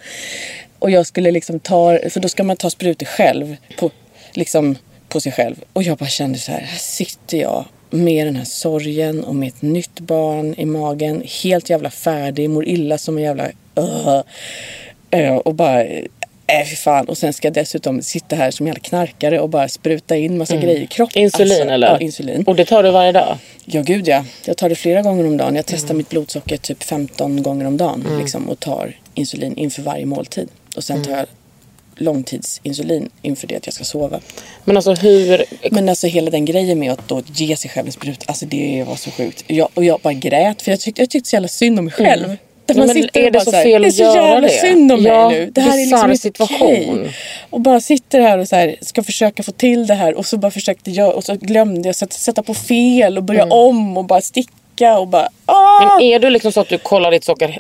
Och 0.80 0.92
jag 0.92 1.08
skulle 1.08 1.32
liksom 1.32 1.60
ta, 1.60 2.00
för 2.10 2.20
då 2.20 2.30
ska 2.30 2.44
man 2.44 2.58
ta 2.58 2.70
sprutor 2.70 3.06
själv. 3.06 3.56
På, 3.80 3.92
liksom 4.34 4.76
på 5.10 5.20
sig 5.20 5.32
själv. 5.32 5.56
Och 5.74 5.84
jag 5.84 5.98
bara 5.98 6.10
kände 6.10 6.40
så 6.40 6.52
här, 6.52 6.60
här 6.60 6.78
sitter 6.78 7.38
jag 7.38 7.66
med 7.90 8.28
den 8.28 8.36
här 8.36 8.46
sorgen 8.46 9.24
och 9.24 9.36
med 9.36 9.48
ett 9.48 9.62
nytt 9.62 10.00
barn 10.00 10.56
i 10.58 10.66
magen. 10.66 11.24
Helt 11.44 11.70
jävla 11.70 11.90
färdig, 11.90 12.50
mår 12.50 12.68
illa 12.68 12.98
som 12.98 13.18
en 13.18 13.24
jävla... 13.24 13.48
Uh, 13.80 14.22
uh, 15.16 15.36
och 15.36 15.56
bara... 15.56 15.86
Äh, 16.48 16.66
fy 16.70 16.76
fan. 16.76 17.06
Och 17.06 17.18
sen 17.18 17.34
ska 17.34 17.48
jag 17.48 17.54
dessutom 17.54 18.02
sitta 18.02 18.36
här 18.36 18.52
som 18.52 18.68
jävla 18.68 18.80
knarkare 18.80 19.40
och 19.40 19.50
bara 19.50 19.70
spruta 19.70 20.16
in 20.16 20.38
massa 20.38 20.56
grejer 20.56 20.82
i 20.82 20.88
kroppen. 20.88 21.20
Mm. 21.20 21.26
Insulin 21.26 21.52
Alltså, 21.52 21.74
eller? 21.74 21.88
Ja, 21.88 22.00
insulin. 22.00 22.44
Och 22.48 22.56
det 22.56 22.66
tar 22.66 22.84
du 22.84 22.92
varje 22.92 23.12
dag? 23.12 23.38
Ja, 23.66 23.82
gud 23.82 24.08
ja. 24.08 24.26
Jag 24.46 24.58
tar 24.58 24.70
det 24.70 24.76
flera 24.76 25.02
gånger 25.02 25.28
om 25.28 25.38
dagen. 25.38 25.56
Jag 25.56 25.66
testar 25.66 25.94
mitt 25.94 26.10
blodsocker 26.10 26.58
typ 26.58 26.84
15 26.84 27.44
gånger 27.44 27.66
om 27.66 27.78
dagen. 27.78 28.18
Liksom, 28.20 28.50
och 28.50 28.60
tar 28.60 28.98
insulin 29.14 29.58
inför 29.58 29.82
varje 29.82 30.06
måltid. 30.06 30.50
Och 30.76 30.84
sen 30.84 31.04
tar 31.04 31.12
jag 31.12 31.26
långtidsinsulin 31.96 33.10
inför 33.22 33.48
det 33.48 33.56
att 33.56 33.68
jag 33.68 33.74
ska 33.74 33.84
sova. 33.84 34.20
Men 34.64 34.76
alltså 34.78 34.94
hur... 34.94 35.44
Men 35.72 35.90
alltså 35.90 36.08
hela 36.08 36.32
den 36.32 36.46
grejen 36.46 36.80
med 36.80 36.92
att 36.92 37.08
då 37.08 37.22
ge 37.26 37.56
sig 37.56 37.70
själv 37.70 37.88
en 37.88 37.92
spruta. 37.94 38.26
Alltså 38.28 38.46
det 38.46 38.84
var 38.88 38.96
så 38.96 39.12
sjukt. 39.12 39.44
Jag, 39.48 39.70
och 39.74 39.84
jag 39.84 40.00
bara 40.00 40.14
grät 40.14 40.62
för 40.62 40.72
jag 40.72 40.80
tyckte, 40.80 41.02
jag 41.02 41.10
tyckte 41.10 41.30
så 41.30 41.36
jävla 41.36 41.48
synd 41.48 41.80
om 41.80 41.86
mig 41.86 41.94
själv. 41.94 42.28
Där 42.66 42.76
Ja, 42.76 42.78
man 42.78 42.88
men 42.88 42.96
sitter 42.96 43.20
är 43.22 43.32
det 43.32 43.40
så 43.40 43.52
så 43.52 43.56
här, 43.56 43.64
fel 43.64 43.82
det 43.82 43.88
är 43.88 43.90
att 43.90 43.96
så 43.96 44.04
göra 44.04 44.28
jävla 44.28 44.48
det? 44.48 44.54
synd 44.54 44.92
om 44.92 45.06
Ja, 45.06 45.30
mig 45.30 45.40
nu. 45.40 45.52
Det 45.52 45.62
här 45.62 45.74
är 45.74 45.86
liksom 45.86 46.12
inte 46.12 46.22
situation. 46.22 47.00
okej. 47.00 47.12
Och 47.50 47.62
bara 47.62 47.82
sitter 47.82 48.22
här 48.22 48.38
och 48.38 48.48
så 48.48 48.56
här, 48.56 48.76
ska 48.82 49.04
försöka 49.04 49.44
få 49.44 49.52
till 49.52 49.88
det 49.88 49.94
här 49.94 50.14
och 50.14 50.26
så 50.26 50.38
bara 50.38 50.52
försökte 50.52 50.92
jag 50.92 51.16
och 51.16 51.24
så 51.24 51.36
glömde 51.36 51.90
jag 51.90 51.96
sätta, 51.96 52.16
sätta 52.16 52.44
på 52.44 52.54
fel 52.54 53.18
och 53.18 53.24
börja 53.24 53.46
om 53.46 53.98
och 53.98 54.06
bara 54.06 54.22
sticka 54.22 54.54
och 54.82 55.08
bara 55.08 55.30
ah! 55.46 55.84
Mm. 55.84 55.96
Men 55.96 56.02
är 56.02 56.20
du 56.20 56.30
liksom 56.30 56.52
så 56.52 56.62
att 56.62 56.70
du 56.70 56.78
kollar 56.78 57.12
ditt 57.12 57.24
socker 57.24 57.60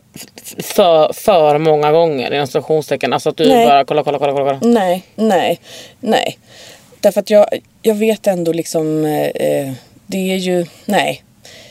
för, 0.57 1.13
för 1.13 1.57
många 1.57 1.91
gånger 1.91 2.33
inom 2.33 2.47
citationstecken? 2.47 3.13
Alltså 3.13 3.29
att 3.29 3.37
du 3.37 3.47
Nej. 3.47 3.67
bara 3.67 3.85
kollar, 3.85 4.03
kollar, 4.03 4.19
kollar, 4.19 4.33
kollar. 4.33 4.59
Nej, 4.61 5.03
nej, 5.15 5.59
nej. 5.99 6.37
Därför 6.99 7.19
att 7.19 7.29
jag, 7.29 7.45
jag 7.81 7.95
vet 7.95 8.27
ändå 8.27 8.53
liksom, 8.53 9.05
eh, 9.05 9.73
det 10.07 10.31
är 10.31 10.37
ju, 10.37 10.65
nej. 10.85 11.23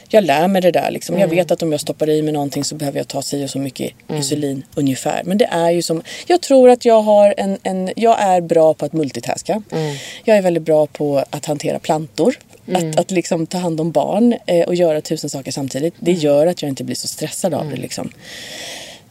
Jag 0.09 0.25
lär 0.25 0.49
mig 0.49 0.63
det 0.63 0.71
där 0.71 0.91
liksom. 0.91 1.19
Jag 1.19 1.29
vet 1.29 1.51
att 1.51 1.63
om 1.63 1.73
jag 1.73 1.81
stoppar 1.81 2.11
i 2.11 2.23
mig 2.23 2.33
någonting 2.33 2.65
så 2.65 2.75
behöver 2.75 2.99
jag 2.99 3.09
ta 3.09 3.23
si 3.23 3.45
och 3.45 3.51
så 3.51 3.59
mycket 3.59 3.93
insulin 4.11 4.63
ungefär. 4.75 5.23
Men 5.25 5.39
det 5.39 5.45
är 5.45 5.71
ju 5.71 5.83
som, 5.83 6.03
jag 6.27 6.41
tror 6.41 6.71
att 6.71 6.85
jag 6.85 7.03
har 7.03 7.35
en, 7.37 7.59
en 7.63 7.91
jag 7.97 8.23
är 8.23 8.41
bra 8.41 8.75
på 8.75 8.85
att 8.85 8.93
multitaska. 8.93 9.63
Jag 10.25 10.37
är 10.37 10.43
väldigt 10.43 10.63
bra 10.63 10.87
på 10.87 11.25
att 11.31 11.47
hantera 11.47 11.79
plantor. 11.79 12.35
Att, 12.73 12.99
att 12.99 13.11
liksom 13.11 13.47
ta 13.47 13.59
hand 13.59 13.81
om 13.81 13.91
barn 13.91 14.35
eh, 14.47 14.67
och 14.67 14.75
göra 14.75 15.01
tusen 15.01 15.31
saker 15.31 15.51
samtidigt. 15.51 15.95
Det 15.99 16.13
gör 16.13 16.47
att 16.47 16.63
jag 16.63 16.69
inte 16.69 16.85
blir 16.85 16.97
så 16.97 17.09
stressad 17.09 17.55
av 17.55 17.71
det 17.71 17.77
liksom. 17.77 18.11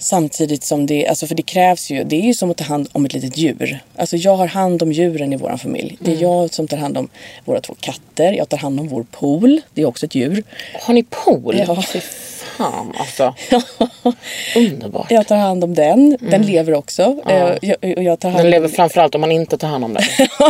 Samtidigt 0.04 0.64
som 0.64 0.86
det, 0.86 1.08
alltså 1.08 1.28
för 1.28 1.36
det 1.36 1.44
krävs 1.44 1.90
ju, 1.92 2.04
det 2.04 2.16
är 2.16 2.22
ju 2.22 2.34
som 2.34 2.52
att 2.52 2.58
ta 2.58 2.64
hand 2.64 2.90
om 2.92 3.06
ett 3.06 3.14
litet 3.14 3.38
djur. 3.38 3.80
Alltså 3.96 4.18
jag 4.18 4.36
har 4.36 4.48
hand 4.48 4.84
om 4.84 4.92
djuren 4.92 5.34
i 5.34 5.36
vår 5.36 5.58
familj. 5.58 5.98
Det 6.00 6.12
är 6.12 6.16
Mm. 6.16 6.24
jag 6.24 6.54
som 6.54 6.68
tar 6.68 6.78
hand 6.78 6.98
om 6.98 7.10
våra 7.46 7.62
två 7.62 7.76
katter. 7.80 8.34
Jag 8.34 8.50
tar 8.50 8.58
hand 8.58 8.80
om 8.80 8.88
vår 8.88 9.06
pool. 9.12 9.62
Det 9.74 9.82
är 9.82 9.86
också 9.86 10.06
ett 10.06 10.16
djur. 10.16 10.44
Har 10.82 10.94
ni 10.94 11.04
pool? 11.04 11.64
Ja. 11.68 11.82
Fy 11.82 12.00
fan 12.00 12.94
alltså. 12.98 13.36
Underbart. 14.56 15.12
Jag 15.12 15.28
tar 15.28 15.36
hand 15.38 15.64
om 15.64 15.76
den. 15.76 16.18
Den 16.22 16.42
lever 16.42 16.74
också. 16.74 17.18
Eh, 17.28 17.54
Jag, 17.62 17.98
och 17.98 18.04
jag 18.04 18.20
tar 18.20 18.30
hand 18.30 18.40
Mm. 18.40 18.52
Den 18.52 18.62
lever 18.62 18.68
framförallt 18.76 19.16
om 19.16 19.22
man 19.22 19.32
inte 19.32 19.58
tar 19.58 19.68
hand 19.68 19.84
om 19.84 19.94
den. 19.94 20.04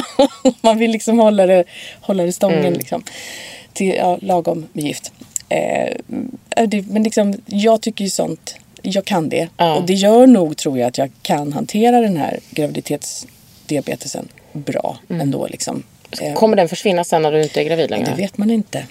Man 0.62 0.78
vill 0.78 0.92
liksom 0.92 1.20
hålla 1.20 1.46
det, 1.46 1.64
hålla 2.02 2.24
det 2.24 2.32
stången 2.32 2.60
Mm. 2.60 2.74
liksom. 2.74 3.04
Till 3.74 3.88
ja, 3.98 4.18
lagom 4.22 4.68
med 4.74 4.84
gift. 4.84 5.12
Eh, 5.50 5.94
det, 6.68 6.82
men 6.88 7.04
liksom, 7.04 7.42
jag 7.46 7.82
tycker 7.82 8.04
ju 8.04 8.10
sånt, 8.10 8.56
jag 8.82 9.06
kan 9.06 9.30
det. 9.30 9.48
Ja. 9.58 9.76
Och 9.76 9.86
det 9.86 9.94
gör 9.94 10.28
nog 10.28 10.58
tror 10.58 10.80
jag 10.80 10.88
att 10.88 10.98
jag 10.98 11.12
kan 11.22 11.54
hantera 11.54 12.02
den 12.02 12.18
här 12.18 12.40
graviditetsdiabetesen 12.52 14.28
bra 14.54 14.98
Mm. 15.10 15.22
ändå 15.22 15.48
liksom. 15.48 15.84
Eh, 16.22 16.34
Kommer 16.34 16.56
den 16.56 16.70
försvinna 16.70 17.04
sen 17.04 17.22
när 17.22 17.32
du 17.32 17.44
inte 17.44 17.62
är 17.62 17.64
gravid 17.64 17.90
längre? 17.90 18.06
det 18.10 18.22
vet 18.22 18.38
man 18.38 18.52
inte. 18.52 18.86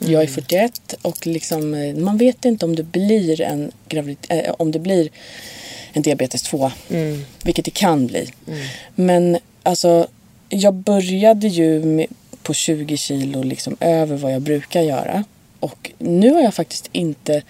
Jag 0.00 0.22
är 0.22 0.26
41 0.26 0.94
och 1.02 1.26
liksom, 1.26 1.74
eh, 1.74 1.94
man 1.94 2.16
vet 2.18 2.44
inte 2.44 2.64
om 2.64 2.76
det 2.76 2.82
blir 2.82 3.40
en 3.40 3.72
gravid, 3.88 4.16
eh, 4.28 4.54
om 4.58 4.72
det 4.72 4.78
blir 4.78 5.08
en 5.92 6.02
diabetes 6.02 6.42
2. 6.42 6.70
Vilket 7.44 7.64
det 7.64 7.70
kan 7.70 8.06
bli. 8.06 8.28
Men 8.94 9.38
alltså, 9.62 10.06
jag 10.48 10.74
började 10.74 11.48
ju 11.48 11.84
med, 11.84 12.06
på 12.42 12.54
20 12.54 12.96
kilo 12.96 13.42
liksom 13.42 13.76
över 13.80 14.16
vad 14.16 14.32
jag 14.32 14.42
brukar 14.42 14.82
göra. 14.82 15.24
Och 15.60 15.90
nu 15.98 16.30
har 16.30 16.42
jag 16.42 16.54
faktiskt 16.54 16.88
inte 16.92 17.42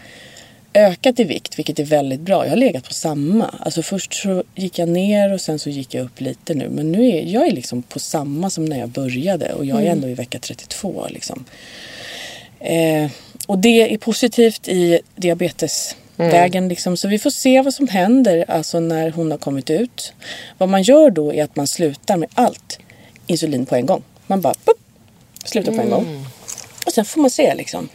ökat 0.77 1.20
i 1.20 1.24
vikt, 1.24 1.59
vilket 1.59 1.79
är 1.79 1.85
väldigt 1.85 2.20
bra. 2.20 2.45
Jag 2.45 2.51
har 2.51 2.57
legat 2.57 2.85
på 2.85 2.93
samma. 2.93 3.55
Alltså 3.61 3.83
först 3.83 4.14
så 4.14 4.43
gick 4.55 4.79
jag 4.79 4.89
ner 4.89 5.33
och 5.33 5.41
sen 5.41 5.59
så 5.59 5.70
gick 5.70 5.95
jag 5.95 6.05
upp 6.05 6.20
lite 6.20 6.55
nu. 6.55 6.68
Men 6.68 6.93
nu 6.93 7.09
är 7.09 7.22
jag 7.22 7.47
är 7.47 7.53
liksom 7.53 7.83
på 7.83 7.99
samma 7.99 8.51
som 8.51 8.64
när 8.64 8.79
jag 8.79 8.89
började 8.89 9.53
och 9.53 9.64
jag 9.64 9.83
är 9.83 9.91
ändå 9.91 10.09
i 10.09 10.14
vecka 10.14 10.39
32 10.39 11.07
liksom. 11.11 11.45
Eh, 12.61 13.11
och 13.47 13.59
det 13.59 13.95
är 13.95 13.99
positivt 13.99 14.68
i 14.68 15.01
diabetesvägen. 15.16 16.68
Liksom. 16.68 16.97
Så 16.97 17.09
vi 17.09 17.18
får 17.18 17.31
se 17.31 17.62
vad 17.62 17.74
som 17.74 17.89
händer 17.89 18.45
alltså 18.49 18.81
när 18.81 19.11
hon 19.11 19.31
har 19.31 19.39
kommit 19.39 19.70
ut. 19.70 20.12
Vad 20.59 20.68
man 20.68 20.83
gör 20.83 21.11
då 21.11 21.35
är 21.35 21.45
att 21.45 21.57
man 21.57 21.66
slutar 21.66 22.16
med 22.16 22.29
allt 22.35 22.79
insulin 23.27 23.66
på 23.66 23.74
en 23.74 23.87
gång. 23.87 24.03
Man 24.27 24.41
bara 24.41 24.55
pop, 24.55 24.79
slutar 25.45 25.72
på 25.72 25.83
en 25.83 25.91
gång. 25.91 26.27
Och 26.87 26.93
sen 26.93 27.05
får 27.05 27.20
man 27.20 27.30
se 27.30 27.55
liksom. 27.55 27.89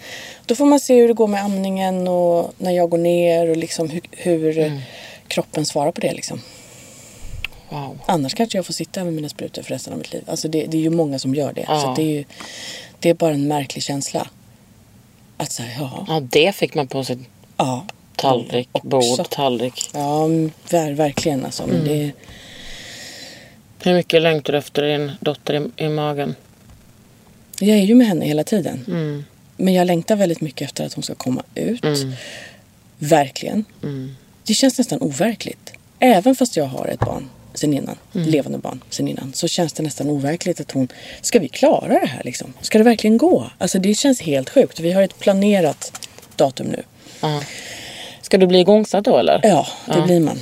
Då 0.46 0.56
får 0.56 0.66
man 0.66 0.80
se 0.80 0.96
hur 0.96 1.08
det 1.08 1.14
går 1.14 1.28
med 1.28 1.44
amningen 1.44 2.08
och 2.08 2.54
när 2.58 2.72
jag 2.72 2.90
går 2.90 2.98
ner 2.98 3.50
och 3.50 3.58
liksom 3.58 3.90
hur, 3.90 4.02
hur 4.12 4.82
kroppen 5.28 5.66
svarar 5.66 5.92
på 5.92 6.02
det 6.02 6.14
liksom. 6.14 6.42
Wow. 7.70 8.00
Annars 8.06 8.34
kanske 8.34 8.58
jag 8.58 8.66
får 8.66 8.74
sitta 8.74 9.04
med 9.04 9.14
mina 9.14 9.30
sprutor 9.30 9.62
för 9.62 9.70
resten 9.74 9.94
av 9.94 10.00
mitt 10.00 10.14
liv. 10.14 10.24
Alltså 10.28 10.48
det, 10.48 10.66
det 10.66 10.78
är 10.78 10.82
ju 10.82 10.90
många 10.90 11.20
som 11.20 11.36
gör 11.36 11.54
det. 11.54 11.66
Ja. 11.68 11.82
Så 11.82 11.94
det 11.96 12.02
är 12.02 12.14
ju 12.14 12.24
det 13.00 13.10
är 13.10 13.14
bara 13.14 13.34
en 13.34 13.48
märklig 13.48 13.84
känsla. 13.84 14.28
Att 15.38 15.52
säga 15.52 15.70
ja, 15.80 16.06
Ja, 16.08 16.20
det 16.20 16.56
fick 16.56 16.76
man 16.76 16.88
på 16.88 17.04
sin 17.04 17.26
ja. 17.58 17.86
tallrik, 18.16 18.70
Också. 18.72 18.88
bord, 18.88 19.30
tallrik. 19.30 19.90
Ja, 19.94 20.26
mm, 20.26 20.52
ver, 20.70 20.92
verkligen 20.92 21.46
alltså. 21.46 21.68
Men 21.68 21.86
det, 21.86 22.12
Hur 23.84 23.94
mycket 23.94 24.22
längtar 24.22 24.54
du 24.54 24.60
efter 24.60 24.84
din 24.84 25.12
dotter 25.20 25.72
i, 25.78 25.86
i 25.86 25.90
magen? 25.90 26.36
Jag 27.62 27.78
är 27.78 27.82
ju 27.84 27.96
med 27.96 28.08
henne 28.08 28.26
hela 28.26 28.44
tiden. 28.44 28.86
Mm. 28.88 29.26
Men 29.58 29.74
jag 29.74 29.88
längtar 29.88 30.16
väldigt 30.16 30.42
mycket 30.42 30.66
efter 30.66 30.86
att 30.86 30.94
hon 30.94 31.04
ska 31.04 31.16
komma 31.16 31.44
ut. 31.56 31.84
Mm. 31.86 32.12
Verkligen. 32.98 33.66
Det 34.46 34.54
känns 34.54 34.78
nästan 34.78 35.02
overkligt. 35.02 35.74
Även 36.00 36.36
fast 36.36 36.58
jag 36.58 36.66
har 36.66 36.88
ett 36.88 37.00
barn 37.00 37.30
sen 37.54 37.74
innan, 37.74 37.96
Mm. 38.16 38.28
levande 38.30 38.58
barn 38.58 38.84
sen 38.90 39.08
innan, 39.08 39.34
så 39.34 39.48
känns 39.48 39.74
det 39.74 39.84
nästan 39.84 40.10
overkligt 40.10 40.60
att 40.62 40.72
hon, 40.72 40.88
ska 41.22 41.40
vi 41.40 41.48
klara 41.48 42.00
det 42.00 42.08
här 42.08 42.22
liksom? 42.26 42.54
Ska 42.62 42.78
det 42.78 42.84
verkligen 42.84 43.18
gå? 43.18 43.50
Alltså 43.58 43.80
det 43.80 43.94
känns 43.96 44.22
helt 44.22 44.50
sjukt. 44.50 44.80
Vi 44.80 44.92
har 44.92 45.02
ett 45.02 45.20
planerat 45.20 46.08
datum 46.36 46.68
nu. 46.68 46.84
Ja. 47.22 47.44
Ska 48.22 48.38
du 48.38 48.48
bli 48.48 48.60
igångsatt 48.60 49.06
då 49.06 49.18
eller? 49.18 49.40
Ja, 49.44 49.68
det 49.86 50.02
blir 50.02 50.20
man. 50.20 50.40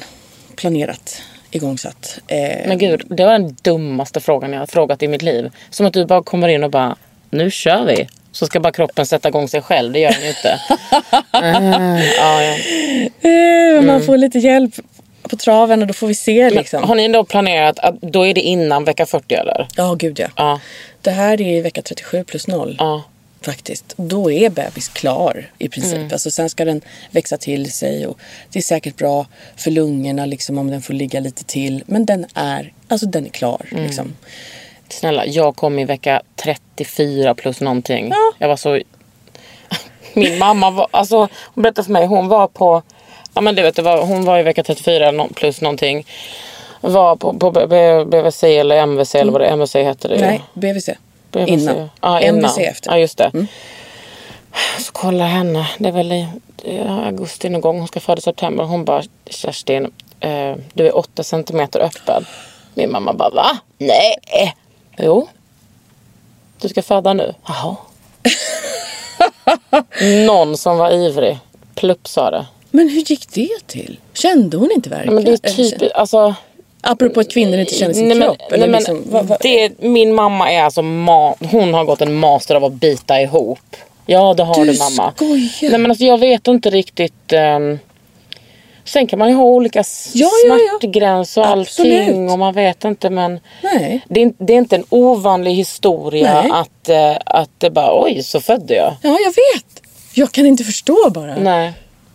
Planerat, 0.56 1.22
igångsatt. 1.52 2.20
Eh, 2.28 2.68
Men 2.68 2.78
gud, 2.78 3.02
det 3.10 3.26
var 3.26 3.32
den 3.32 3.58
dummaste 3.62 4.20
frågan 4.20 4.54
jag 4.54 4.60
har 4.60 4.68
frågat 4.68 5.04
i 5.04 5.08
mitt 5.08 5.22
liv. 5.22 5.52
Som 5.70 5.86
att 5.86 5.94
du 5.94 6.06
bara 6.06 6.24
kommer 6.24 6.48
in 6.48 6.64
och 6.64 6.72
bara, 6.72 6.96
nu 7.30 7.52
kör 7.52 7.86
vi. 7.86 8.08
Så 8.32 8.46
ska 8.46 8.60
bara 8.60 8.74
kroppen 8.74 9.06
sätta 9.06 9.28
igång 9.30 9.48
sig 9.48 9.62
själv, 9.62 9.94
det 9.94 10.00
gör 10.00 10.12
den 10.12 10.22
ju 10.22 10.28
inte. 10.30 10.60
Ah, 11.32 12.00
ja, 12.18 12.44
ja. 12.44 12.58
eh, 13.30 13.82
Man 13.82 14.02
får 14.02 14.18
lite 14.18 14.40
hjälp 14.40 14.74
på 15.22 15.36
traven 15.36 15.82
och 15.82 15.88
då 15.88 15.94
får 15.94 16.08
vi 16.08 16.16
se 16.16 16.50
liksom. 16.50 16.84
Har 16.84 16.96
ni 16.96 17.08
då 17.08 17.24
planerat 17.24 17.80
att 17.80 18.02
då 18.02 18.28
är 18.28 18.34
det 18.34 18.42
innan 18.42 18.84
vecka 18.84 19.06
40 19.06 19.36
eller? 19.36 19.68
Ja, 19.76 19.94
gud 19.94 20.20
ja. 20.20 20.28
Ja. 20.36 20.60
Det 21.02 21.12
här 21.12 21.42
är 21.42 21.62
vecka 21.62 21.82
37 21.82 22.24
plus 22.24 22.48
0. 22.48 22.76
ja. 22.80 23.04
Faktiskt. 23.42 23.94
Då 23.98 24.32
är 24.32 24.50
bebis 24.50 24.88
klar 24.88 25.50
i 25.58 25.70
princip. 25.70 25.98
Mm. 25.98 26.10
Alltså, 26.12 26.32
sen 26.32 26.50
ska 26.50 26.66
den 26.66 26.82
växa 27.12 27.38
till 27.38 27.72
sig 27.72 28.08
och 28.08 28.20
det 28.52 28.60
är 28.60 28.64
säkert 28.64 28.98
bra 28.98 29.26
för 29.56 29.72
lungorna 29.72 30.26
liksom, 30.26 30.58
om 30.58 30.72
den 30.72 30.82
får 30.82 30.94
ligga 30.94 31.20
lite 31.20 31.44
till. 31.44 31.84
Men 31.88 32.06
den 32.06 32.26
är, 32.34 32.74
alltså, 32.88 33.06
den 33.08 33.26
är 33.26 33.30
klar. 33.30 33.66
Mm. 33.72 33.84
Liksom. 33.84 34.16
Snälla, 34.90 35.26
jag 35.26 35.56
kom 35.56 35.80
i 35.80 35.86
vecka 35.86 36.22
34 36.36 37.36
plus 37.36 37.62
någonting. 37.62 38.12
Jag 38.38 38.48
var 38.48 38.56
så... 38.56 38.80
Min 40.14 40.38
mamma 40.38 40.70
var, 40.72 40.88
alltså 40.92 41.18
hon 41.42 41.62
berättade 41.62 41.86
för 41.86 41.92
mig, 41.92 42.06
hon 42.06 42.28
var 42.28 42.48
på, 42.48 42.82
ja 43.34 43.42
men 43.42 43.56
du 43.56 43.62
vet, 43.62 43.76
det 43.76 43.82
var, 43.82 44.06
hon 44.06 44.26
var 44.26 44.40
i 44.40 44.44
vecka 44.44 44.64
34 44.64 45.12
nå- 45.12 45.28
plus 45.36 45.62
någonting. 45.62 46.06
Var 46.82 47.16
på, 47.16 47.34
på 47.34 47.52
BVC 48.06 48.44
eller 48.44 48.76
MVC 48.76 49.16
eller 49.16 49.32
vad 49.32 49.42
det 49.42 49.48
MVC 49.48 49.76
heter 49.76 50.10
det. 50.10 50.18
Nej, 50.22 50.42
BVC. 50.54 50.90
BVC. 51.32 51.48
Innan. 51.50 51.90
Ja, 52.02 52.22
innan. 52.22 52.36
MVC 52.38 52.58
efter. 52.58 52.92
Ja, 52.92 52.98
just 52.98 53.18
det. 53.18 53.32
Så 54.80 54.92
kolla 54.92 55.26
henne. 55.26 55.68
Det 55.78 55.88
är 55.88 55.94
väl 55.94 56.12
i 56.12 56.28
augusti 57.06 57.50
någon 57.50 57.62
gång. 57.62 57.80
Hon 57.80 57.88
ska 57.88 58.00
föda 58.00 58.20
i 58.20 58.22
september. 58.22 58.64
Hon 58.64 58.86
bara, 58.86 59.04
Kerstin, 59.30 59.92
eh, 60.20 60.56
du 60.74 60.88
är 60.88 60.98
åtta 60.98 61.24
centimeter 61.24 61.80
öppen. 61.80 62.26
Min 62.74 62.92
mamma 62.92 63.14
bara, 63.14 63.30
va? 63.30 63.58
Nej. 63.78 64.16
Jo. 65.00 65.28
Du 66.62 66.70
ska 66.70 66.82
föda 66.82 67.14
nu. 67.14 67.34
Jaha. 67.48 67.76
Någon 70.28 70.58
som 70.58 70.78
var 70.78 70.92
ivrig. 70.92 71.38
Plupp 71.76 72.08
sa 72.08 72.32
det. 72.32 72.46
Men 72.72 72.90
hur 72.90 73.02
gick 73.02 73.28
det 73.34 73.50
till? 73.68 74.00
Kände 74.14 74.58
hon 74.58 74.72
inte 74.76 74.90
verkligen? 74.90 75.16
Men 75.16 75.24
det 75.26 75.32
är 75.32 75.38
typ, 75.78 75.92
alltså. 75.96 76.36
Apropå 76.82 77.20
att 77.20 77.32
kvinnor 77.32 77.58
inte 77.60 77.74
känner 77.74 77.94
sin 77.94 78.08
Nej, 78.08 78.18
men, 78.18 78.28
kropp. 78.28 78.38
nej, 78.40 78.48
Eller 78.60 78.68
men 78.68 78.78
liksom, 78.78 79.04
vad, 79.06 79.26
vad, 79.26 79.38
Det, 79.42 79.72
min 79.80 80.16
mamma 80.16 80.52
är 80.52 80.64
alltså, 80.64 80.82
ma- 80.82 81.48
hon 81.52 81.74
har 81.74 81.86
gått 81.86 82.02
en 82.02 82.16
master 82.16 82.56
av 82.56 82.66
att 82.66 82.74
bita 82.74 83.22
ihop. 83.22 83.60
Ja 84.06 84.34
det 84.34 84.44
har 84.44 84.66
Du 84.66 84.72
du, 84.72 84.78
mamma. 84.80 85.12
skojar. 85.16 85.70
Nej 85.72 85.80
men 85.80 85.92
alltså 85.92 86.06
jag 86.06 86.18
vet 86.18 86.48
inte 86.48 86.70
riktigt. 86.70 87.34
ehm, 87.34 87.80
sen 88.84 89.08
kan 89.08 89.20
man 89.20 89.30
ju 89.30 89.36
ha 89.36 89.44
olika 89.44 89.80
Ja, 90.14 90.30
ja, 90.48 90.58
ja. 90.58 90.58
smärtgräns 90.80 91.38
och 91.38 91.48
Absolut. 91.48 92.00
allting 92.02 92.30
och 92.32 92.40
man 92.40 92.54
vet 92.54 92.84
inte 92.86 93.10
men. 93.10 93.40
Det 94.08 94.22
är, 94.24 94.34
det 94.38 94.54
är 94.54 94.58
inte 94.58 94.76
en 94.76 94.86
ovanlig 94.90 95.54
historia 95.54 96.42
Nej. 96.42 96.52
att, 96.54 96.90
eh, 96.90 97.18
att 97.26 97.50
det 97.58 97.70
bara 97.70 98.04
oj 98.04 98.24
så 98.24 98.42
födde 98.42 98.76
jag. 98.76 98.96
Ja, 99.02 99.10
jag 99.26 99.30
vet. 99.56 99.82
Jag 100.14 100.32
kan 100.32 100.46
inte 100.46 100.64
förstå 100.64 101.10
bara. 101.10 101.36
Nej. 101.36 101.74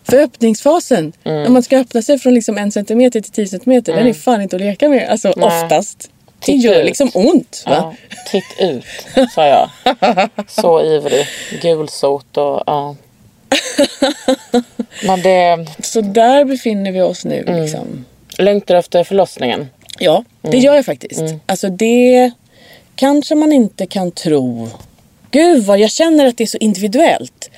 För 0.09 0.17
öppningsfasen, 0.17 1.13
Mm. 1.23 1.43
när 1.43 1.49
man 1.49 1.63
ska 1.63 1.77
öppna 1.77 2.01
sig 2.01 2.19
från 2.19 2.33
liksom 2.33 2.57
en 2.57 2.71
centimeter 2.71 3.21
till 3.21 3.31
tio 3.31 3.47
centimeter, 3.47 3.95
den 3.95 4.07
är 4.07 4.13
fan 4.13 4.41
inte 4.41 4.55
att 4.55 4.61
leka 4.61 4.89
med. 4.89 5.09
Alltså 5.09 5.33
Nej. 5.35 5.45
oftast. 5.63 6.09
Det 6.39 6.45
Titta 6.45 6.57
gör 6.67 6.79
ut. 6.79 6.85
liksom 6.85 7.11
ont. 7.13 7.63
Va? 7.65 7.71
Ja, 7.75 7.93
titt 8.31 8.55
ut 8.59 8.85
sa 9.35 9.45
jag. 9.47 9.69
Så 10.47 10.83
ivrig. 10.83 11.27
Gulsot 11.61 12.37
och 12.37 12.63
ja. 12.65 12.95
Men 15.05 15.21
det 15.21 15.65
Så 15.83 16.01
där 16.01 16.45
befinner 16.45 16.91
vi 16.91 17.01
oss 17.01 17.25
nu. 17.25 17.43
Mm. 17.47 17.61
Liksom. 17.61 18.05
längtar 18.37 18.75
efter 18.75 19.03
förlossningen. 19.03 19.69
Ja, 19.99 20.23
det 20.41 20.47
Mm. 20.47 20.59
gör 20.59 20.75
jag 20.75 20.85
faktiskt. 20.85 21.21
Alltså 21.45 21.69
det 21.69 22.31
kanske 22.95 23.35
man 23.35 23.51
inte 23.53 23.85
kan 23.85 24.11
tro. 24.11 24.69
Gud 25.31 25.63
vad 25.63 25.79
jag 25.79 25.91
känner 25.91 26.25
att 26.25 26.37
det 26.37 26.43
är 26.43 26.47
så 26.47 26.57
individuellt. 26.57 27.49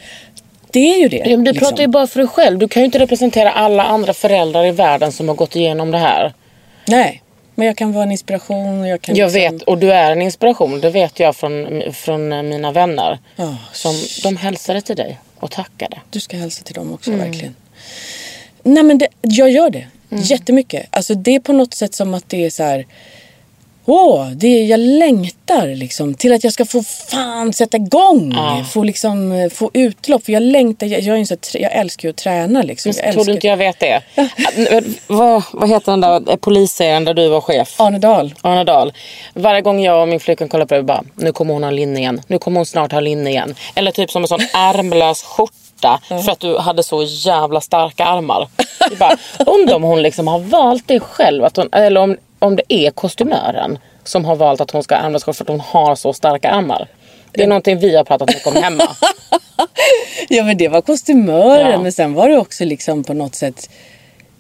Det 0.71 0.93
är 0.93 0.97
ju 0.99 1.07
det. 1.07 1.17
Ja, 1.17 1.29
men 1.29 1.43
du 1.43 1.51
liksom. 1.51 1.67
pratar 1.69 1.81
ju 1.83 1.87
bara 1.87 2.07
för 2.07 2.19
dig 2.19 2.27
själv. 2.27 2.57
Du 2.59 2.67
kan 2.67 2.81
ju 2.81 2.85
inte 2.85 2.99
representera 2.99 3.51
alla 3.51 3.83
andra 3.83 4.13
föräldrar 4.13 4.65
i 4.65 4.71
världen 4.71 5.11
som 5.11 5.27
har 5.27 5.35
gått 5.35 5.55
igenom 5.55 5.91
det 5.91 5.97
här. 5.97 6.33
Nej, 6.87 7.21
men 7.58 7.68
jag 7.68 7.78
kan 7.78 7.91
vara 7.93 8.03
en 8.03 8.12
inspiration. 8.12 8.80
Och 8.82 8.88
jag 8.88 9.01
kan 9.01 9.16
Jag 9.16 9.34
liksom... 9.34 9.58
vet, 9.58 9.62
och 9.64 9.78
du 9.78 9.91
är 9.91 10.12
en 10.12 10.22
inspiration. 10.22 10.82
Det 10.82 10.89
vet 10.89 11.20
jag 11.20 11.36
från, 11.36 11.82
från 11.93 12.49
mina 12.49 12.72
vänner. 12.72 13.20
Ja, 13.36 13.58
Som, 13.74 13.93
de 14.24 14.38
hälsade 14.38 14.82
till 14.82 14.95
dig 14.95 15.20
och 15.39 15.51
tackade. 15.51 15.97
Du 16.10 16.20
ska 16.20 16.38
hälsa 16.38 16.64
till 16.64 16.76
dem 16.76 16.93
också 16.93 17.12
Mm. 17.12 17.26
verkligen. 17.26 17.55
Nej 18.64 18.84
men 18.84 18.97
det, 18.97 19.08
jag 19.22 19.49
gör 19.51 19.70
det. 19.70 19.88
Jättemycket. 20.10 20.88
Alltså 20.89 21.16
det 21.16 21.36
är 21.36 21.39
på 21.39 21.53
något 21.53 21.74
sätt 21.74 21.93
som 21.95 22.14
att 22.14 22.30
det 22.30 22.45
är 22.45 22.49
så 22.49 22.64
här. 22.64 22.86
Åh, 23.89 24.27
det 24.27 24.47
jag 24.65 24.79
längtar 24.79 25.67
liksom 25.75 26.13
till 26.13 26.33
att 26.33 26.43
jag 26.43 26.53
ska 26.53 26.65
få 26.65 26.83
fan 26.83 27.53
sätta 27.53 27.77
igång. 27.77 28.33
Ja. 28.35 28.65
Få, 28.71 28.83
liksom, 28.83 29.31
eh, 29.31 29.49
få 29.49 29.71
utlopp. 29.73 30.25
För 30.25 30.31
jag 30.31 30.43
längtar, 30.43 30.88
jag, 30.88 31.01
jag, 31.01 31.19
är 31.19 31.23
trä- 31.23 31.59
jag 31.59 31.71
älskar 31.71 32.07
ju 32.07 32.09
att 32.09 32.15
träna 32.17 32.61
liksom. 32.61 32.93
Jag 33.03 33.13
tror 33.13 33.25
du 33.25 33.31
inte 33.31 33.47
jag 33.47 33.57
vet 33.57 33.79
det? 33.79 34.01
Vad, 35.07 35.43
vad 35.53 35.69
heter 35.69 35.91
den 35.91 36.01
där 36.01 36.29
eh, 36.29 36.35
polisserien 36.35 37.05
där 37.05 37.13
du 37.13 37.27
var 37.27 37.41
chef? 37.41 37.79
Arne 37.81 37.99
Dahl. 37.99 38.33
Arne 38.41 38.63
Dahl. 38.63 38.93
Varje 39.33 39.61
gång 39.61 39.83
jag 39.83 40.01
och 40.01 40.07
min 40.07 40.19
flickvän 40.19 40.49
kollar 40.49 40.65
på 40.65 40.75
det, 40.75 40.83
bara, 40.83 41.03
nu 41.15 41.31
kommer 41.31 41.53
hon 41.53 41.63
ha 41.63 41.71
linne 41.71 41.99
igen. 41.99 42.21
Nu 42.27 42.39
kommer 42.39 42.59
hon 42.59 42.65
snart 42.65 42.91
ha 42.91 42.99
linne 42.99 43.29
igen. 43.29 43.55
Eller 43.75 43.91
typ 43.91 44.11
som 44.11 44.21
en 44.23 44.27
sån 44.27 44.39
ärmlös 44.53 45.23
skjorta 45.23 45.99
för 46.07 46.31
att 46.31 46.39
du 46.39 46.57
hade 46.57 46.83
så 46.83 47.03
jävla 47.03 47.61
starka 47.61 48.05
armar. 48.05 48.47
Bara, 48.99 49.17
undrar 49.45 49.75
om 49.75 49.83
hon 49.83 50.01
liksom 50.01 50.27
har 50.27 50.39
valt 50.39 50.88
det 50.88 50.99
själv. 50.99 51.43
Att 51.43 51.57
hon, 51.57 51.69
eller 51.71 52.01
om, 52.01 52.17
om 52.39 52.55
det 52.55 52.63
är 52.73 52.91
kostymören 52.91 53.79
som 54.03 54.25
har 54.25 54.35
valt 54.35 54.61
att 54.61 54.71
hon 54.71 54.83
ska 54.83 54.95
ha 54.95 55.11
skjorta 55.11 55.33
för 55.33 55.43
att 55.43 55.49
hon 55.49 55.59
har 55.59 55.95
så 55.95 56.13
starka 56.13 56.49
armar. 56.49 56.88
Det 57.31 57.43
är 57.43 57.47
någonting 57.47 57.79
vi 57.79 57.95
har 57.95 58.03
pratat 58.03 58.27
mycket 58.27 58.47
om 58.47 58.55
hemma. 58.55 58.83
Ja 60.29 60.43
men 60.43 60.57
det 60.57 60.67
var 60.67 60.81
kostymören 60.81 61.71
Ja. 61.71 61.81
men 61.81 61.91
sen 61.91 62.13
var 62.13 62.29
det 62.29 62.38
också 62.38 62.65
liksom 62.65 63.03
på 63.03 63.13
något 63.13 63.35
sätt 63.35 63.69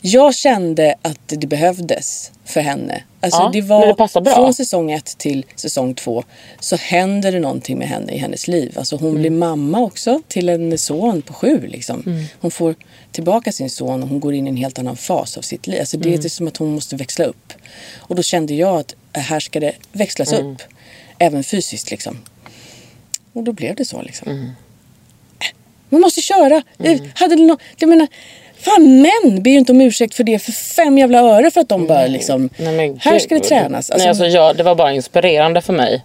jag 0.01 0.35
kände 0.35 0.95
att 1.01 1.19
det 1.27 1.47
behövdes 1.47 2.31
för 2.45 2.61
henne. 2.61 3.03
Alltså 3.21 3.39
Ja, 3.41 3.49
det 3.53 3.61
var 3.61 4.21
det 4.23 4.35
från 4.35 4.53
säsong 4.53 4.91
ett 4.91 5.17
till 5.17 5.45
säsong 5.55 5.93
två 5.95 6.23
så 6.59 6.75
händer 6.75 7.31
det 7.31 7.39
någonting 7.39 7.77
med 7.77 7.87
henne 7.87 8.11
i 8.13 8.17
hennes 8.17 8.47
liv. 8.47 8.73
Alltså 8.77 8.95
hon 8.95 9.09
Mm. 9.09 9.21
blir 9.21 9.31
mamma 9.31 9.79
också 9.79 10.21
till 10.27 10.49
en 10.49 10.77
son 10.77 11.21
på 11.21 11.33
sju 11.33 11.67
liksom. 11.67 12.03
Mm. 12.05 12.25
Hon 12.39 12.51
får 12.51 12.75
tillbaka 13.11 13.51
sin 13.51 13.69
son 13.69 14.03
och 14.03 14.09
hon 14.09 14.19
går 14.19 14.33
in 14.33 14.47
i 14.47 14.49
en 14.49 14.57
helt 14.57 14.79
annan 14.79 14.97
fas 14.97 15.37
av 15.37 15.41
sitt 15.41 15.67
liv. 15.67 15.79
Alltså 15.79 15.97
det 15.97 16.09
Mm. 16.09 16.25
är 16.25 16.29
som 16.29 16.47
att 16.47 16.57
hon 16.57 16.71
måste 16.73 16.95
växla 16.95 17.25
upp. 17.25 17.53
Och 17.97 18.15
då 18.15 18.23
kände 18.23 18.53
jag 18.53 18.79
att 18.79 18.95
här 19.13 19.39
ska 19.39 19.59
det 19.59 19.73
växlas 19.91 20.33
Mm. 20.33 20.51
upp. 20.51 20.61
Även 21.19 21.43
fysiskt 21.43 21.91
liksom. 21.91 22.17
Och 23.33 23.43
då 23.43 23.51
blev 23.51 23.75
det 23.75 23.85
så 23.85 24.01
liksom. 24.01 24.27
Mm. 24.31 24.49
Man 25.89 26.01
måste 26.01 26.21
köra. 26.21 26.63
Eh, 26.79 27.01
Hade 27.15 27.35
det 27.35 27.43
nå- 27.43 27.57
jag 27.77 27.89
menar, 27.89 28.07
fan 28.59 29.01
män 29.01 29.43
ber 29.43 29.51
ju 29.51 29.57
inte 29.57 29.71
om 29.71 29.81
ursäkt 29.81 30.15
för 30.15 30.23
det 30.23 30.39
för 30.39 30.51
fem 30.51 30.97
jävla 30.97 31.19
öre 31.19 31.51
för 31.51 31.61
att 31.61 31.69
de 31.69 31.87
bara 31.87 32.07
liksom, 32.07 32.49
Nej, 32.57 32.95
här 32.99 33.19
ska 33.19 33.35
det 33.35 33.41
tränas. 33.41 33.91
Nej, 33.97 34.07
alltså, 34.07 34.25
jag, 34.25 34.57
det 34.57 34.63
var 34.63 34.75
bara 34.75 34.93
inspirerande 34.93 35.61
för 35.61 35.73
mig. 35.73 36.03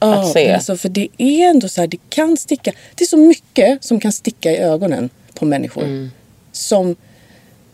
ja, 0.00 0.14
att 0.14 0.32
se. 0.32 0.52
Alltså, 0.52 0.76
för 0.76 0.88
det 0.88 1.08
är 1.18 1.48
ändå 1.48 1.68
så 1.68 1.80
här, 1.80 1.88
det 1.88 1.98
kan 2.10 2.36
sticka. 2.36 2.72
Det 2.94 3.04
är 3.04 3.08
så 3.08 3.16
mycket 3.16 3.84
som 3.84 4.00
kan 4.00 4.12
sticka 4.12 4.52
i 4.52 4.56
ögonen 4.56 5.10
på 5.34 5.44
människor. 5.44 5.82
Mm. 5.82 6.10
Som, 6.52 6.96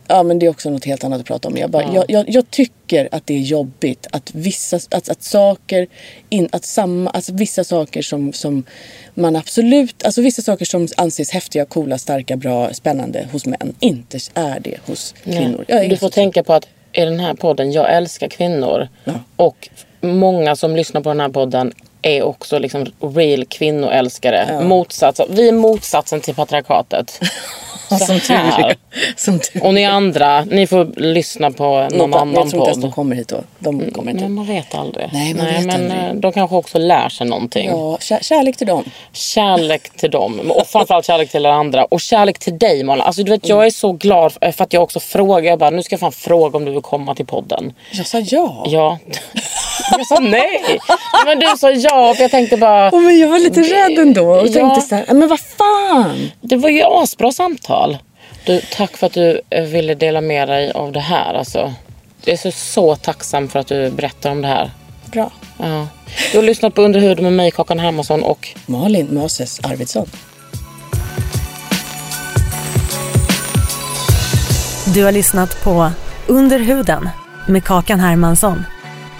ja 0.07 0.23
men 0.23 0.39
det 0.39 0.45
är 0.45 0.49
också 0.49 0.69
något 0.69 0.85
helt 0.85 1.03
annat 1.03 1.19
att 1.19 1.25
prata 1.25 1.47
om. 1.47 1.57
Jag, 1.57 1.69
bara, 1.69 1.93
jag, 1.93 2.05
jag, 2.07 2.29
jag 2.29 2.51
tycker 2.51 3.09
att 3.11 3.27
det 3.27 3.33
är 3.33 3.39
jobbigt 3.39 4.07
att 4.11 4.29
vissa, 4.35 4.75
att, 4.75 5.09
att 5.09 5.23
saker, 5.23 5.87
in, 6.29 6.49
att 6.51 6.65
samma, 6.65 7.09
alltså 7.09 7.33
vissa 7.33 7.63
saker 7.63 8.01
som, 8.01 8.33
som 8.33 8.63
man 9.13 9.35
absolut, 9.35 10.03
alltså 10.05 10.21
vissa 10.21 10.41
saker 10.41 10.65
som 10.65 10.87
anses 10.97 11.31
häftiga, 11.31 11.65
coola, 11.65 11.97
starka, 11.97 12.35
bra, 12.37 12.73
spännande 12.73 13.27
hos 13.31 13.45
män, 13.45 13.75
inte 13.79 14.17
är 14.33 14.59
det 14.59 14.77
hos 14.85 15.15
kvinnor. 15.23 15.65
Är 15.67 15.89
Du 15.89 15.97
får 15.97 16.07
så- 16.07 16.11
tänka 16.13 16.43
på 16.43 16.53
att 16.53 16.67
i 16.91 17.01
den 17.01 17.19
här 17.19 17.33
podden, 17.33 17.71
jag 17.71 17.93
älskar 17.95 18.27
kvinnor. 18.27 18.87
Ja. 19.03 19.13
Och 19.35 19.69
många 20.01 20.55
som 20.55 20.75
lyssnar 20.75 21.01
på 21.01 21.09
den 21.09 21.19
här 21.19 21.29
podden 21.29 21.73
är 22.03 22.23
också 22.23 22.59
liksom 22.59 22.85
real 23.15 23.45
kvinnoälskare. 23.45 24.59
Motsats, 24.63 25.21
vi 25.29 25.47
är 25.47 25.51
motsatsen 25.51 26.21
till 26.21 26.35
patriarkatet. 26.35 27.19
Så 27.89 27.97
som 27.97 28.19
här. 28.35 28.75
Som 29.15 29.39
Och 29.61 29.73
ni 29.73 29.85
andra, 29.85 30.45
ni 30.45 30.67
får 30.67 30.99
lyssna 30.99 31.51
på 31.51 31.87
någon 31.91 32.09
Något- 32.09 32.21
annan 32.21 32.33
Jag 32.33 32.49
tror 32.49 32.61
inte 32.61 32.69
ens 32.69 32.75
podd. 32.81 32.81
de 32.81 32.91
kommer 32.91 33.15
hit 33.15 33.27
då. 33.27 33.37
De 33.59 33.91
kommer 33.91 34.11
inte. 34.11 34.23
Men 34.23 34.33
man 34.33 34.45
vet 34.45 34.75
aldrig. 34.75 35.09
Nej, 35.13 35.33
man 35.33 35.45
vet 35.45 35.65
men 35.65 35.75
aldrig. 35.91 35.99
eh, 36.09 36.13
de 36.13 36.31
kanske 36.33 36.55
också 36.55 36.77
lär 36.77 37.09
sig 37.09 37.27
någonting. 37.27 37.69
Ja, 37.69 37.97
kär, 38.01 38.19
kärlek 38.21 38.57
till 38.57 38.67
dem. 38.67 38.83
Kärlek 39.13 39.89
till 39.97 40.11
dem 40.11 40.51
och 40.51 40.67
framförallt 40.67 41.05
kärlek 41.05 41.31
till 41.31 41.45
er 41.45 41.49
andra. 41.49 41.85
Och 41.85 42.01
kärlek 42.01 42.39
till 42.39 42.57
dig 42.57 42.83
Malin. 42.83 43.01
Alltså, 43.03 43.23
du 43.23 43.31
vet, 43.31 43.45
Mm. 43.45 43.57
jag 43.57 43.65
är 43.65 43.71
så 43.71 43.91
glad 43.91 44.31
för 44.31 44.51
för 44.51 44.63
att 44.63 44.73
jag 44.73 44.83
också 44.83 44.99
frågar. 44.99 45.49
Jag 45.49 45.59
bara, 45.59 45.69
nu 45.69 45.83
ska 45.83 45.93
jag 45.93 45.99
fan 45.99 46.11
fråga 46.11 46.57
om 46.57 46.65
du 46.65 46.71
vill 46.71 46.81
komma 46.81 47.15
till 47.15 47.25
podden. 47.25 47.73
Jag 47.91 48.05
sa 48.07 48.19
ja. 48.19 48.63
Ja. 48.67 48.97
Jag 49.91 50.07
sa 50.07 50.19
nej. 50.19 50.79
Men 51.25 51.39
du 51.39 51.47
sa 51.57 51.71
ja 51.71 52.13
för 52.15 52.21
jag 52.21 52.31
tänkte 52.31 52.57
bara. 52.57 52.89
Åh, 52.93 53.01
men 53.01 53.19
jag 53.19 53.27
var 53.27 53.39
lite 53.39 53.61
rädd 53.61 53.99
ändå 53.99 54.29
och 54.29 54.47
Ja. 54.47 54.53
tänkte 54.53 54.81
så 54.81 54.95
här, 54.95 55.05
men 55.13 55.27
vad 55.27 55.39
fan. 55.39 56.31
Det 56.41 56.55
var 56.55 56.69
ju 56.69 56.83
asbra 56.83 57.31
samtal. 57.31 57.97
Du, 58.45 58.61
tack 58.75 58.97
för 58.97 59.07
att 59.07 59.13
du 59.13 59.41
eh, 59.49 59.63
ville 59.63 59.95
dela 59.95 60.21
med 60.21 60.47
dig 60.47 60.71
av 60.71 60.91
det 60.91 60.99
här. 60.99 61.33
Alltså. 61.33 61.73
Jag 62.25 62.33
är 62.33 62.37
så, 62.37 62.51
så 62.51 62.95
tacksam 62.95 63.49
för 63.49 63.59
att 63.59 63.67
du 63.67 63.89
berättar 63.89 64.31
om 64.31 64.41
det 64.41 64.47
här. 64.47 64.71
Bra. 65.05 65.31
Ja. 65.57 65.87
Du 66.31 66.37
har 66.37 66.43
lyssnat 66.43 66.73
på 66.75 66.81
Underhuden 66.81 67.23
med 67.23 67.33
mig, 67.33 67.51
Kakan 67.51 67.79
Hermansson 67.79 68.23
och 68.23 68.47
Malin 68.65 69.07
Moses 69.15 69.59
Arvidsson. 69.63 70.09
Du 74.93 75.03
har 75.03 75.11
lyssnat 75.11 75.63
på 75.63 75.91
Under 76.27 76.59
huden 76.59 77.09
med 77.47 77.63
Kakan 77.63 77.99
Hermansson. 77.99 78.63